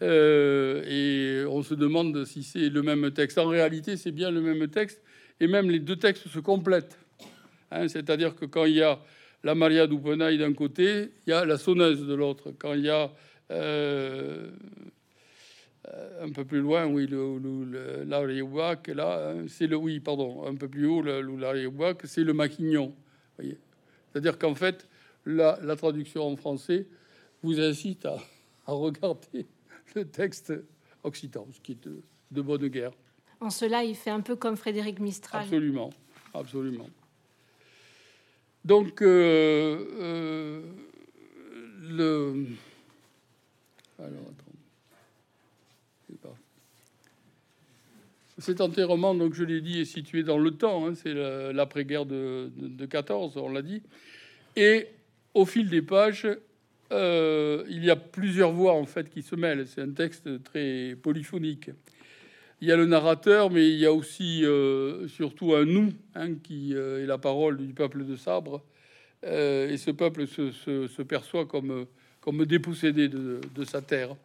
Euh, 0.02 0.84
et 0.88 1.46
on 1.48 1.64
se 1.64 1.74
demande 1.74 2.26
si 2.26 2.44
c'est 2.44 2.70
le 2.70 2.82
même 2.82 3.12
texte. 3.12 3.38
En 3.38 3.48
réalité, 3.48 3.96
c'est 3.98 4.12
bien 4.12 4.32
le 4.32 4.42
même 4.42 4.68
texte, 4.68 5.02
et 5.40 5.48
même 5.48 5.70
les 5.70 5.80
deux 5.80 5.96
textes 5.96 6.28
se 6.28 6.40
complètent. 6.40 6.98
Hein, 7.72 7.88
C'est-à-dire 7.88 8.36
que 8.36 8.46
quand 8.46 8.66
il 8.66 8.76
y 8.76 8.82
a 8.82 9.00
la 9.44 9.56
Maria 9.56 9.88
d'Upenaï 9.88 10.38
d'un 10.38 10.54
côté, 10.54 11.12
il 11.26 11.30
y 11.30 11.34
a 11.34 11.46
la 11.46 11.58
sonneuse 11.58 12.06
de 12.06 12.14
l'autre. 12.14 12.52
Quand 12.58 12.74
il 12.74 12.82
y 12.82 12.90
a 12.90 13.12
euh, 13.52 14.50
un 16.20 16.32
peu 16.32 16.46
plus 16.46 16.60
loin, 16.60 16.88
oui, 16.88 17.08
le, 17.08 17.38
le, 17.38 18.04
le 18.04 18.94
là, 18.94 19.32
hein, 19.32 19.46
c'est 19.48 19.68
le 19.68 19.76
oui, 19.76 20.00
pardon, 20.00 20.46
un 20.46 20.56
peu 20.56 20.68
plus 20.68 20.88
haut, 20.88 21.02
le, 21.02 21.22
le 21.22 21.96
c'est 22.04 22.24
le 22.24 22.34
maquignon. 22.34 22.94
C'est-à-dire 24.12 24.38
qu'en 24.40 24.56
fait, 24.56 24.88
la, 25.26 25.60
la 25.62 25.76
traduction 25.76 26.24
en 26.24 26.36
français 26.36 26.88
vous 27.44 27.60
incite 27.60 28.06
à 28.06 28.18
regarder 28.66 29.46
le 29.94 30.06
texte 30.06 30.54
occitan, 31.04 31.48
ce 31.52 31.60
qui 31.62 31.74
est 31.74 31.84
de, 31.84 32.02
de 32.32 32.42
bonne 32.42 32.68
guerre. 32.68 32.92
En 33.40 33.50
cela, 33.50 33.84
il 33.84 33.96
fait 33.96 34.10
un 34.10 34.22
peu 34.22 34.36
comme 34.36 34.58
Frédéric 34.58 35.00
Mistral. 35.00 35.44
Absolument, 35.44 35.92
absolument. 36.34 36.90
Donc, 38.64 39.02
euh, 39.02 39.86
euh, 40.02 40.62
le. 41.82 42.48
Alors, 44.00 44.10
attends. 44.10 44.32
Cet 48.38 48.60
enterrement, 48.60 49.16
donc 49.16 49.34
je 49.34 49.46
l'ai 49.46 49.62
dit, 49.62 49.80
est 49.80 49.86
situé 49.86 50.22
dans 50.24 50.38
le 50.38 50.52
temps. 50.52 50.86
hein, 50.86 50.94
c'est 50.96 51.14
la- 51.14 51.54
l'après-guerre 51.54 52.06
de, 52.06 52.52
de, 52.58 52.68
de 52.68 52.86
14, 52.86 53.38
on 53.38 53.48
l'a 53.50 53.62
dit. 53.62 53.82
Et 54.58 54.88
au 55.34 55.46
fil 55.46 55.70
des 55.70 55.82
pages, 55.82 56.28
euh, 56.92 57.64
il 57.68 57.84
y 57.84 57.90
a 57.90 57.96
plusieurs 57.96 58.52
voix 58.52 58.74
en 58.74 58.86
fait 58.86 59.10
qui 59.10 59.22
se 59.22 59.36
mêlent. 59.36 59.66
C'est 59.68 59.82
un 59.82 59.92
texte 59.92 60.44
très 60.44 60.96
polyphonique. 61.02 61.72
Il 62.62 62.68
y 62.68 62.72
a 62.72 62.78
le 62.78 62.86
narrateur, 62.86 63.50
mais 63.50 63.70
il 63.70 63.78
y 63.78 63.86
a 63.86 63.92
aussi 63.92 64.46
euh, 64.46 65.08
surtout 65.08 65.56
un 65.56 65.66
nous 65.66 65.94
hein, 66.14 66.36
qui 66.36 66.74
euh, 66.74 67.04
est 67.04 67.06
la 67.06 67.18
parole 67.18 67.58
du 67.58 67.74
peuple 67.74 68.06
de 68.06 68.16
Sabre. 68.16 68.64
Et 69.24 69.78
ce 69.78 69.90
peuple 69.90 70.28
se, 70.28 71.02
perçoit 71.02 71.48
comme, 71.48 71.88
comme 72.22 72.46
dépossédé 72.46 73.08
de, 73.08 73.42
de 73.56 73.66
sa 73.66 73.82
terre. 73.82 74.16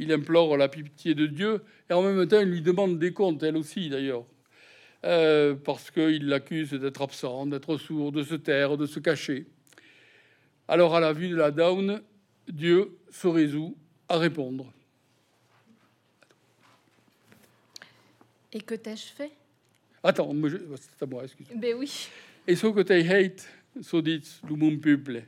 Il 0.00 0.12
implore 0.12 0.56
la 0.56 0.66
pitié 0.66 1.14
de 1.14 1.26
Dieu 1.26 1.62
et 1.88 1.92
en 1.92 2.02
même 2.02 2.26
temps 2.26 2.40
il 2.40 2.48
lui 2.48 2.60
demande 2.60 2.98
des 2.98 3.12
comptes, 3.12 3.40
elle 3.44 3.56
aussi 3.56 3.88
d'ailleurs, 3.88 4.24
parce 5.02 5.92
qu'il 5.92 6.26
l'accuse 6.26 6.72
d'être 6.72 7.02
absent, 7.02 7.46
d'être 7.46 7.76
sourd, 7.76 8.10
de 8.10 8.24
se 8.24 8.34
taire, 8.34 8.76
de 8.76 8.86
se 8.86 8.98
cacher. 8.98 9.46
Alors 10.70 10.94
à 10.94 11.00
la 11.00 11.12
vue 11.12 11.28
de 11.28 11.34
la 11.34 11.50
down, 11.50 12.00
Dieu 12.46 12.96
se 13.10 13.26
résout 13.26 13.76
à 14.08 14.18
répondre. 14.18 14.72
Et 18.52 18.60
que 18.60 18.76
t'ai-je 18.76 19.06
fait? 19.06 19.32
Attends, 20.00 20.32
c'est 20.76 21.02
à 21.02 21.06
moi, 21.06 21.24
excuse-moi. 21.24 21.60
Ben 21.60 21.74
oui. 21.74 22.08
Et 22.46 22.54
ce 22.54 22.68
que 22.68 22.82
t'ai 22.82 23.00
hate, 23.10 23.48
so 23.82 24.00
dit 24.00 24.22
le 24.48 24.54
mon 24.54 24.78
peuple. 24.78 25.24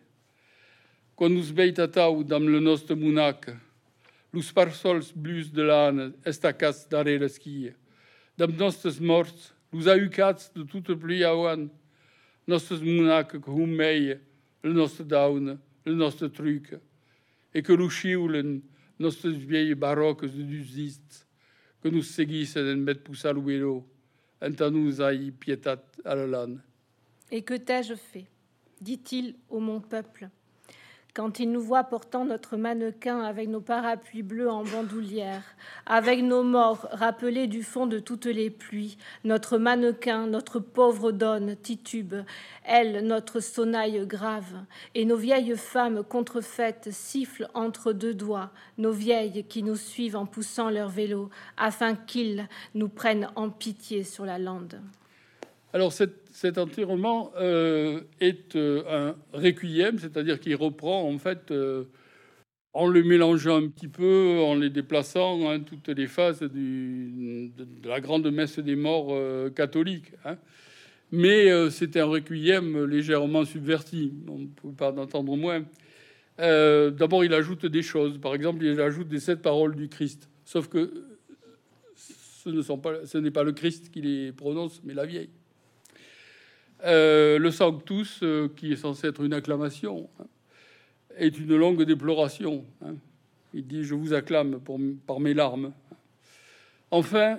Quand 1.17 1.29
nous 1.29 1.53
beitatau 1.53 2.23
dam 2.23 2.49
le 2.49 2.61
nostre 2.61 2.95
munac, 2.95 3.51
lus 4.33 4.53
parsols 4.53 5.13
blus 5.17 5.51
de 5.53 5.63
l'âne, 5.63 6.13
estacas 6.25 6.87
darrere 6.89 7.29
ski, 7.29 7.73
dam 8.39 8.53
nostres 8.53 9.01
morts, 9.01 9.53
lus 9.73 9.89
aucats 9.89 10.53
de 10.55 10.63
toute 10.63 10.95
pluie 10.95 11.25
awan, 11.25 11.69
nostres 12.47 12.81
munac 12.81 13.35
hum 13.49 13.75
mei, 13.75 14.21
le 14.63 14.73
nostre 14.73 15.05
daune, 15.05 15.59
le 15.85 15.95
nostre 15.95 16.29
truc, 16.29 16.75
et 17.55 17.63
que 17.63 17.73
nous 17.73 17.91
chiulen 17.91 18.63
nostres 18.99 19.31
vieilles 19.31 19.75
baroques 19.75 20.27
de 20.27 20.43
dusist, 20.43 21.27
que 21.83 21.89
nous 21.89 22.03
seguissent 22.03 22.57
en 22.57 22.77
met 22.77 22.95
poussar 22.95 23.35
l'ouélo, 23.35 23.85
entanusai 24.41 25.33
pietat 25.33 25.83
alalan. 26.05 26.61
Et 27.31 27.43
que 27.43 27.55
t'ai-je 27.55 27.95
fait? 27.95 28.27
dit-il 28.83 29.37
au 29.49 29.61
mon 29.61 29.81
peuple 29.81 30.29
quand 31.15 31.41
il 31.41 31.53
nous 31.53 31.61
voit 31.61 31.85
portant 31.85 32.25
notre 32.25 32.57
mannequin 32.57 33.21
avec 33.21 33.49
nos 33.49 33.61
parapluies 33.61 34.23
bleus 34.23 34.51
en 34.51 34.65
bandoulière, 34.65 35.43
avec 35.85 36.23
nos 36.23 36.43
morts 36.43 36.89
rappelés 36.91 37.47
du 37.49 37.63
fond 37.63 37.87
de 37.87 37.99
toutes 37.99 38.25
les 38.25 38.49
pluies, 38.49 38.97
notre 39.25 39.59
mannequin, 39.59 40.27
notre 40.27 40.59
pauvre 40.59 41.13
donne, 41.13 41.55
titube, 41.57 42.15
elle, 42.65 43.07
notre 43.07 43.41
sonnaille 43.41 44.07
grave, 44.07 44.65
et 44.95 45.05
nos 45.05 45.17
vieilles 45.17 45.57
femmes 45.57 46.03
contrefaites 46.03 46.89
sifflent 46.91 47.49
entre 47.53 47.93
deux 47.93 48.15
doigts, 48.15 48.51
nos 48.79 48.93
vieilles 48.93 49.45
qui 49.45 49.63
nous 49.63 49.77
suivent 49.77 50.17
en 50.17 50.25
poussant 50.25 50.71
leur 50.71 50.89
vélo, 50.89 51.29
afin 51.59 51.95
qu'ils 51.95 52.49
nous 52.75 52.89
prennent 52.89 53.29
en 53.37 53.51
pitié 53.51 54.03
sur 54.03 54.25
la 54.25 54.39
lande. 54.39 54.81
Alors 55.75 55.93
cet 56.33 56.57
enterrement 56.57 57.31
euh, 57.39 58.01
est 58.21 58.57
euh, 58.57 58.83
un 58.89 59.39
requiem, 59.39 59.99
c'est-à-dire 59.99 60.41
qu'il 60.41 60.57
reprend 60.57 61.07
en 61.07 61.19
fait, 61.19 61.51
euh, 61.51 61.85
en 62.73 62.87
le 62.87 63.03
mélangeant 63.03 63.57
un 63.57 63.69
petit 63.69 63.89
peu, 63.89 64.39
en 64.41 64.55
les 64.55 64.71
déplaçant, 64.71 65.51
hein, 65.51 65.61
toutes 65.61 65.89
les 65.89 66.07
phases 66.07 66.41
de, 66.41 67.51
la 67.87 68.01
grande 68.01 68.31
messe 68.33 68.59
des 68.59 68.77
morts 68.77 69.15
catholiques. 69.55 70.13
Hein. 70.25 70.39
Mais 71.11 71.51
c'est 71.71 71.99
un 71.99 72.07
requiem 72.07 72.87
légèrement 72.87 73.45
subverti, 73.45 74.15
on 74.27 74.39
ne 74.39 74.47
peut 74.47 74.73
pas 74.73 74.91
en 74.91 74.97
entendre 74.97 75.37
moins. 75.37 75.63
D'abord, 76.39 77.27
il 77.27 77.35
ajoute 77.35 77.67
des 77.67 77.83
choses. 77.83 78.19
Par 78.19 78.35
exemple, 78.35 78.65
il 78.65 78.81
ajoute 78.81 79.09
des 79.09 79.21
sept 79.21 79.43
paroles 79.43 79.77
du 79.77 79.91
Christ. 79.91 80.31
Sauf 80.47 80.69
que 80.69 81.05
ce 81.95 82.49
n'est 83.19 83.31
pas, 83.31 83.41
pas 83.41 83.45
le 83.45 83.53
Christ 83.53 83.91
qui 83.91 84.01
les 84.01 84.33
prononce, 84.33 84.81
mais 84.83 84.95
la 84.95 85.05
vieille. 85.05 85.29
Euh, 86.85 87.39
le 87.39 87.51
Sanctus, 87.51 88.21
euh, 88.23 88.49
qui 88.57 88.73
est 88.73 88.77
censé 88.77 89.07
être 89.07 89.23
une 89.23 89.35
acclamation, 89.35 90.09
hein, 90.19 90.27
est 91.17 91.39
une 91.39 91.57
longue 91.57 91.85
déploration. 91.85 92.65
Hein. 92.85 92.95
Il 93.55 93.67
dit 93.67 93.85
Je 93.85 93.95
vous 93.95 94.15
acclame 94.15 94.61
par 95.07 95.21
mes 95.21 95.35
larmes. 95.35 95.73
Enfin, 96.91 97.39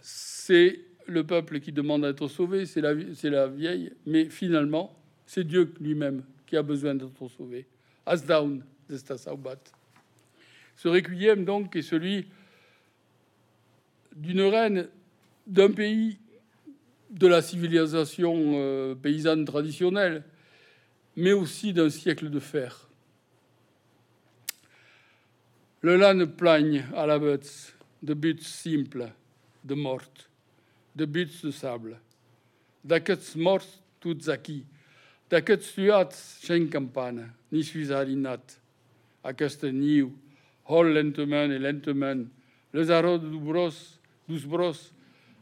c'est 0.00 0.80
le 1.06 1.24
peuple 1.24 1.60
qui 1.60 1.72
demande 1.72 2.04
à 2.04 2.10
être 2.10 2.28
sauvé, 2.28 2.64
c'est 2.64 2.80
la, 2.80 3.46
vieille, 3.48 3.92
mais 4.06 4.26
finalement, 4.26 4.96
c'est 5.26 5.44
Dieu 5.44 5.74
lui-même 5.80 6.22
qui 6.46 6.56
a 6.56 6.62
besoin 6.62 6.94
d'être 6.94 7.28
sauvé. 7.28 7.66
As 8.06 8.24
down, 8.24 8.64
Ce 10.76 10.88
requiem, 10.88 11.44
donc, 11.44 11.74
est 11.76 11.82
celui 11.82 12.26
d'une 14.14 14.42
reine 14.42 14.88
d'un 15.46 15.70
pays 15.70 16.18
de 17.10 17.26
la 17.26 17.42
civilisation 17.42 18.34
euh, 18.54 18.94
paysanne 18.94 19.44
traditionnelle, 19.44 20.22
mais 21.16 21.32
aussi 21.32 21.72
d'un 21.72 21.90
siècle 21.90 22.30
de 22.30 22.38
fer. 22.38 22.88
Le 25.82 25.96
lane 25.96 26.26
plagne 26.26 26.84
à 26.94 27.06
la 27.06 27.18
bête 27.18 27.74
de 28.02 28.14
buts 28.14 28.42
simples, 28.42 29.10
de 29.64 29.74
mortes, 29.74 30.30
de 30.94 31.04
buts 31.04 31.40
de 31.42 31.50
sable, 31.50 31.98
d'aquests 32.84 33.36
morts 33.36 33.66
toutes 33.98 34.28
acquis, 34.28 34.64
d'aquests 35.30 35.74
tuats 35.74 36.38
chen 36.42 36.68
campana, 36.68 37.26
ni 37.50 37.64
suis 37.64 37.92
alinat, 37.92 38.56
aquest 39.24 39.64
niu, 39.64 40.12
hol 40.66 40.92
lentement 40.94 41.50
et 41.50 41.58
lentement, 41.58 42.26
les 42.72 42.86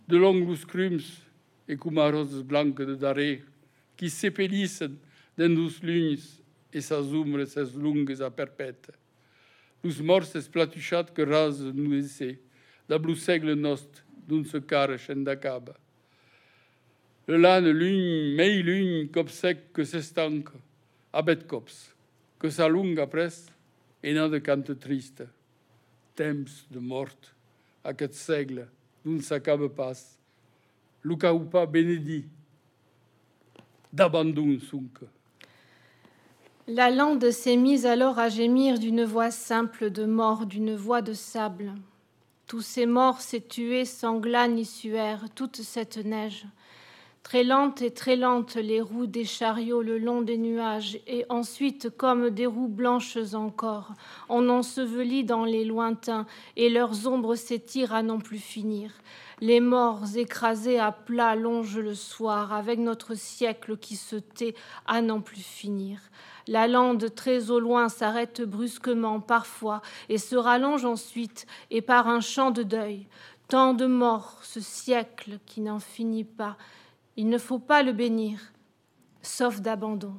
de 0.09 0.16
longues 0.16 0.64
crumes, 0.66 1.28
et 1.69 1.77
cumaros 1.77 2.43
blancs 2.43 2.75
de 2.77 2.95
daré, 2.95 3.45
qui 3.97 4.09
s'épélissent 4.09 4.85
dans 5.37 5.55
douze 5.55 5.83
lunes 5.83 6.19
et 6.73 6.81
s'azument 6.81 7.45
ses 7.47 7.73
longues 7.77 8.21
à 8.23 8.31
perpète. 8.31 8.91
Lus 9.85 10.01
morts 10.03 10.27
platuchat 10.51 11.05
que 11.05 11.23
rase 11.23 11.62
nous 11.62 11.95
essaie, 11.95 12.41
la 12.89 12.99
bloussaigle 12.99 13.55
nost 13.55 14.05
d'un 14.27 14.45
se 14.45 14.59
carre 14.59 14.99
chendacaba. 14.99 15.75
Le 17.27 17.37
lane 17.37 17.71
lune, 17.71 18.35
mei 18.35 18.62
lune, 18.62 19.09
cop 19.11 19.29
sec 19.29 19.73
que 19.73 19.85
s'estanque, 19.85 20.51
abet 21.12 21.47
cops, 21.47 21.95
que 22.39 22.49
sa 22.51 22.69
longue 22.69 22.99
après, 22.99 23.29
et 24.03 24.14
n'a 24.14 24.29
de 24.29 24.39
cante 24.39 24.79
triste. 24.79 25.25
Temps 26.14 26.51
de 26.71 26.79
morte, 26.79 27.35
à 27.85 27.93
quatre 27.93 28.14
seigle, 28.14 28.69
d'un 29.05 29.21
s'accabe 29.21 29.69
passe, 29.69 30.18
D'abandon 33.92 34.59
sunk. 34.59 35.06
La 36.66 36.90
lande 36.90 37.30
s'est 37.30 37.56
mise 37.56 37.86
alors 37.86 38.18
à 38.18 38.28
gémir 38.28 38.78
d'une 38.78 39.04
voix 39.04 39.30
simple 39.30 39.90
de 39.90 40.04
mort, 40.04 40.44
d'une 40.44 40.74
voix 40.74 41.00
de 41.00 41.14
sable. 41.14 41.72
Tous 42.46 42.61
ces 42.61 42.84
morts, 42.84 43.20
ces 43.22 43.40
tués, 43.40 43.86
sans 43.86 44.18
glas 44.18 44.48
ni 44.48 44.66
suaire, 44.66 45.24
toute 45.34 45.56
cette 45.56 45.96
neige. 45.96 46.46
Très 47.23 47.45
lente 47.45 47.83
et 47.83 47.91
très 47.91 48.16
lente, 48.16 48.55
les 48.55 48.81
roues 48.81 49.07
des 49.07 49.25
chariots 49.25 49.83
le 49.83 49.99
long 49.99 50.23
des 50.23 50.39
nuages, 50.39 50.99
et 51.07 51.27
ensuite, 51.29 51.91
comme 51.91 52.31
des 52.31 52.47
roues 52.47 52.69
blanches 52.69 53.19
encore, 53.35 53.93
on 54.31 54.49
ensevelit 54.49 55.25
dans 55.25 55.45
les 55.45 55.64
lointains, 55.64 56.27
et 56.57 56.71
leurs 56.71 57.07
ombres 57.07 57.35
s'étirent 57.35 57.93
à 57.93 58.03
n'en 58.03 58.19
plus 58.19 58.39
finir. 58.39 58.93
Les 59.41 59.61
morts 59.61 60.16
écrasés 60.16 60.79
à 60.79 60.91
plat 60.91 61.37
longent 61.37 61.79
le 61.79 61.95
soir, 61.95 62.55
avec 62.55 62.79
notre 62.79 63.14
siècle 63.14 63.77
qui 63.77 63.97
se 63.97 64.16
tait 64.16 64.55
à 64.87 65.03
n'en 65.03 65.21
plus 65.21 65.45
finir. 65.45 66.01
La 66.47 66.66
lande 66.66 67.14
très 67.14 67.51
au 67.51 67.61
loin 67.61 67.91
s'arrête 67.91 68.41
brusquement 68.41 69.21
parfois 69.21 69.83
et 70.09 70.16
se 70.16 70.35
rallonge 70.35 70.87
ensuite, 70.87 71.47
et 71.71 71.83
par 71.83 72.09
un 72.09 72.21
chant 72.21 72.53
de 72.53 72.62
deuil. 72.62 73.07
Tant 73.49 73.75
de 73.75 73.87
morts, 73.87 74.39
ce 74.43 74.61
siècle 74.61 75.39
qui 75.47 75.61
n'en 75.61 75.79
finit 75.79 76.25
pas. 76.25 76.57
Il 77.19 77.29
ne 77.29 77.37
faut 77.37 77.59
pas 77.59 77.83
le 77.83 77.93
bénir, 77.93 78.39
sauf 79.23 79.61
d'abandon. 79.61 80.14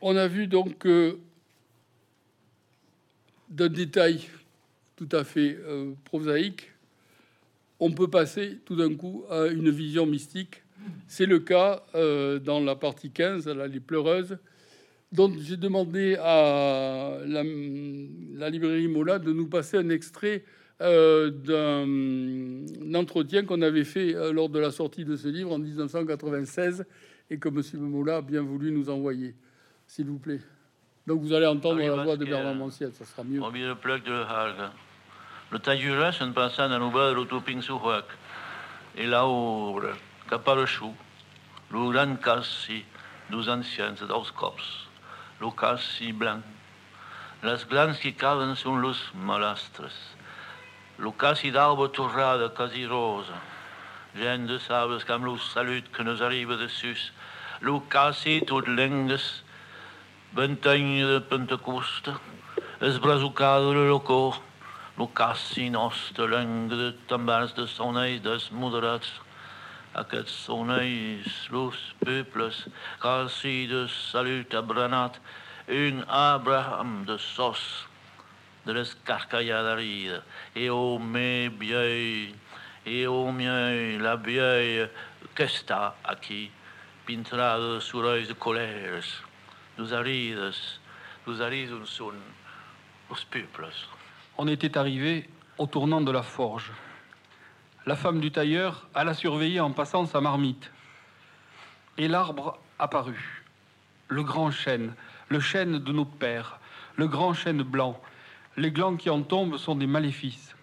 On 0.00 0.16
a 0.16 0.26
vu 0.26 0.46
donc 0.46 0.86
euh, 0.86 1.20
d'un 3.50 3.68
détail 3.68 4.22
tout 4.96 5.10
à 5.12 5.24
fait 5.24 5.58
euh, 5.60 5.92
prosaïque, 6.04 6.72
on 7.80 7.92
peut 7.92 8.08
passer 8.08 8.60
tout 8.64 8.76
d'un 8.76 8.94
coup 8.94 9.26
à 9.28 9.48
une 9.48 9.68
vision 9.68 10.06
mystique. 10.06 10.62
C'est 11.06 11.26
le 11.26 11.38
cas 11.38 11.84
euh, 11.94 12.38
dans 12.38 12.60
la 12.60 12.76
partie 12.76 13.10
15, 13.10 13.46
là, 13.48 13.66
les 13.66 13.80
pleureuses, 13.80 14.38
dont 15.12 15.30
j'ai 15.38 15.58
demandé 15.58 16.16
à 16.18 17.18
la, 17.26 17.42
librairie 18.48 18.88
Mola 18.88 19.18
de 19.18 19.34
nous 19.34 19.48
passer 19.48 19.76
un 19.76 19.90
extrait 19.90 20.44
euh, 20.80 21.30
d'un 21.30 22.94
entretien 22.94 23.44
qu'on 23.44 23.62
avait 23.62 23.84
fait 23.84 24.12
lors 24.32 24.48
de 24.48 24.58
la 24.58 24.70
sortie 24.70 25.04
de 25.04 25.16
ce 25.16 25.28
livre 25.28 25.52
en 25.52 25.58
1996 25.58 26.84
et 27.30 27.38
que 27.38 27.48
M. 27.48 27.62
Mola 27.80 28.16
a 28.16 28.22
bien 28.22 28.42
voulu 28.42 28.72
nous 28.72 28.90
envoyer. 28.90 29.34
S'il 29.86 30.06
vous 30.06 30.18
plaît. 30.18 30.40
Donc 31.06 31.20
vous 31.20 31.32
allez 31.34 31.46
entendre 31.46 31.80
ah 31.82 31.96
la 31.96 32.02
voix 32.02 32.16
de 32.16 32.24
Bernard 32.24 32.54
Manciel, 32.54 32.92
ça 32.92 33.04
sera 33.04 33.22
mieux. 33.22 33.40
le 33.40 33.74
plug 33.74 34.02
de 34.04 34.12
Hague. 34.12 34.70
Le 35.50 35.58
c'est 36.12 36.24
une 36.24 36.32
personne 36.32 36.72
à 36.72 36.78
nouveau 36.78 37.10
de 37.10 37.14
l'autoping 37.14 37.60
sur 37.60 38.02
Et 38.96 39.06
là, 39.06 39.26
obra, 39.26 39.90
caparochu, 40.28 40.86
le 41.70 41.92
grand 41.92 42.16
cassi, 42.16 42.84
dos 43.30 43.48
anciens 43.48 43.94
dos 44.08 44.26
cops, 44.34 44.88
le 45.40 45.50
cassi 45.50 46.12
blanc, 46.12 46.40
les 47.42 47.56
glans 47.68 47.92
qui 48.00 48.14
caven 48.14 48.54
sont 48.54 48.76
los 48.76 48.96
malastres, 49.14 50.13
le 50.98 51.10
cassi 51.10 51.50
d'arbre 51.50 51.88
torrada 51.88 52.48
quasi 52.48 52.86
rose, 52.86 53.32
gent 54.14 54.46
de 54.46 54.58
sables 54.58 55.04
comme 55.04 55.24
le 55.24 55.38
salut 55.38 55.84
que 55.92 56.02
nous 56.02 56.22
arrive 56.22 56.56
dessus, 56.58 57.12
le 57.60 57.78
cassi 57.90 58.42
toutes 58.46 58.68
lengues, 58.68 59.42
ventagne 60.34 61.06
de 61.06 61.18
Pentecoste, 61.18 62.10
es 62.80 62.98
brazucado 62.98 63.72
le 63.72 63.88
loco, 63.88 64.34
Lucassi 64.96 65.70
nostre 65.70 66.24
langue 66.24 66.68
de 66.68 66.94
tambars 67.08 67.52
de 67.54 67.66
sonneis 67.66 68.20
des 68.20 68.52
moderats, 68.52 69.08
aquests 69.92 70.46
sonneis, 70.46 71.48
los 71.50 71.74
peuples, 72.04 72.68
quasi 73.00 73.66
de 73.66 73.88
salut 73.88 74.54
abranat, 74.54 75.18
un 75.66 76.04
Abraham 76.06 77.04
de 77.06 77.18
sos, 77.18 77.88
de 78.66 78.72
l'escarcailladarides, 78.72 80.22
et 80.56 80.70
au 80.70 80.98
mes 80.98 81.48
vieilles, 81.48 82.34
et 82.86 83.06
au 83.06 83.30
mien 83.30 83.98
la 83.98 84.16
vieille 84.16 84.88
qu'esta 85.34 85.96
aquí, 86.04 86.50
pintrada 87.06 87.80
sur 87.80 88.02
de 88.02 88.32
colères, 88.32 89.02
nous 89.78 89.92
arides, 89.92 90.52
nous 91.26 91.42
arides 91.42 91.84
sont 91.84 92.12
los 93.10 93.24
peuples 93.30 93.68
on 94.36 94.48
était 94.48 94.76
arrivé 94.76 95.28
au 95.58 95.66
tournant 95.66 96.00
de 96.00 96.10
la 96.10 96.22
forge. 96.22 96.72
La 97.86 97.96
femme 97.96 98.20
du 98.20 98.32
tailleur 98.32 98.88
alla 98.94 99.14
surveiller 99.14 99.60
en 99.60 99.70
passant 99.70 100.06
sa 100.06 100.20
marmite. 100.20 100.70
Et 101.98 102.08
l'arbre 102.08 102.58
apparut, 102.78 103.44
le 104.08 104.22
grand 104.24 104.50
chêne, 104.50 104.94
le 105.28 105.38
chêne 105.38 105.78
de 105.78 105.92
nos 105.92 106.04
pères, 106.04 106.58
le 106.96 107.06
grand 107.06 107.34
chêne 107.34 107.62
blanc. 107.62 108.00
Les 108.56 108.70
glands 108.70 108.94
qui 108.94 109.10
en 109.10 109.22
tombent 109.22 109.56
sont 109.56 109.74
des 109.74 109.88
maléfices. 109.88 110.54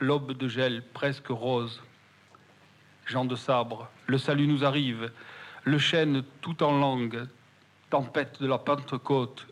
L'aube 0.00 0.32
de 0.32 0.48
gel 0.48 0.82
presque 0.94 1.28
rose. 1.28 1.82
Jean 3.04 3.26
de 3.26 3.36
sabre, 3.36 3.90
le 4.06 4.16
salut 4.16 4.46
nous 4.46 4.64
arrive, 4.64 5.12
le 5.64 5.78
chêne 5.78 6.24
tout 6.40 6.62
en 6.62 6.78
langue, 6.78 7.28
tempête 7.90 8.40
de 8.40 8.46
la 8.46 8.56
Pentecôte, 8.56 9.46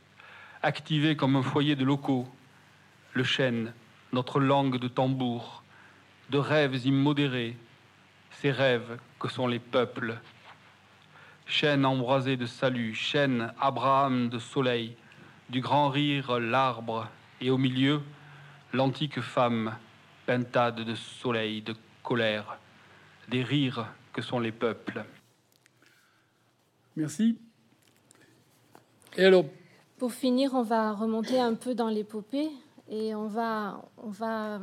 activé 0.62 1.16
comme 1.16 1.36
un 1.36 1.42
foyer 1.42 1.76
de 1.76 1.84
locaux, 1.84 2.26
le 3.12 3.24
chêne, 3.24 3.74
notre 4.14 4.40
langue 4.40 4.78
de 4.78 4.88
tambour, 4.88 5.62
de 6.30 6.38
rêves 6.38 6.86
immodérés, 6.86 7.58
ces 8.30 8.52
rêves 8.52 8.98
que 9.20 9.28
sont 9.28 9.48
les 9.48 9.58
peuples. 9.58 10.18
Chêne 11.44 11.84
embrasé 11.84 12.38
de 12.38 12.46
salut, 12.46 12.94
chêne 12.94 13.52
Abraham 13.60 14.30
de 14.30 14.38
soleil, 14.38 14.96
du 15.50 15.60
grand 15.60 15.90
rire 15.90 16.40
l'arbre, 16.40 17.06
et 17.44 17.50
au 17.50 17.58
milieu, 17.58 18.00
l'antique 18.72 19.20
femme, 19.20 19.76
pentade 20.24 20.80
de 20.80 20.94
soleil, 20.94 21.60
de 21.60 21.74
colère, 22.02 22.58
des 23.28 23.42
rires 23.42 23.86
que 24.14 24.22
sont 24.22 24.40
les 24.40 24.50
peuples. 24.50 25.04
Merci. 26.96 27.36
Et 29.18 29.26
alors 29.26 29.44
Pour 29.98 30.12
finir, 30.14 30.54
on 30.54 30.62
va 30.62 30.92
remonter 30.92 31.38
un 31.38 31.52
peu 31.54 31.74
dans 31.74 31.88
l'épopée 31.88 32.48
et 32.88 33.14
on 33.14 33.26
va, 33.26 33.84
on 33.98 34.08
va, 34.08 34.58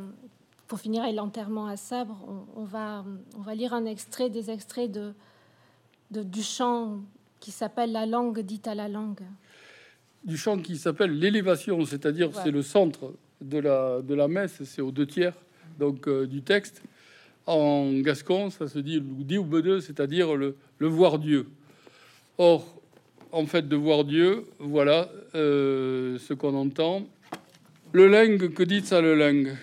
pour 0.66 0.80
finir 0.80 1.04
avec 1.04 1.14
l'enterrement 1.14 1.66
à 1.66 1.76
sabre, 1.76 2.18
on, 2.56 2.64
va, 2.64 3.04
on 3.36 3.42
va 3.42 3.54
lire 3.54 3.74
un 3.74 3.84
extrait, 3.84 4.28
des 4.28 4.50
extraits 4.50 4.90
de, 4.90 5.14
de 6.10 6.24
du 6.24 6.42
chant 6.42 6.98
qui 7.38 7.52
s'appelle 7.52 7.92
La 7.92 8.06
langue 8.06 8.40
dite 8.40 8.66
à 8.66 8.74
la 8.74 8.88
langue. 8.88 9.22
Du 10.24 10.36
chant 10.36 10.58
qui 10.58 10.76
s'appelle 10.76 11.18
l'élévation, 11.18 11.84
c'est-à-dire 11.84 12.30
c'est 12.32 12.50
le 12.50 12.62
centre 12.62 13.12
de 13.40 13.58
la, 13.58 14.00
de 14.02 14.14
la 14.14 14.28
messe, 14.28 14.62
c'est 14.64 14.80
aux 14.80 14.92
deux 14.92 15.06
tiers 15.06 15.34
donc 15.78 16.06
euh, 16.08 16.26
du 16.26 16.42
texte. 16.42 16.82
En 17.46 17.92
gascon, 18.00 18.50
ça 18.50 18.68
se 18.68 18.78
dit 18.78 19.00
le 19.00 19.38
ou 19.38 19.44
bedeux, 19.44 19.80
c'est-à-dire 19.80 20.36
le, 20.36 20.56
le, 20.78 20.86
voir 20.86 21.18
Dieu. 21.18 21.48
Or, 22.38 22.80
en 23.32 23.46
fait, 23.46 23.68
de 23.68 23.74
voir 23.74 24.04
Dieu, 24.04 24.44
voilà 24.58 25.10
euh, 25.34 26.18
ce 26.18 26.34
qu'on 26.34 26.54
entend. 26.54 27.06
Le 27.92 28.06
langue, 28.06 28.54
que 28.54 28.62
dit 28.62 28.80
ça 28.82 29.00
le 29.00 29.16
langue 29.16 29.56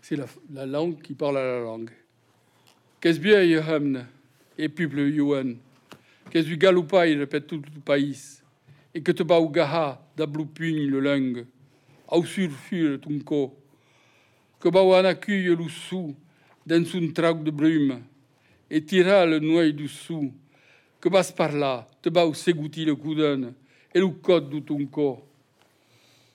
C'est 0.00 0.16
la, 0.16 0.26
la, 0.52 0.64
langue 0.64 1.02
qui 1.02 1.14
parle 1.14 1.38
à 1.38 1.44
la 1.44 1.60
langue. 1.60 1.90
Qu'est-ce 3.00 3.18
bien 3.18 3.42
et 4.56 4.68
peuple 4.68 5.00
yuan 5.00 5.56
Qu'est-ce 6.30 6.46
du 6.46 6.54
il 6.54 7.18
répète 7.18 7.46
tout 7.48 7.60
le 7.74 7.80
pays. 7.80 8.16
Et 8.94 9.02
que 9.02 9.12
te 9.12 9.22
baugaha 9.22 10.00
dablupugne 10.16 10.86
le 10.86 11.00
langue. 11.00 11.46
Au 12.08 12.24
sulfure 12.24 13.00
tunko. 13.00 13.56
Que 14.60 14.68
bawana 14.68 15.14
cueille 15.14 15.56
le 15.56 15.68
sou 15.68 16.14
dans 16.64 16.84
une 16.84 17.12
traque 17.12 17.42
de 17.42 17.50
brume. 17.50 18.02
Et 18.70 18.84
tira 18.84 19.26
le 19.26 19.40
noyau 19.40 19.72
du 19.72 19.88
sou. 19.88 20.32
Que 21.00 21.08
passe 21.08 21.32
par 21.32 21.52
là, 21.52 21.86
te 22.00 22.08
bau 22.08 22.32
segouti 22.32 22.84
le 22.84 22.94
coudon. 22.94 23.52
Et 23.92 24.00
le 24.00 24.08
code 24.08 24.48
du 24.48 24.62
tunko 24.62 25.22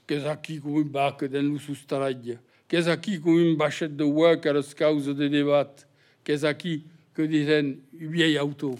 que 0.10 0.16
és 0.16 0.26
aqui 0.26 0.56
com 0.58 0.74
um 0.74 0.84
baca 0.90 1.28
de 1.30 1.38
luz 1.38 1.68
estralha, 1.70 2.40
que 2.68 2.76
és 2.76 2.88
aqui 2.88 3.20
com 3.20 3.30
um 3.30 3.56
bachet 3.56 3.92
de 3.94 4.04
hueca 4.04 4.58
as 4.58 4.74
causas 4.74 5.16
de 5.16 5.30
debate, 5.30 5.86
que 6.24 6.34
aqui 6.48 6.84
que 7.14 7.28
disent 7.28 7.78
vieil 7.94 8.40
auto. 8.40 8.76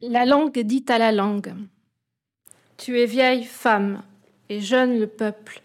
La 0.00 0.24
langue 0.24 0.56
dit 0.60 0.84
à 0.86 0.96
la 0.96 1.10
langue. 1.10 1.56
Tu 2.76 3.00
es 3.00 3.06
vieille 3.06 3.42
femme 3.42 4.04
et 4.48 4.60
jeune 4.60 5.00
le 5.00 5.08
peuple. 5.08 5.60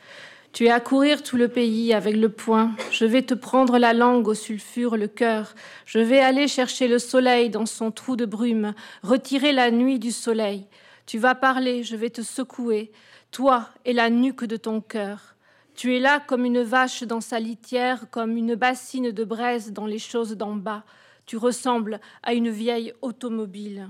Tu 0.53 0.65
es 0.65 0.71
à 0.71 0.79
courir 0.79 1.21
tout 1.21 1.37
le 1.37 1.49
pays 1.49 1.93
avec 1.93 2.15
le 2.15 2.29
poing. 2.29 2.71
Je 2.89 3.05
vais 3.05 3.21
te 3.21 3.35
prendre 3.35 3.77
la 3.77 3.93
langue 3.93 4.27
au 4.27 4.33
sulfure, 4.33 4.97
le 4.97 5.07
cœur. 5.07 5.53
Je 5.85 5.99
vais 5.99 6.19
aller 6.19 6.47
chercher 6.47 6.87
le 6.87 6.97
soleil 6.97 7.51
dans 7.51 7.67
son 7.67 7.91
trou 7.91 8.15
de 8.15 8.25
brume, 8.25 8.73
retirer 9.03 9.51
la 9.51 9.69
nuit 9.69 9.99
du 9.99 10.11
soleil. 10.11 10.65
Tu 11.05 11.19
vas 11.19 11.35
parler, 11.35 11.83
je 11.83 11.95
vais 11.95 12.09
te 12.09 12.23
secouer 12.23 12.91
toi 13.29 13.69
et 13.85 13.93
la 13.93 14.09
nuque 14.09 14.45
de 14.45 14.57
ton 14.57 14.81
cœur. 14.81 15.35
Tu 15.75 15.95
es 15.95 15.99
là 15.99 16.19
comme 16.19 16.45
une 16.45 16.63
vache 16.63 17.03
dans 17.03 17.21
sa 17.21 17.39
litière, 17.39 18.09
comme 18.09 18.35
une 18.35 18.55
bassine 18.55 19.11
de 19.11 19.23
braise 19.23 19.73
dans 19.73 19.85
les 19.85 19.99
choses 19.99 20.35
d'en 20.35 20.55
bas. 20.55 20.85
Tu 21.27 21.37
ressembles 21.37 21.99
à 22.23 22.33
une 22.33 22.49
vieille 22.49 22.93
automobile. 23.03 23.89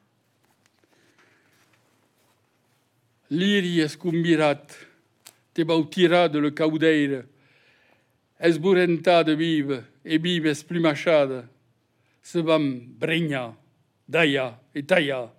Liri 3.31 3.79
escumbirat, 3.79 4.75
te 5.53 5.63
bautirade 5.63 6.35
le 6.35 6.51
caudeire, 6.51 7.23
de 9.23 9.31
vive, 9.33 9.83
et 10.03 10.17
vive 10.17 10.47
esplumachade, 10.47 11.47
se 12.21 12.39
bam 12.39 12.81
bregna, 12.99 13.55
daia 14.07 14.59
et 14.75 14.83
taia, 14.83 15.31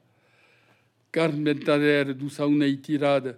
carmentader 1.12 2.14
du 2.14 2.30
saunei 2.30 2.78
tirade, 2.80 3.36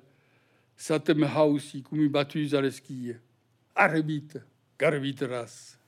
Satem 0.76 1.24
hausi 1.24 1.82
cum 1.82 2.08
battus 2.08 2.52
à 2.54 2.60
l'esquille. 2.60 3.18
Arbite, 3.76 4.38
ras. 4.80 5.78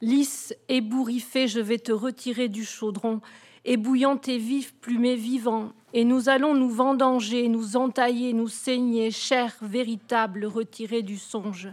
Lisse, 0.00 0.54
ébouriffé, 0.68 1.48
je 1.48 1.60
vais 1.60 1.78
te 1.78 1.92
retirer 1.92 2.48
du 2.48 2.64
chaudron, 2.64 3.20
ébouillant 3.64 4.20
et 4.26 4.38
vif, 4.38 4.74
plumé 4.80 5.16
vivant, 5.16 5.72
et 5.94 6.04
nous 6.04 6.28
allons 6.28 6.54
nous 6.54 6.70
vendanger, 6.70 7.48
nous 7.48 7.76
entailler, 7.76 8.32
nous 8.32 8.48
saigner, 8.48 9.10
chair 9.10 9.54
véritable 9.62 10.44
retirée 10.44 11.02
du 11.02 11.16
songe. 11.16 11.68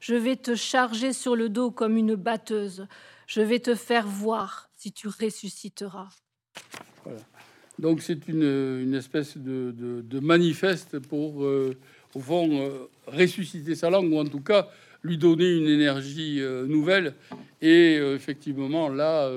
Je 0.00 0.14
vais 0.14 0.36
te 0.36 0.54
charger 0.54 1.12
sur 1.14 1.34
le 1.34 1.48
dos 1.48 1.70
comme 1.70 1.96
une 1.96 2.14
batteuse. 2.14 2.86
Je 3.26 3.40
vais 3.40 3.58
te 3.58 3.74
faire 3.74 4.06
voir 4.06 4.68
si 4.76 4.92
tu 4.92 5.08
ressusciteras. 5.08 6.08
Donc 7.78 8.02
c'est 8.02 8.28
une, 8.28 8.94
espèce 8.94 9.36
de, 9.36 10.20
manifeste 10.20 10.98
pour, 10.98 11.44
euh, 11.44 11.74
au 12.14 12.20
fond, 12.20 12.50
euh, 12.52 12.88
ressusciter 13.06 13.74
sa 13.74 13.90
langue, 13.90 14.12
ou 14.12 14.18
en 14.18 14.26
tout 14.26 14.40
cas 14.40 14.68
lui 15.02 15.18
donner 15.18 15.56
une 15.56 15.68
énergie 15.68 16.40
euh, 16.40 16.66
nouvelle. 16.66 17.14
Et 17.60 17.94
effectivement, 17.94 18.90
là, 18.90 19.30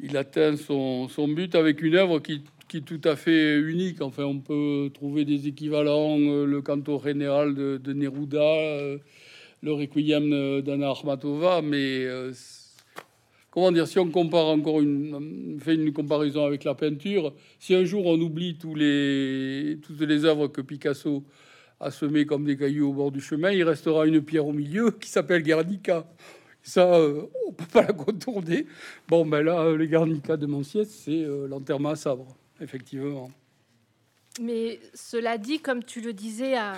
il 0.00 0.16
atteint 0.16 0.56
son, 0.56 1.08
but 1.28 1.54
avec 1.54 1.82
une 1.82 1.96
œuvre 1.96 2.20
qui, 2.20 2.42
est 2.74 2.84
tout 2.84 3.00
à 3.04 3.16
fait 3.16 3.58
unique. 3.58 4.00
Enfin, 4.00 4.24
on 4.24 4.38
peut 4.38 4.90
trouver 4.94 5.24
des 5.24 5.48
équivalents, 5.48 6.18
le 6.18 6.60
canto 6.62 7.00
général 7.04 7.54
de, 7.54 7.92
Neruda, 7.92 8.98
le 9.62 9.72
requiem 9.72 10.60
d'Anna 10.62 10.88
Armatova, 10.88 11.62
mais 11.62 12.06
comment 13.50 13.72
dire, 13.72 13.88
si 13.88 13.98
on 13.98 14.08
compare 14.08 14.46
encore 14.46 14.80
une, 14.80 15.58
fait 15.60 15.74
une 15.74 15.92
comparaison 15.92 16.44
avec 16.44 16.64
la 16.64 16.74
peinture, 16.74 17.34
si 17.58 17.74
un 17.74 17.84
jour 17.84 18.06
on 18.06 18.20
oublie 18.20 18.56
tous 18.56 18.74
les, 18.74 19.78
toutes 19.82 20.00
les 20.00 20.24
œuvres 20.24 20.48
que 20.48 20.60
Picasso 20.60 21.24
a 21.80 21.90
semées 21.90 22.26
comme 22.26 22.44
des 22.44 22.56
cailloux 22.56 22.90
au 22.90 22.92
bord 22.92 23.10
du 23.10 23.20
chemin, 23.20 23.50
il 23.50 23.62
restera 23.64 24.06
une 24.06 24.20
pierre 24.20 24.46
au 24.46 24.52
milieu 24.52 24.90
qui 24.90 25.08
s'appelle 25.08 25.42
Guernica. 25.42 26.06
Ça, 26.68 26.82
euh, 26.82 27.22
on 27.46 27.52
peut 27.52 27.64
pas 27.64 27.80
la 27.80 27.94
contourner. 27.94 28.66
Bon, 29.08 29.24
ben 29.24 29.42
là, 29.42 29.74
les 29.74 29.88
Guernica 29.88 30.36
de 30.36 30.44
Monsiette, 30.44 30.90
c'est 30.90 31.22
euh, 31.22 31.48
l'enterrement 31.48 31.88
à 31.88 31.96
sabre, 31.96 32.26
effectivement. 32.60 33.30
Mais 34.38 34.78
cela 34.92 35.38
dit, 35.38 35.60
comme 35.60 35.82
tu 35.82 36.02
le 36.02 36.12
disais 36.12 36.58
à, 36.58 36.74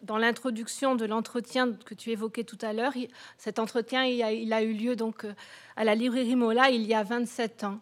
dans 0.00 0.16
l'introduction 0.16 0.94
de 0.94 1.04
l'entretien 1.04 1.74
que 1.74 1.92
tu 1.92 2.10
évoquais 2.10 2.44
tout 2.44 2.56
à 2.62 2.72
l'heure, 2.72 2.94
cet 3.36 3.58
entretien 3.58 4.06
il 4.06 4.50
a, 4.50 4.62
eu 4.62 4.72
lieu 4.72 4.96
donc 4.96 5.26
euh, 5.26 5.34
à 5.76 5.84
la 5.84 5.94
librairie 5.94 6.36
Mola 6.36 6.70
il 6.70 6.86
y 6.86 6.94
a 6.94 7.02
27 7.02 7.64
ans. 7.64 7.80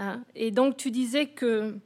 Hein. 0.00 0.20
Et 0.34 0.50
donc 0.50 0.76
tu 0.76 0.90
disais 0.90 1.26
que 1.26 1.76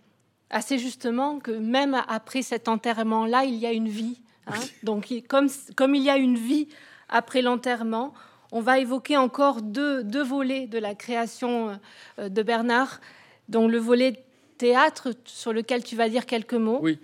assez 0.48 0.78
justement 0.78 1.38
que 1.38 1.50
même 1.50 2.02
après 2.08 2.40
cet 2.40 2.66
enterrement-là, 2.66 3.44
il 3.44 3.56
y 3.56 3.66
a 3.66 3.72
une 3.72 3.90
vie. 3.90 4.22
Hein. 4.46 4.54
Donc 4.84 5.12
comme, 5.28 5.48
comme 5.76 5.94
il 5.94 6.02
y 6.02 6.08
a 6.08 6.16
une 6.16 6.38
vie 6.38 6.68
après 7.10 7.42
l'enterrement, 7.42 8.14
on 8.52 8.60
va 8.60 8.78
évoquer 8.78 9.16
encore 9.16 9.62
deux, 9.62 10.04
deux 10.04 10.22
volets 10.22 10.66
de 10.66 10.78
la 10.78 10.94
création 10.94 11.78
euh, 12.18 12.28
de 12.28 12.42
Bernard, 12.42 13.00
dont 13.48 13.68
le 13.68 13.78
volet 13.78 14.24
théâtre 14.56 15.12
sur 15.24 15.52
lequel 15.52 15.84
tu 15.84 15.96
vas 15.96 16.08
dire 16.08 16.26
quelques 16.26 16.54
mots. 16.54 16.80
Oui, 16.82 16.98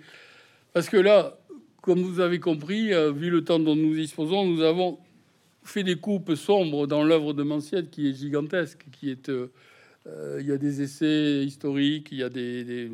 parce 0.73 0.89
que 0.89 0.97
là, 0.97 1.37
comme 1.81 2.01
vous 2.01 2.19
avez 2.19 2.39
compris, 2.39 2.93
euh, 2.93 3.11
vu 3.11 3.29
le 3.29 3.43
temps 3.43 3.59
dont 3.59 3.75
nous 3.75 3.95
disposons, 3.95 4.45
nous 4.45 4.61
avons 4.61 4.99
fait 5.63 5.83
des 5.83 5.95
coupes 5.95 6.35
sombres 6.35 6.87
dans 6.87 7.03
l'œuvre 7.03 7.33
de 7.33 7.43
Manciette 7.43 7.89
qui 7.89 8.09
est 8.09 8.13
gigantesque, 8.13 8.85
qui 8.91 9.09
est 9.09 9.29
euh, 10.07 10.37
il 10.39 10.47
y 10.47 10.51
a 10.51 10.57
des 10.57 10.81
essais 10.81 11.43
historiques, 11.43 12.09
il 12.11 12.19
y 12.19 12.23
a 12.23 12.29
des, 12.29 12.89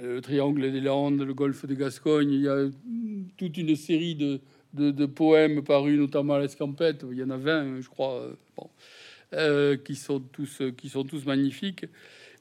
le, 0.00 0.20
triangle 0.20 0.72
des 0.72 0.80
Landes, 0.80 1.20
le 1.20 1.34
golfe 1.34 1.66
de 1.66 1.74
Gascogne, 1.74 2.32
il 2.32 2.42
y 2.42 2.48
a 2.48 2.68
toute 3.36 3.56
une 3.58 3.76
série 3.76 4.14
de, 4.14 4.40
de, 4.74 5.06
poèmes 5.06 5.62
parus, 5.62 5.98
notamment 5.98 6.34
à 6.34 6.40
l'Escampette, 6.40 7.04
il 7.10 7.18
y 7.18 7.22
en 7.22 7.30
a 7.30 7.36
20, 7.36 7.80
je 7.80 7.88
crois, 7.88 8.28
qui, 9.84 9.94
sont 9.94 10.20
tous, 10.20 10.62
qui 10.76 10.88
sont 10.88 11.04
tous 11.04 11.24
magnifiques. 11.24 11.86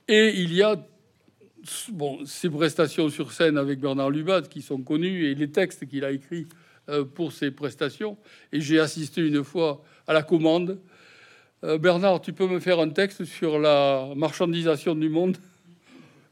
Et 0.07 0.39
il 0.39 0.53
y 0.53 0.61
a 0.61 0.77
bon, 1.91 2.25
ses 2.25 2.49
prestations 2.49 3.09
sur 3.09 3.31
scène 3.31 3.57
avec 3.57 3.79
Bernard 3.79 4.09
Lubat 4.09 4.43
qui 4.43 4.61
sont 4.61 4.81
connues 4.81 5.25
et 5.25 5.35
les 5.35 5.49
textes 5.49 5.87
qu'il 5.87 6.05
a 6.05 6.11
écrits 6.11 6.47
euh, 6.89 7.03
pour 7.03 7.31
ses 7.31 7.51
prestations. 7.51 8.17
Et 8.51 8.61
j'ai 8.61 8.79
assisté 8.79 9.21
une 9.21 9.43
fois 9.43 9.83
à 10.07 10.13
la 10.13 10.23
commande. 10.23 10.79
Euh, 11.63 11.77
Bernard, 11.77 12.21
tu 12.21 12.33
peux 12.33 12.47
me 12.47 12.59
faire 12.59 12.79
un 12.79 12.89
texte 12.89 13.25
sur 13.25 13.59
la 13.59 14.09
marchandisation 14.15 14.95
du 14.95 15.09
monde? 15.09 15.37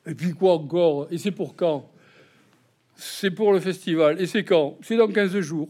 Et 0.06 0.14
puis 0.14 0.34
quoi 0.34 0.54
encore? 0.54 1.08
Et 1.12 1.18
c'est 1.18 1.32
pour 1.32 1.56
quand? 1.56 1.90
C'est 2.96 3.32
pour 3.32 3.54
le 3.54 3.60
festival. 3.60 4.22
Et 4.22 4.28
c'est 4.28 4.44
quand? 4.44 4.78
C'est 4.82 4.98
dans 4.98 5.08
15 5.08 5.40
jours. 5.40 5.70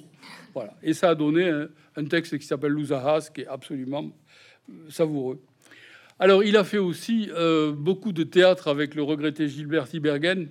Et 0.81 0.93
ça 0.93 1.09
a 1.09 1.15
donné 1.15 1.49
un, 1.95 2.05
texte 2.05 2.37
qui 2.37 2.45
s'appelle 2.45 2.71
Louzahas, 2.71 3.29
qui 3.33 3.41
est 3.41 3.47
absolument 3.47 4.11
savoureux. 4.89 5.41
Alors, 6.19 6.43
il 6.43 6.57
a 6.57 6.63
fait 6.63 6.77
aussi 6.77 7.29
euh, 7.33 7.71
beaucoup 7.71 8.11
de 8.11 8.23
théâtre 8.23 8.67
avec 8.67 8.95
le 8.95 9.03
regretté 9.03 9.47
Gilbert 9.47 9.87
Tibergen. 9.87 10.49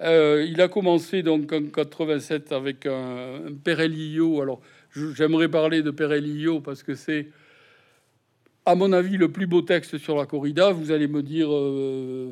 Euh, 0.00 0.44
il 0.48 0.60
a 0.60 0.68
commencé 0.68 1.22
donc 1.22 1.52
en 1.52 1.62
87 1.62 2.52
avec 2.52 2.84
un, 2.86 3.46
un 3.46 4.40
Alors, 4.42 4.60
j'aimerais 5.14 5.48
parler 5.48 5.82
de 5.82 5.90
Perelillo 5.90 6.60
parce 6.60 6.82
que 6.82 6.94
c'est, 6.94 7.28
à 8.66 8.74
mon 8.74 8.92
avis, 8.92 9.16
le 9.16 9.30
plus 9.30 9.46
beau 9.46 9.62
texte 9.62 9.98
sur 9.98 10.16
la 10.16 10.26
corrida. 10.26 10.72
Vous 10.72 10.90
allez 10.90 11.08
me 11.08 11.22
dire 11.22 11.48
euh, 11.50 12.30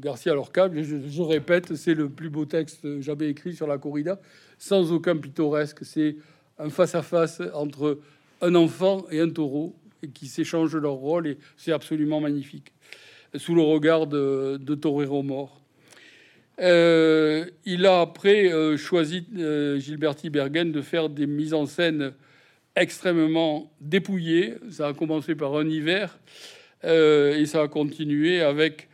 Garcia 0.00 0.34
Lorca, 0.34 0.68
je, 0.72 0.96
je 1.08 1.22
répète, 1.22 1.74
c'est 1.76 1.94
le 1.94 2.08
plus 2.08 2.30
beau 2.30 2.44
texte 2.44 3.00
jamais 3.00 3.28
écrit 3.28 3.54
sur 3.54 3.66
la 3.66 3.78
corrida, 3.78 4.20
sans 4.58 4.92
aucun 4.92 5.16
pittoresque. 5.16 5.84
C'est 5.84 6.16
un 6.58 6.70
face 6.70 6.94
à 6.94 7.02
face 7.02 7.42
entre 7.54 7.98
un 8.40 8.54
enfant 8.54 9.06
et 9.10 9.20
un 9.20 9.30
taureau 9.30 9.74
qui 10.14 10.26
s'échangent 10.26 10.76
leur 10.76 10.94
rôle 10.94 11.26
et 11.26 11.38
c'est 11.56 11.72
absolument 11.72 12.20
magnifique. 12.20 12.72
Sous 13.36 13.54
le 13.54 13.62
regard 13.62 14.06
de, 14.06 14.58
de 14.60 14.74
Torero 14.74 15.22
mort. 15.22 15.60
Euh, 16.60 17.46
il 17.64 17.86
a 17.86 18.00
après 18.00 18.52
euh, 18.52 18.76
choisi 18.76 19.26
euh, 19.38 19.78
Gilberti 19.78 20.28
Bergen 20.28 20.72
de 20.72 20.82
faire 20.82 21.08
des 21.08 21.26
mises 21.26 21.54
en 21.54 21.64
scène 21.64 22.12
extrêmement 22.76 23.72
dépouillées. 23.80 24.54
Ça 24.70 24.88
a 24.88 24.92
commencé 24.92 25.34
par 25.34 25.56
un 25.56 25.68
hiver 25.68 26.18
et 26.82 27.44
ça 27.44 27.62
a 27.62 27.68
continué 27.68 28.40
avec 28.40 28.88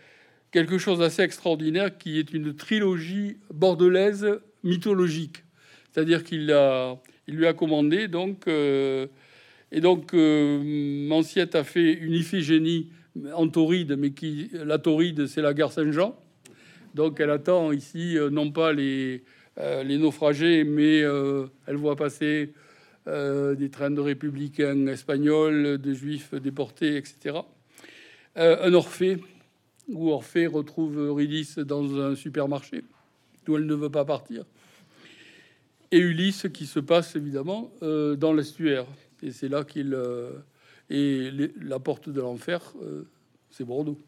quelque 0.51 0.77
chose 0.77 0.99
d'assez 0.99 1.23
extraordinaire 1.23 1.97
qui 1.97 2.19
est 2.19 2.33
une 2.33 2.57
trilogie 2.57 3.37
bordelaise 3.53 4.41
mythologique. 4.65 5.45
C'est-à-dire 5.93 6.25
qu'il 6.25 6.47
lui 7.29 7.47
a 7.47 7.53
commandé 7.53 8.09
donc 8.09 8.49
et 9.73 9.81
donc, 9.81 10.15
euh, 10.15 11.11
a 11.53 11.65
fait 11.65 11.93
une 11.93 12.13
Iphigénie 12.13 12.89
en 13.35 13.49
tauride, 13.49 13.97
mais 13.99 14.11
qui, 14.11 14.51
la 14.53 14.79
tauride, 14.79 15.27
c'est 15.27 15.43
la 15.43 15.55
gare 15.55 15.73
Saint-Jean. 15.73 16.19
Donc, 16.95 17.21
elle 17.21 17.31
attend 17.31 17.73
ici, 17.73 18.17
euh, 18.17 18.31
non 18.31 18.51
pas 18.51 18.73
euh, 18.73 19.83
les 19.83 19.99
naufragés, 19.99 20.65
mais 20.65 21.01
elle 21.67 21.77
voit 21.77 21.97
passer 21.97 22.53
des 23.07 23.71
trains 23.71 23.91
de 23.91 24.01
républicains 24.01 24.87
espagnols, 24.89 25.79
de 25.79 25.93
juifs 25.93 26.35
déportés, 26.35 26.97
etc. 26.97 27.39
un 28.35 28.75
Orphée, 28.75 29.19
où 29.89 30.11
Orphée 30.11 30.47
retrouve 30.47 30.99
Eurydice 30.99 31.59
dans 31.59 32.01
un 32.01 32.17
supermarché, 32.17 32.83
d'où 33.45 33.57
elle 33.57 33.67
ne 33.67 33.75
veut 33.75 33.91
pas 33.91 34.05
partir. 34.05 34.45
Et 35.93 35.99
Ulysse, 35.99 36.49
qui 36.53 36.67
se 36.67 36.81
passe 36.81 37.15
évidemment 37.15 37.73
dans 37.81 38.33
l'estuaire. 38.33 38.87
Et 39.23 39.33
c'est 39.33 39.49
là 39.49 39.65
qu'il. 39.65 39.95
Euh, 39.95 40.31
et 40.89 41.31
la 41.61 41.81
porte 41.81 42.09
de 42.09 42.21
l'enfer, 42.21 42.73
euh, 42.83 43.03
c'est 43.51 43.65
Bordeaux. 43.65 43.99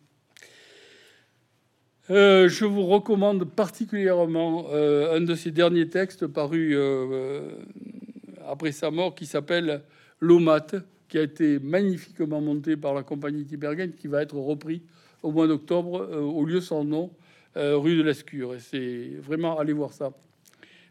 Euh, 2.10 2.48
je 2.48 2.64
vous 2.64 2.86
recommande 2.86 3.44
particulièrement 3.44 4.70
un 4.72 5.20
de 5.20 5.34
ses 5.34 5.50
derniers 5.50 5.88
textes 5.88 6.26
parus 6.26 6.76
après 8.48 8.72
sa 8.72 8.90
mort 8.90 9.14
qui 9.14 9.26
s'appelle 9.26 9.82
L'Omat, 10.20 10.66
qui 11.08 11.18
a 11.18 11.22
été 11.22 11.58
magnifiquement 11.58 12.40
monté 12.40 12.76
par 12.76 12.94
la 12.94 13.02
compagnie 13.02 13.44
Tibergen, 13.44 13.92
qui 13.92 14.08
va 14.08 14.22
être 14.22 14.36
repris 14.36 14.82
au 15.22 15.30
mois 15.30 15.46
d'octobre 15.46 16.08
au 16.12 16.44
lieu 16.44 16.60
sans 16.60 16.84
nom, 16.84 17.10
rue 17.54 17.96
de 17.96 18.02
l'Escure. 18.02 18.54
Et 18.54 18.60
c'est 18.60 19.12
vraiment, 19.20 19.58
allez 19.58 19.72
voir 19.72 19.92
ça. 19.92 20.12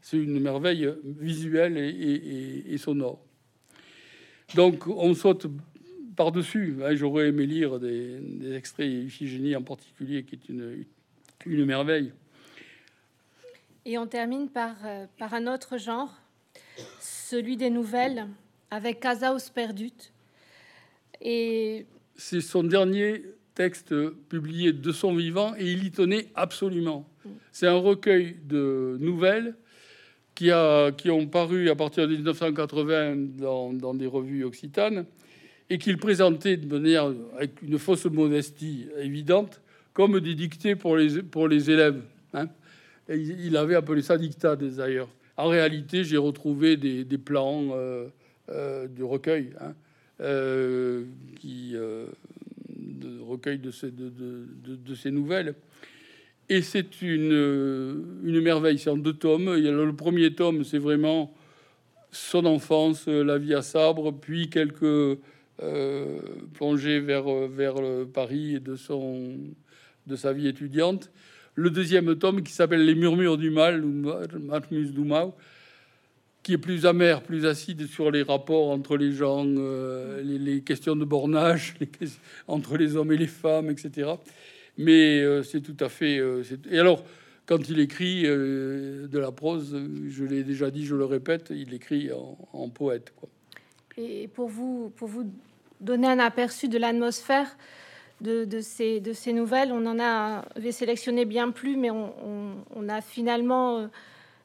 C'est 0.02 0.18
une 0.18 0.40
merveille 0.40 0.90
visuelle 1.04 1.78
et 1.78 2.78
sonore. 2.78 3.22
Donc 4.56 4.88
on 4.88 5.14
saute 5.14 5.48
par-dessus. 6.16 6.78
Hein, 6.84 6.96
j'aurais 6.96 7.30
aimé 7.30 7.46
lire 7.46 7.80
des, 7.80 8.20
des 8.20 8.56
extraits 8.56 8.88
Iphigénie 8.88 9.56
en 9.56 9.64
particulier, 9.64 10.24
qui 10.24 10.36
est 10.36 10.50
une, 10.50 11.66
merveille. 11.66 12.12
Et 13.86 13.98
on 13.98 14.08
termine 14.08 14.50
par, 14.50 14.76
euh, 14.86 15.06
par 15.18 15.34
un 15.34 15.48
autre 15.48 15.78
genre, 15.78 16.14
celui 17.30 17.58
des 17.58 17.70
nouvelles, 17.70 18.28
avec 18.72 19.02
Casaus 19.02 19.50
Perdut. 19.50 19.92
Et 21.22 21.86
c'est 22.16 22.42
son 22.42 22.64
dernier 22.64 23.22
texte 23.54 23.94
publié 24.30 24.72
de 24.72 24.92
son 24.92 25.14
vivant 25.14 25.54
et 25.58 25.72
il 25.72 25.84
y 25.84 25.92
tenait 25.92 26.28
absolument. 26.36 27.10
C'est 27.52 27.68
un 27.68 27.78
recueil 27.78 28.38
de 28.46 28.98
nouvelles 29.02 29.56
qui, 30.36 30.52
a, 30.52 30.92
qui 30.92 31.10
ont 31.10 31.28
paru 31.28 31.70
à 31.70 31.76
partir 31.76 32.08
de 32.08 32.14
1980 32.14 33.16
dans, 33.38 33.74
dans 33.74 33.94
des 33.94 34.08
revues 34.08 34.46
occitanes 34.46 35.06
et 35.70 35.78
qu'il 35.80 35.98
présentait 35.98 36.56
de 36.56 36.74
manière 36.74 37.12
avec 37.36 37.62
une 37.62 37.78
fausse 37.78 38.06
modestie 38.06 38.88
évidente 39.00 39.60
comme 39.94 40.20
des 40.22 40.36
dictées 40.36 40.76
pour 40.76 40.96
les, 40.96 41.24
pour 41.24 41.50
les 41.50 41.70
élèves. 41.70 42.02
Hein. 42.34 42.48
il, 43.10 43.58
avait 43.58 43.76
appelé 43.76 44.02
ça 44.02 44.18
dictat 44.18 44.56
d'ailleurs. 44.56 45.10
En 45.38 45.50
réalité, 45.50 46.04
j'ai 46.04 46.18
retrouvé 46.18 46.78
des, 46.78 47.18
plans 47.20 47.70
euh, 47.72 48.08
euh, 48.50 48.88
de 48.88 49.04
recueil 49.04 49.52
hein, 49.62 49.76
euh, 50.20 51.06
qui 51.40 51.74
de 51.74 53.22
recueil 53.22 53.60
de 53.60 53.70
ces, 53.70 53.92
de, 53.92 54.10
de, 54.10 54.96
ces 54.96 55.12
nouvelles. 55.12 55.54
Et 56.50 56.64
c'est 56.64 57.04
une, 57.04 58.42
merveille. 58.42 58.80
C'est 58.80 58.90
en 58.90 58.98
deux 58.98 59.14
tomes. 59.14 59.54
Il 59.58 59.64
y 59.64 59.68
a 59.68 59.72
le 59.72 59.96
premier 59.96 60.34
tome, 60.34 60.64
c'est 60.64 60.80
vraiment 60.80 61.34
son 62.12 62.46
enfance, 62.46 63.08
la 63.08 63.38
vie 63.38 63.54
à 63.54 63.62
Sabre, 63.62 64.12
puis 64.12 64.50
quelques 64.50 65.20
plongées 66.54 67.00
vers, 67.00 67.30
vers 67.48 67.76
Paris 68.12 68.56
et 68.56 68.60
de, 68.60 68.76
son, 68.76 69.38
de 70.08 70.16
sa 70.16 70.34
vie 70.34 70.48
étudiante. 70.48 71.12
Le 71.58 71.70
deuxième 71.70 72.16
tome, 72.16 72.42
qui 72.42 72.54
s'appelle 72.54 72.86
Les 72.86 72.96
murmures 72.96 73.38
du 73.38 73.50
mal, 73.50 73.84
Matmus 73.84 74.92
Dumau, 74.92 75.36
qui 76.44 76.54
est 76.54 76.58
plus 76.58 76.86
amer, 76.86 77.22
plus 77.22 77.46
acide 77.46 77.88
sur 77.88 78.12
les 78.12 78.24
rapports 78.24 78.70
entre 78.70 78.96
les 78.96 79.12
gens, 79.12 79.44
les, 79.44 80.40
les, 80.40 80.62
questions 80.62 80.96
de 80.96 81.04
bornage 81.04 81.76
les, 81.82 81.90
entre 82.48 82.78
les 82.78 82.96
hommes 82.96 83.12
et 83.12 83.18
les 83.18 83.28
femmes, 83.28 83.70
etc 83.70 84.14
mais 84.78 85.22
euh, 85.22 85.44
c'est 85.44 85.62
tout 85.62 85.76
à 85.80 85.90
fait. 85.90 86.20
Euh, 86.20 86.44
et 86.70 86.80
alors, 86.80 87.04
quand 87.46 87.70
il 87.70 87.80
écrit 87.80 88.24
euh, 88.26 89.08
de 89.08 89.20
la 89.20 89.32
prose, 89.32 89.78
je 90.08 90.24
l'ai 90.24 90.44
déjà 90.44 90.72
dit, 90.72 90.86
je 90.86 90.96
le 90.96 91.06
répète, 91.06 91.52
il 91.56 91.74
écrit 91.74 92.10
en, 92.54 92.70
poète. 92.70 93.14
Et 93.98 94.28
pour 94.28 94.50
vous, 94.50 94.92
pour 94.96 95.08
vous 95.08 95.32
donner 95.82 96.08
un 96.08 96.20
aperçu 96.20 96.68
de 96.70 96.78
l'atmosphère 96.78 97.58
de, 98.22 98.46
de, 98.46 98.62
ces, 98.62 99.00
de 99.00 99.14
ces 99.14 99.34
nouvelles, 99.34 99.72
on 99.72 99.86
en 99.86 100.00
a 100.00 100.44
avait 100.56 100.72
sélectionné 100.72 101.26
bien 101.26 101.52
plus, 101.52 101.78
mais 101.78 101.92
on, 101.92 102.56
on, 102.76 102.90
a 102.90 103.02
finalement 103.02 103.90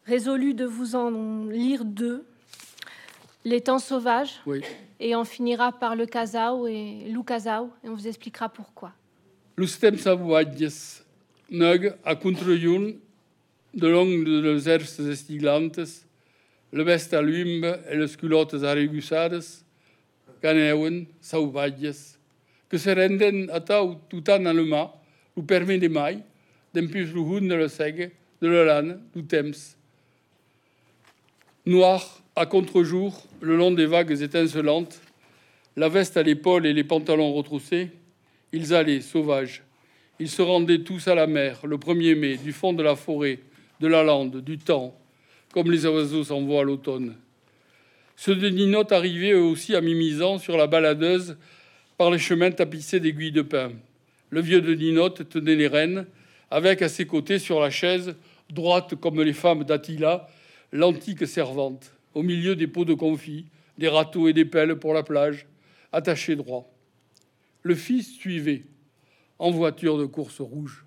résolu 0.07 0.55
de 0.55 0.65
vous 0.65 0.95
en 0.95 1.47
lire 1.47 1.85
deux. 1.85 2.25
Les 3.45 3.61
temps 3.61 3.81
sauvages, 3.81 4.41
oui. 4.47 4.63
et 5.01 5.17
on 5.17 5.25
finira 5.25 5.73
par 5.73 5.97
le 5.97 6.07
Casao 6.07 6.69
et 6.69 7.09
Lou 7.11 7.25
Casao, 7.25 7.71
et 7.83 7.89
on 7.89 7.95
vous 7.95 8.07
expliquera 8.07 8.49
pourquoi. 8.49 8.93
L'ustem 9.57 9.99
salvatges 9.99 11.03
neg 11.51 11.93
a 12.05 12.15
contrejun 12.15 12.95
de 13.75 13.89
long 13.89 14.07
de 14.07 14.41
les 14.41 14.69
herbes 14.69 15.11
estiglantes, 15.11 16.07
le 16.73 16.83
vest 16.85 17.13
a 17.15 17.21
lumbe 17.21 17.81
et 17.91 17.97
les 17.97 18.17
culottes 18.17 18.63
arregussades, 18.63 19.43
ganeuen, 20.43 21.07
sauvages, 21.21 22.17
que 22.73 22.79
se 22.79 22.89
renden 22.89 23.51
à 23.51 23.61
tau 23.61 23.97
tout 24.09 24.31
en 24.31 24.47
allemand, 24.47 24.99
ou 25.37 25.43
permet 25.43 25.77
des 25.77 25.91
mailles, 25.91 26.23
d'un 26.73 26.87
plus 26.87 27.13
de 27.13 27.55
le 27.55 27.69
seg, 27.69 28.13
de 28.41 28.49
le 28.49 28.99
du 29.15 29.27
temps. 29.27 29.77
Noir, 31.67 32.23
à 32.35 32.47
contre-jour, 32.47 33.27
le 33.43 33.59
long 33.59 33.73
des 33.73 33.85
vagues 33.85 34.19
étincelantes, 34.23 35.03
la 35.77 35.91
veste 35.91 36.17
à 36.17 36.23
l'épaule 36.23 36.65
et 36.65 36.73
les 36.73 36.83
pantalons 36.83 37.35
retroussés, 37.35 37.91
ils 38.55 38.73
allaient, 38.73 39.03
sauvages. 39.03 39.63
Ils 40.19 40.31
se 40.31 40.41
rendaient 40.41 40.83
tous 40.83 41.09
à 41.09 41.15
la 41.15 41.27
mer, 41.27 41.67
le 41.67 41.77
1er 41.77 42.19
mai, 42.19 42.39
du 42.39 42.53
fond 42.53 42.73
de 42.73 42.83
la 42.83 42.97
forêt, 42.97 43.41
de 43.81 43.87
la 43.87 44.03
lande, 44.03 44.43
du 44.43 44.57
temps, 44.57 44.99
comme 45.53 45.71
les 45.71 45.85
oiseaux 45.85 46.25
s'envoient 46.25 46.63
à 46.63 46.65
l'automne. 46.65 47.17
Ceux 48.17 48.37
de 48.37 48.49
Ninote 48.49 48.93
arrivaient 48.93 49.33
eux 49.33 49.43
aussi 49.43 49.75
à 49.77 49.83
mimisant 49.83 50.39
sur 50.39 50.57
la 50.57 50.67
baladeuse 50.67 51.37
par 52.03 52.11
les 52.11 52.19
chemins 52.19 52.51
tapissés 52.51 52.99
d'aiguilles 52.99 53.31
de 53.31 53.43
pin. 53.43 53.71
Le 54.31 54.41
vieux 54.41 54.61
de 54.61 54.75
Ninote 54.75 55.29
tenait 55.29 55.55
les 55.55 55.69
rênes, 55.69 56.05
avec 56.51 56.83
à 56.83 56.89
ses 56.89 57.07
côtés 57.07 57.39
sur 57.39 57.61
la 57.61 57.71
chaise, 57.71 58.17
droite 58.51 58.97
comme 58.97 59.23
les 59.23 59.33
femmes 59.33 59.63
d'Attila, 59.63 60.29
l'antique 60.73 61.29
servante, 61.29 61.93
au 62.15 62.25
milieu 62.25 62.57
des 62.57 62.67
pots 62.67 62.85
de 62.85 62.95
confit, 62.95 63.47
des 63.79 63.87
râteaux 63.87 64.27
et 64.27 64.33
des 64.33 64.45
pelles 64.45 64.75
pour 64.75 64.95
la 64.95 65.05
plage, 65.05 65.47
attaché 65.93 66.35
droit. 66.35 66.69
Le 67.63 67.77
fils 67.77 68.13
suivait, 68.17 68.65
en 69.39 69.53
voiture 69.53 69.97
de 69.97 70.07
course 70.07 70.41
rouge. 70.41 70.85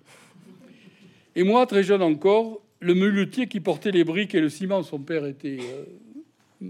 Et 1.34 1.44
moi, 1.44 1.64
très 1.64 1.82
jeune 1.82 2.02
encore, 2.02 2.60
le 2.80 2.92
muletier 2.92 3.46
qui 3.46 3.60
portait 3.60 3.90
les 3.90 4.04
briques 4.04 4.34
et 4.34 4.40
le 4.42 4.50
ciment, 4.50 4.82
son 4.82 4.98
père 4.98 5.24
était 5.24 5.60
euh, 6.62 6.66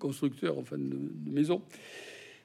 constructeur 0.00 0.58
enfin, 0.58 0.76
de 0.76 0.98
maison, 1.24 1.62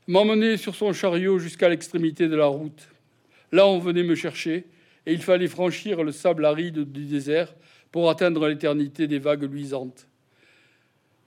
m'emmenait 0.08 0.58
sur 0.58 0.76
son 0.76 0.94
chariot 0.94 1.40
jusqu'à 1.40 1.70
l'extrémité 1.70 2.28
de 2.28 2.36
la 2.36 2.46
route. 2.46 2.90
Là, 3.52 3.68
on 3.68 3.80
venait 3.80 4.04
me 4.04 4.16
chercher, 4.16 4.66
et 5.06 5.14
il 5.14 5.22
fallait 5.22 5.48
franchir 5.48 6.04
le 6.04 6.12
sable 6.12 6.46
aride 6.46 6.92
du 6.92 7.06
désert 7.06 7.54
pour 7.92 8.10
atteindre 8.10 8.48
l'éternité 8.48 9.08
des 9.08 9.20
vagues 9.20 9.50
luisantes. 9.52 10.08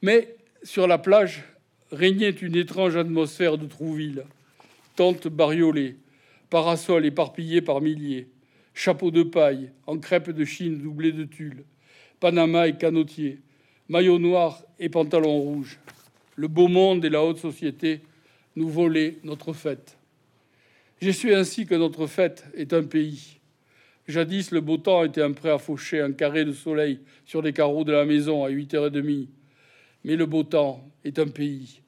Mais 0.03 0.37
sur 0.62 0.87
la 0.87 0.99
plage, 0.99 1.45
régnait 1.91 2.31
une 2.31 2.57
étrange 2.57 2.97
atmosphère 2.97 3.59
de 3.59 3.66
Trouville. 3.66 4.24
Tentes 4.97 5.29
bariolées, 5.29 5.97
parasols 6.51 7.07
éparpillés 7.07 7.62
par 7.62 7.81
milliers, 7.81 8.29
chapeaux 8.74 9.11
de 9.11 9.22
paille 9.22 9.70
en 9.87 9.99
crêpe 9.99 10.31
de 10.31 10.45
Chine 10.45 10.79
doublés 10.79 11.12
de 11.12 11.24
tulle, 11.24 11.64
Panama 12.20 12.66
et 12.66 12.76
canotiers, 12.76 13.39
maillots 13.89 14.18
noirs 14.18 14.64
et 14.79 14.89
pantalons 14.89 15.39
rouges. 15.39 15.79
Le 16.35 16.49
beau 16.49 16.68
monde 16.68 17.05
et 17.05 17.11
la 17.11 17.22
haute 17.22 17.39
société 17.39 18.01
nous 18.59 18.68
volaient 18.68 19.18
notre 19.22 19.52
fête. 19.52 19.96
J'ai 21.00 21.12
su 21.12 21.32
ainsi 21.32 21.64
que 21.64 21.76
notre 21.76 22.06
fête 22.06 22.44
est 22.54 22.72
un 22.72 22.82
pays. 22.82 23.38
Jadis, 24.09 24.50
le 24.50 24.61
beau 24.61 24.78
temps 24.78 25.04
était 25.04 25.22
un 25.22 25.32
prêt 25.32 25.50
à 25.50 25.59
faucher 25.59 26.00
un 26.00 26.12
carré 26.12 26.44
de 26.44 26.52
soleil 26.52 27.00
sur 27.24 27.40
les 27.40 27.52
carreaux 27.52 27.84
de 27.84 27.92
la 27.92 28.04
maison 28.04 28.44
à 28.44 28.50
8h30 28.50 29.28
mais 30.04 30.16
le 30.16 30.26
beau 30.26 30.42
temps 30.42 30.88
est 31.04 31.18
un 31.18 31.28
pays. 31.28 31.82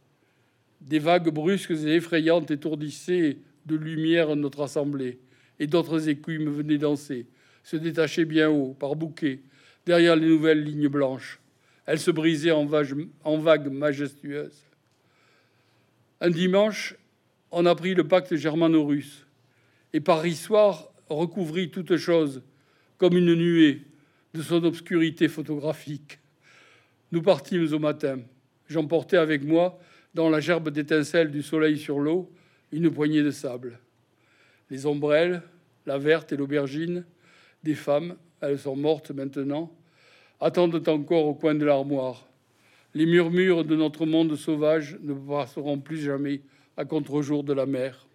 Des 0.81 0.99
vagues 0.99 1.31
brusques 1.31 1.71
et 1.71 1.97
effrayantes 1.97 2.51
étourdissaient 2.51 3.39
de 3.67 3.77
lumière 3.77 4.35
notre 4.37 4.63
assemblée, 4.63 5.19
et 5.59 5.67
d'autres 5.67 6.09
écumes 6.09 6.51
venaient 6.51 6.79
danser, 6.79 7.27
se 7.63 7.77
détachaient 7.77 8.25
bien 8.25 8.49
haut, 8.51 8.75
par 8.79 8.97
bouquets, 8.97 9.41
derrière 9.87 10.17
les 10.17 10.29
nouvelles 10.29 10.65
lignes 10.65 10.89
blanches. 10.89 11.41
Elles 11.87 11.99
se 11.99 12.11
brisaient 12.11 12.53
en, 12.53 12.65
vagues 12.65 13.71
majestueuses. 13.71 14.65
Un 16.23 16.31
dimanche, 16.31 16.97
on 17.51 17.65
a 17.65 17.75
pris 17.75 17.95
le 17.95 18.07
pacte 18.07 18.37
germano-russe, 18.37 19.27
et 19.95 20.01
Paris 20.01 20.35
soir 20.35 20.93
recouvrit 21.09 21.71
toute 21.71 21.97
chose 21.97 22.43
comme 22.99 23.17
une 23.17 23.35
nuée 23.35 23.87
de 24.35 24.43
son 24.43 24.63
obscurité 24.65 25.29
photographique. 25.29 26.19
Nous 27.11 27.23
partîmes 27.23 27.73
au 27.73 27.79
matin. 27.79 28.21
J'emportais 28.69 29.17
avec 29.17 29.43
moi, 29.45 29.81
dans 30.15 30.29
la 30.29 30.41
gerbe 30.41 30.69
d'étincelles 30.69 31.31
du 31.31 31.43
soleil 31.43 31.79
sur 31.79 31.99
l'eau, 31.99 32.31
une 32.71 32.91
poignée 32.91 33.23
de 33.23 33.31
sable. 33.31 33.81
Les 34.69 34.87
ombrelles, 34.87 35.43
la 35.87 35.99
verte 35.99 36.33
et 36.33 36.37
l'aubergine, 36.37 37.05
des 37.65 37.75
femmes, 37.75 38.17
elles 38.41 38.59
sont 38.59 38.77
mortes 38.77 39.11
maintenant, 39.11 39.75
attendent 40.39 40.87
encore 40.87 41.27
au 41.27 41.35
coin 41.35 41.55
de 41.55 41.65
l'armoire. 41.65 42.30
Les 42.95 43.07
murmures 43.07 43.65
de 43.65 43.77
notre 43.77 44.07
monde 44.07 44.35
sauvage 44.37 44.99
ne 45.03 45.15
passeront 45.15 45.79
plus 45.79 45.99
jamais 45.99 46.43
à 46.77 46.85
contre-jour 46.85 47.45
de 47.45 47.53
la 47.53 47.67
mer. 47.67 48.07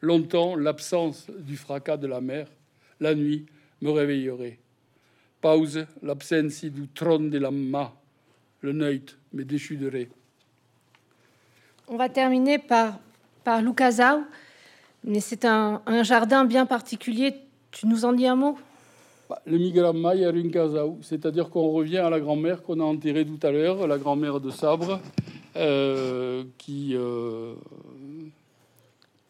Longtemps, 0.00 0.54
l'absence 0.54 1.28
du 1.30 1.56
fracas 1.56 1.96
de 1.96 2.06
la 2.06 2.20
mer, 2.20 2.48
la 3.00 3.14
nuit, 3.14 3.46
me 3.80 3.90
réveillerait. 3.90 4.58
Pause, 5.40 5.86
l'absence 6.02 6.64
du 6.64 6.88
trône 6.88 7.30
de 7.30 7.38
la 7.38 7.50
ma 7.50 7.94
le 8.60 8.72
Neut, 8.72 9.16
mais 9.32 9.44
déchu 9.44 9.76
de 9.76 9.88
ré. 9.88 10.08
On 11.86 11.96
va 11.96 12.08
terminer 12.08 12.58
par, 12.58 12.98
par 13.44 13.62
Lucasau, 13.62 14.24
mais 15.04 15.20
c'est 15.20 15.44
un, 15.44 15.82
jardin 16.02 16.44
bien 16.44 16.66
particulier. 16.66 17.34
Tu 17.70 17.86
nous 17.86 18.04
en 18.04 18.12
dis 18.12 18.26
un 18.26 18.36
mot? 18.36 18.58
Bah, 19.28 19.42
Le 19.46 19.58
Migramma 19.58 20.10
Runkazau, 20.10 20.98
c'est-à-dire 21.02 21.50
qu'on 21.50 21.68
revient 21.70 21.98
à 21.98 22.10
la 22.10 22.20
grand-mère 22.20 22.62
qu'on 22.62 22.80
a 22.80 22.84
enterrée 22.84 23.26
tout 23.26 23.38
à 23.46 23.50
l'heure, 23.50 23.86
la 23.86 23.98
grand-mère 23.98 24.40
de 24.40 24.50
Sabre, 24.50 25.00
euh, 25.56 26.44
qui, 26.56 26.94
euh, 26.94 27.54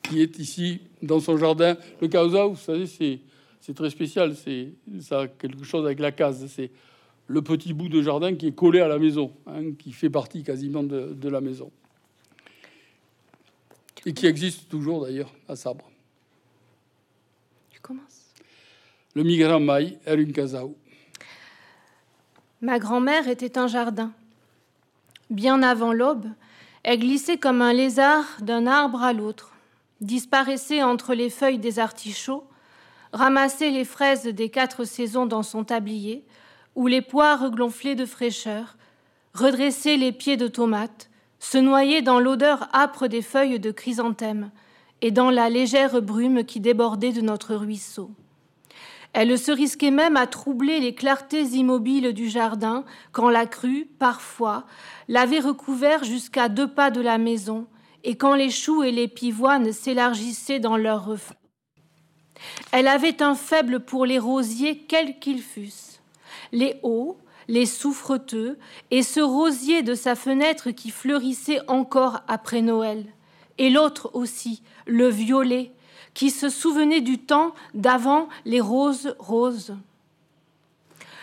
qui 0.03 0.23
est 0.23 0.39
ici 0.39 0.81
dans 1.03 1.21
son 1.21 1.37
jardin. 1.37 1.77
Le 2.01 2.09
Kausau, 2.09 2.51
vous 2.51 2.57
savez, 2.57 2.87
c'est 2.87 3.75
très 3.75 3.91
spécial, 3.91 4.35
c'est 4.35 4.69
ça 5.01 5.21
a 5.21 5.29
quelque 5.29 5.65
chose 5.65 5.85
avec 5.85 5.99
la 5.99 6.13
case. 6.13 6.47
C'est 6.49 6.71
le 7.29 7.43
petit 7.43 7.75
bout 7.75 7.89
de 7.89 8.03
jardin 8.03 8.35
qui 8.35 8.49
est 8.49 8.55
collé 8.55 8.81
à 8.81 8.89
la 8.89 8.99
maison, 8.99 9.33
hein, 9.47 9.73
qui 9.79 9.93
fait 9.93 10.11
partie 10.11 10.43
quasiment 10.43 10.83
de, 10.83 11.29
la 11.29 11.41
maison. 11.41 11.71
Et 14.07 14.13
qui 14.13 14.27
existe 14.27 14.69
toujours 14.69 15.05
d'ailleurs 15.05 15.33
à 15.47 15.55
Sabre. 15.55 15.91
Tu 17.71 17.81
commences? 17.81 18.28
Le 19.15 19.23
migrant 19.23 19.61
maï 19.61 19.99
est 20.07 20.15
une 20.15 20.33
casao. 20.33 20.77
Ma 22.61 22.79
grand-mère 22.79 23.29
était 23.29 23.57
un 23.57 23.67
jardin. 23.67 24.13
Bien 25.31 25.63
avant 25.63 25.93
l'aube, 25.93 26.27
elle 26.83 27.01
glissait 27.01 27.39
comme 27.39 27.63
un 27.63 27.73
lézard 27.73 28.25
d'un 28.41 28.67
arbre 28.67 29.03
à 29.03 29.13
l'autre, 29.13 29.53
disparaissait 30.01 30.83
entre 30.83 31.15
les 31.15 31.31
feuilles 31.31 31.59
des 31.59 31.79
artichauts, 31.79 32.45
ramassait 33.13 33.71
les 33.71 33.85
fraises 33.85 34.25
des 34.25 34.49
quatre 34.49 34.85
saisons 34.85 35.27
dans 35.27 35.43
son 35.43 35.65
tablier, 35.65 36.25
où 36.75 36.87
les 36.87 37.03
poires 37.03 37.51
gonflées 37.51 37.95
de 37.95 38.07
fraîcheur, 38.07 38.77
redresser 39.35 39.97
les 39.97 40.13
pieds 40.13 40.37
de 40.37 40.49
tomates, 40.49 41.11
se 41.39 41.59
noyer 41.59 42.03
dans 42.03 42.21
l'odeur 42.21 42.69
âpre 42.75 43.07
des 43.07 43.23
feuilles 43.23 43.61
de 43.61 43.71
chrysanthème 43.71 44.51
et 45.01 45.11
dans 45.11 45.31
la 45.31 45.49
légère 45.49 46.03
brume 46.03 46.45
qui 46.45 46.61
débordait 46.61 47.13
de 47.13 47.21
notre 47.21 47.55
ruisseau. 47.55 48.11
Elle 49.13 49.39
se 49.39 49.51
risquait 49.51 49.91
même 49.91 50.17
à 50.17 50.27
troubler 50.27 50.81
les 50.81 50.95
clartés 50.95 51.43
immobiles 51.43 52.13
du 52.13 52.29
jardin 52.29 52.85
quand 53.13 53.31
la 53.31 53.47
crue, 53.47 53.89
parfois, 53.99 54.65
l'avait 55.09 55.41
recouvert 55.41 56.05
jusqu'à 56.05 56.49
deux 56.49 56.69
pas 56.69 56.91
de 56.91 57.01
la 57.01 57.19
maison 57.19 57.67
et 58.05 58.17
quand 58.17 58.35
les 58.35 58.51
choux 58.51 58.83
et 58.83 58.93
les 58.93 59.09
pivoines 59.09 59.73
s'élargissaient 59.73 60.61
dans 60.61 60.77
leurs 60.77 61.05
reflets. 61.05 61.37
Elle 62.71 62.87
avait 62.87 63.23
un 63.23 63.35
faible 63.35 63.81
pour 63.81 64.07
les 64.07 64.19
rosiers, 64.19 64.79
quels 64.79 65.19
qu'ils 65.19 65.43
fussent 65.43 65.99
les 66.53 66.79
hauts, 66.83 67.19
les 67.47 67.67
souffreteux, 67.67 68.59
et 68.91 69.03
ce 69.03 69.21
rosier 69.21 69.83
de 69.83 69.95
sa 69.95 70.15
fenêtre 70.15 70.71
qui 70.71 70.91
fleurissait 70.91 71.61
encore 71.69 72.21
après 72.29 72.63
Noël, 72.63 73.07
et 73.59 73.71
l'autre 73.71 74.11
aussi, 74.15 74.63
le 74.87 75.09
violet, 75.09 75.73
qui 76.19 76.31
se 76.31 76.49
souvenait 76.49 77.01
du 77.01 77.19
temps 77.19 77.55
d'avant 77.75 78.29
les 78.45 78.61
roses 78.61 79.15
roses. 79.21 79.77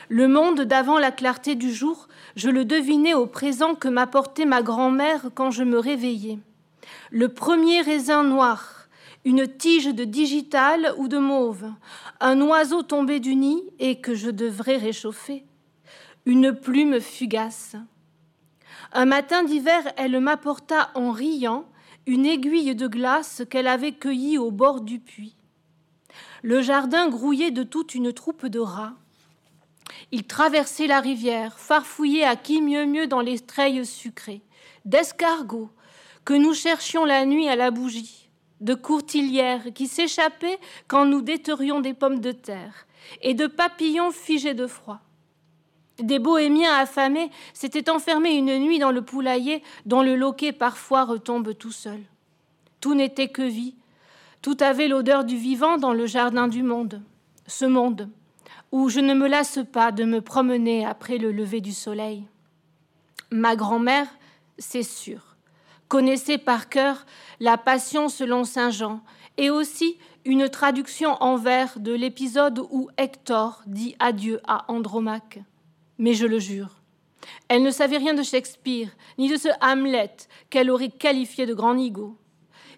Le 0.08 0.30
monde 0.30 0.62
d'avant 0.62 0.98
la 1.00 1.12
clarté 1.12 1.56
du 1.56 1.74
jour, 1.74 2.08
je 2.38 2.50
le 2.50 2.64
devinais 2.64 3.14
au 3.14 3.26
présent 3.28 3.76
que 3.76 3.90
m'apportait 3.90 4.46
ma 4.46 4.62
grand-mère 4.62 5.32
quand 5.36 5.52
je 5.52 5.66
me 5.66 5.80
réveillais. 5.80 6.40
Le 7.12 7.28
premier 7.28 7.82
raisin 7.82 8.24
noir, 8.24 8.88
une 9.26 9.50
tige 9.50 9.94
de 9.94 10.06
digital 10.06 10.94
ou 10.96 11.10
de 11.10 11.18
mauve, 11.18 11.70
un 12.22 12.40
oiseau 12.40 12.82
tombé 12.82 13.20
du 13.20 13.36
nid 13.36 13.64
et 13.80 14.00
que 14.00 14.16
je 14.16 14.30
devrais 14.30 14.78
réchauffer, 14.78 15.44
une 16.26 16.54
plume 16.54 17.02
fugace. 17.02 17.76
Un 18.94 19.06
matin 19.06 19.44
d'hiver, 19.44 19.84
elle 19.98 20.18
m'apporta 20.22 20.92
en 20.96 21.12
riant 21.12 21.66
une 22.08 22.26
aiguille 22.26 22.76
de 22.76 22.88
glace 22.88 23.44
qu'elle 23.50 23.68
avait 23.68 23.94
cueillie 23.94 24.38
au 24.38 24.52
bord 24.52 24.82
du 24.82 25.00
puits. 25.00 25.36
Le 26.44 26.62
jardin 26.62 27.10
grouillait 27.10 27.52
de 27.52 27.64
toute 27.64 27.96
une 27.96 28.14
troupe 28.14 28.46
de 28.46 28.60
rats. 28.60 28.94
Ils 30.12 30.26
traversaient 30.26 30.88
la 30.88 31.00
rivière, 31.00 31.58
farfouillaient 31.58 32.24
à 32.24 32.36
qui 32.36 32.62
mieux 32.62 32.86
mieux 32.86 33.08
dans 33.08 33.22
les 33.22 33.40
treilles 33.40 33.86
sucrées, 33.86 34.42
d'escargots, 34.86 35.72
que 36.24 36.34
nous 36.34 36.54
cherchions 36.54 37.06
la 37.06 37.26
nuit 37.26 37.48
à 37.48 37.56
la 37.56 37.72
bougie, 37.72 38.30
de 38.62 38.76
courtilières 38.76 39.74
qui 39.74 39.88
s'échappaient 39.88 40.60
quand 40.88 41.06
nous 41.06 41.22
déterrions 41.22 41.82
des 41.82 41.94
pommes 41.94 42.20
de 42.20 42.32
terre, 42.32 42.88
et 43.22 43.34
de 43.34 43.48
papillons 43.48 44.12
figés 44.12 44.54
de 44.54 44.68
froid. 44.68 45.00
Des 46.00 46.20
bohémiens 46.20 46.74
affamés 46.74 47.32
s'étaient 47.54 47.90
enfermés 47.90 48.34
une 48.34 48.58
nuit 48.60 48.80
dans 48.80 48.92
le 48.92 49.02
poulailler 49.02 49.64
dont 49.86 50.02
le 50.02 50.16
loquet 50.16 50.52
parfois 50.52 51.06
retombe 51.06 51.58
tout 51.58 51.72
seul. 51.72 52.02
Tout 52.82 52.96
n'était 52.96 53.30
que 53.30 53.42
vie, 53.42 53.76
tout 54.42 54.58
avait 54.60 54.88
l'odeur 54.88 55.24
du 55.24 55.38
vivant 55.38 55.78
dans 55.78 55.94
le 55.94 56.06
jardin 56.06 56.48
du 56.48 56.64
monde, 56.64 57.02
ce 57.48 57.66
monde 57.66 58.10
où 58.76 58.90
je 58.90 59.00
ne 59.00 59.14
me 59.14 59.28
lasse 59.28 59.60
pas 59.72 59.94
de 59.94 60.04
me 60.04 60.20
promener 60.20 60.86
après 60.86 61.18
le 61.18 61.32
lever 61.32 61.62
du 61.62 61.72
soleil. 61.72 62.26
Ma 63.32 63.56
grand-mère, 63.56 64.08
c'est 64.58 64.84
sûr, 64.84 65.38
connaissait 65.88 66.38
par 66.38 66.68
cœur 66.68 67.06
la 67.40 67.58
Passion 67.58 68.10
selon 68.10 68.44
Saint 68.44 68.72
Jean 68.72 69.02
et 69.38 69.50
aussi 69.50 69.98
une 70.26 70.50
traduction 70.50 71.12
en 71.24 71.38
vers 71.38 71.80
de 71.80 71.94
l'épisode 71.94 72.60
où 72.70 72.90
Hector 72.98 73.62
dit 73.66 73.96
adieu 74.00 74.42
à 74.46 74.70
Andromaque. 74.70 75.40
Mais 75.98 76.14
je 76.14 76.26
le 76.26 76.40
jure, 76.40 76.82
elle 77.48 77.64
ne 77.64 77.72
savait 77.72 77.98
rien 77.98 78.14
de 78.14 78.24
Shakespeare, 78.24 78.90
ni 79.18 79.30
de 79.30 79.38
ce 79.38 79.50
Hamlet 79.62 80.16
qu'elle 80.50 80.72
aurait 80.72 80.90
qualifié 80.90 81.46
de 81.46 81.54
grand 81.54 81.76
nigo. 81.76 82.18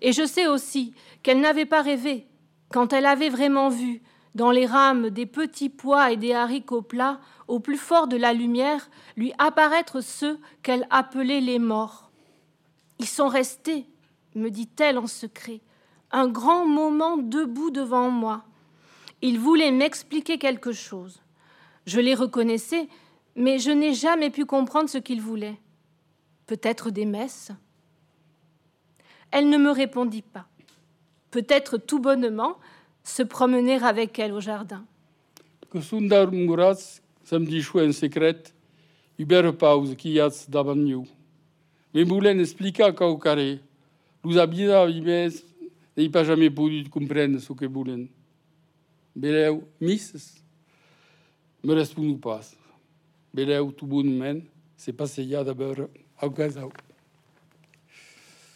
Et 0.02 0.12
je 0.12 0.26
sais 0.26 0.48
aussi 0.48 0.94
qu'elle 1.24 1.40
n'avait 1.40 1.66
pas 1.66 1.82
rêvé, 1.82 2.28
quand 2.72 2.94
elle 2.94 3.06
avait 3.06 3.30
vraiment 3.30 3.70
vu, 3.70 4.02
dans 4.36 4.52
les 4.52 4.66
rames 4.66 5.10
des 5.10 5.26
petits 5.26 5.70
pois 5.70 6.12
et 6.12 6.18
des 6.18 6.34
haricots 6.34 6.84
plats, 6.84 7.20
au 7.48 7.60
plus 7.60 7.78
fort 7.78 8.08
de 8.08 8.18
la 8.18 8.34
lumière, 8.34 8.90
lui 9.16 9.34
apparaître 9.40 10.02
ceux 10.02 10.40
qu'elle 10.62 10.86
appelait 10.90 11.42
les 11.42 11.60
morts. 11.60 12.12
Ils 13.00 13.08
sont 13.08 13.28
restés, 13.28 13.86
me 14.36 14.50
dit-elle 14.50 14.98
en 14.98 15.08
secret, 15.08 15.62
un 16.12 16.28
grand 16.28 16.66
moment 16.66 17.18
debout 17.18 17.72
devant 17.72 18.10
moi. 18.12 18.44
Ils 19.22 19.40
voulaient 19.40 19.72
m'expliquer 19.72 20.38
quelque 20.38 20.72
chose. 20.72 21.22
Je 21.86 22.00
les 22.00 22.14
reconnaissais, 22.14 22.90
mais 23.38 23.60
je 23.60 23.70
n'ai 23.72 23.94
jamais 23.94 24.32
pu 24.32 24.46
comprendre 24.46 24.90
ce 24.90 24.98
qu'ils 24.98 25.22
voulaient. 25.22 25.60
Peut-être 26.48 26.90
des 26.90 27.06
messes? 27.06 27.52
Elle 29.32 29.50
ne 29.50 29.58
me 29.58 29.70
répondit 29.70 30.24
pas. 30.24 30.48
Peut-être 31.30 31.78
tout 31.78 32.00
bonnement 32.00 32.58
se 33.04 33.22
promener 33.22 33.76
avec 33.76 34.18
elle 34.18 34.34
au 34.34 34.42
jardin. 34.42 34.84
Que 35.70 35.82
Sundar 35.82 36.32
jsem 37.24 37.46
dišu 37.46 37.80
en 37.80 37.92
secret, 37.92 38.54
uber 39.20 39.52
pause 39.52 39.96
davant 40.48 40.76
nous. 40.76 41.06
Mais 41.94 42.06
Moulin 42.06 42.40
expliqua 42.40 42.94
qu'au 42.94 43.18
carré, 43.18 43.60
nous 44.24 44.38
habita 44.38 44.86
vimes, 44.86 45.32
n'ai 45.98 46.10
pas 46.10 46.24
jamais 46.24 46.50
pu 46.50 46.86
comprendre 46.90 47.40
ce 47.40 47.52
que 47.54 47.66
Moulin. 47.66 48.06
Beleu, 49.14 49.62
misses, 49.82 50.42
me 51.64 51.74
répondit 51.74 52.16
pas. 52.16 52.42
Beleu, 53.34 53.72
tout 53.72 53.88
bonnement, 53.88 54.40
c'est 54.76 54.94
passé 54.94 55.26
d'abord 55.26 55.76
au 56.22 56.30
casau. 56.30 56.72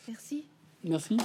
Merci. 0.08 0.46
Merci. 0.84 1.18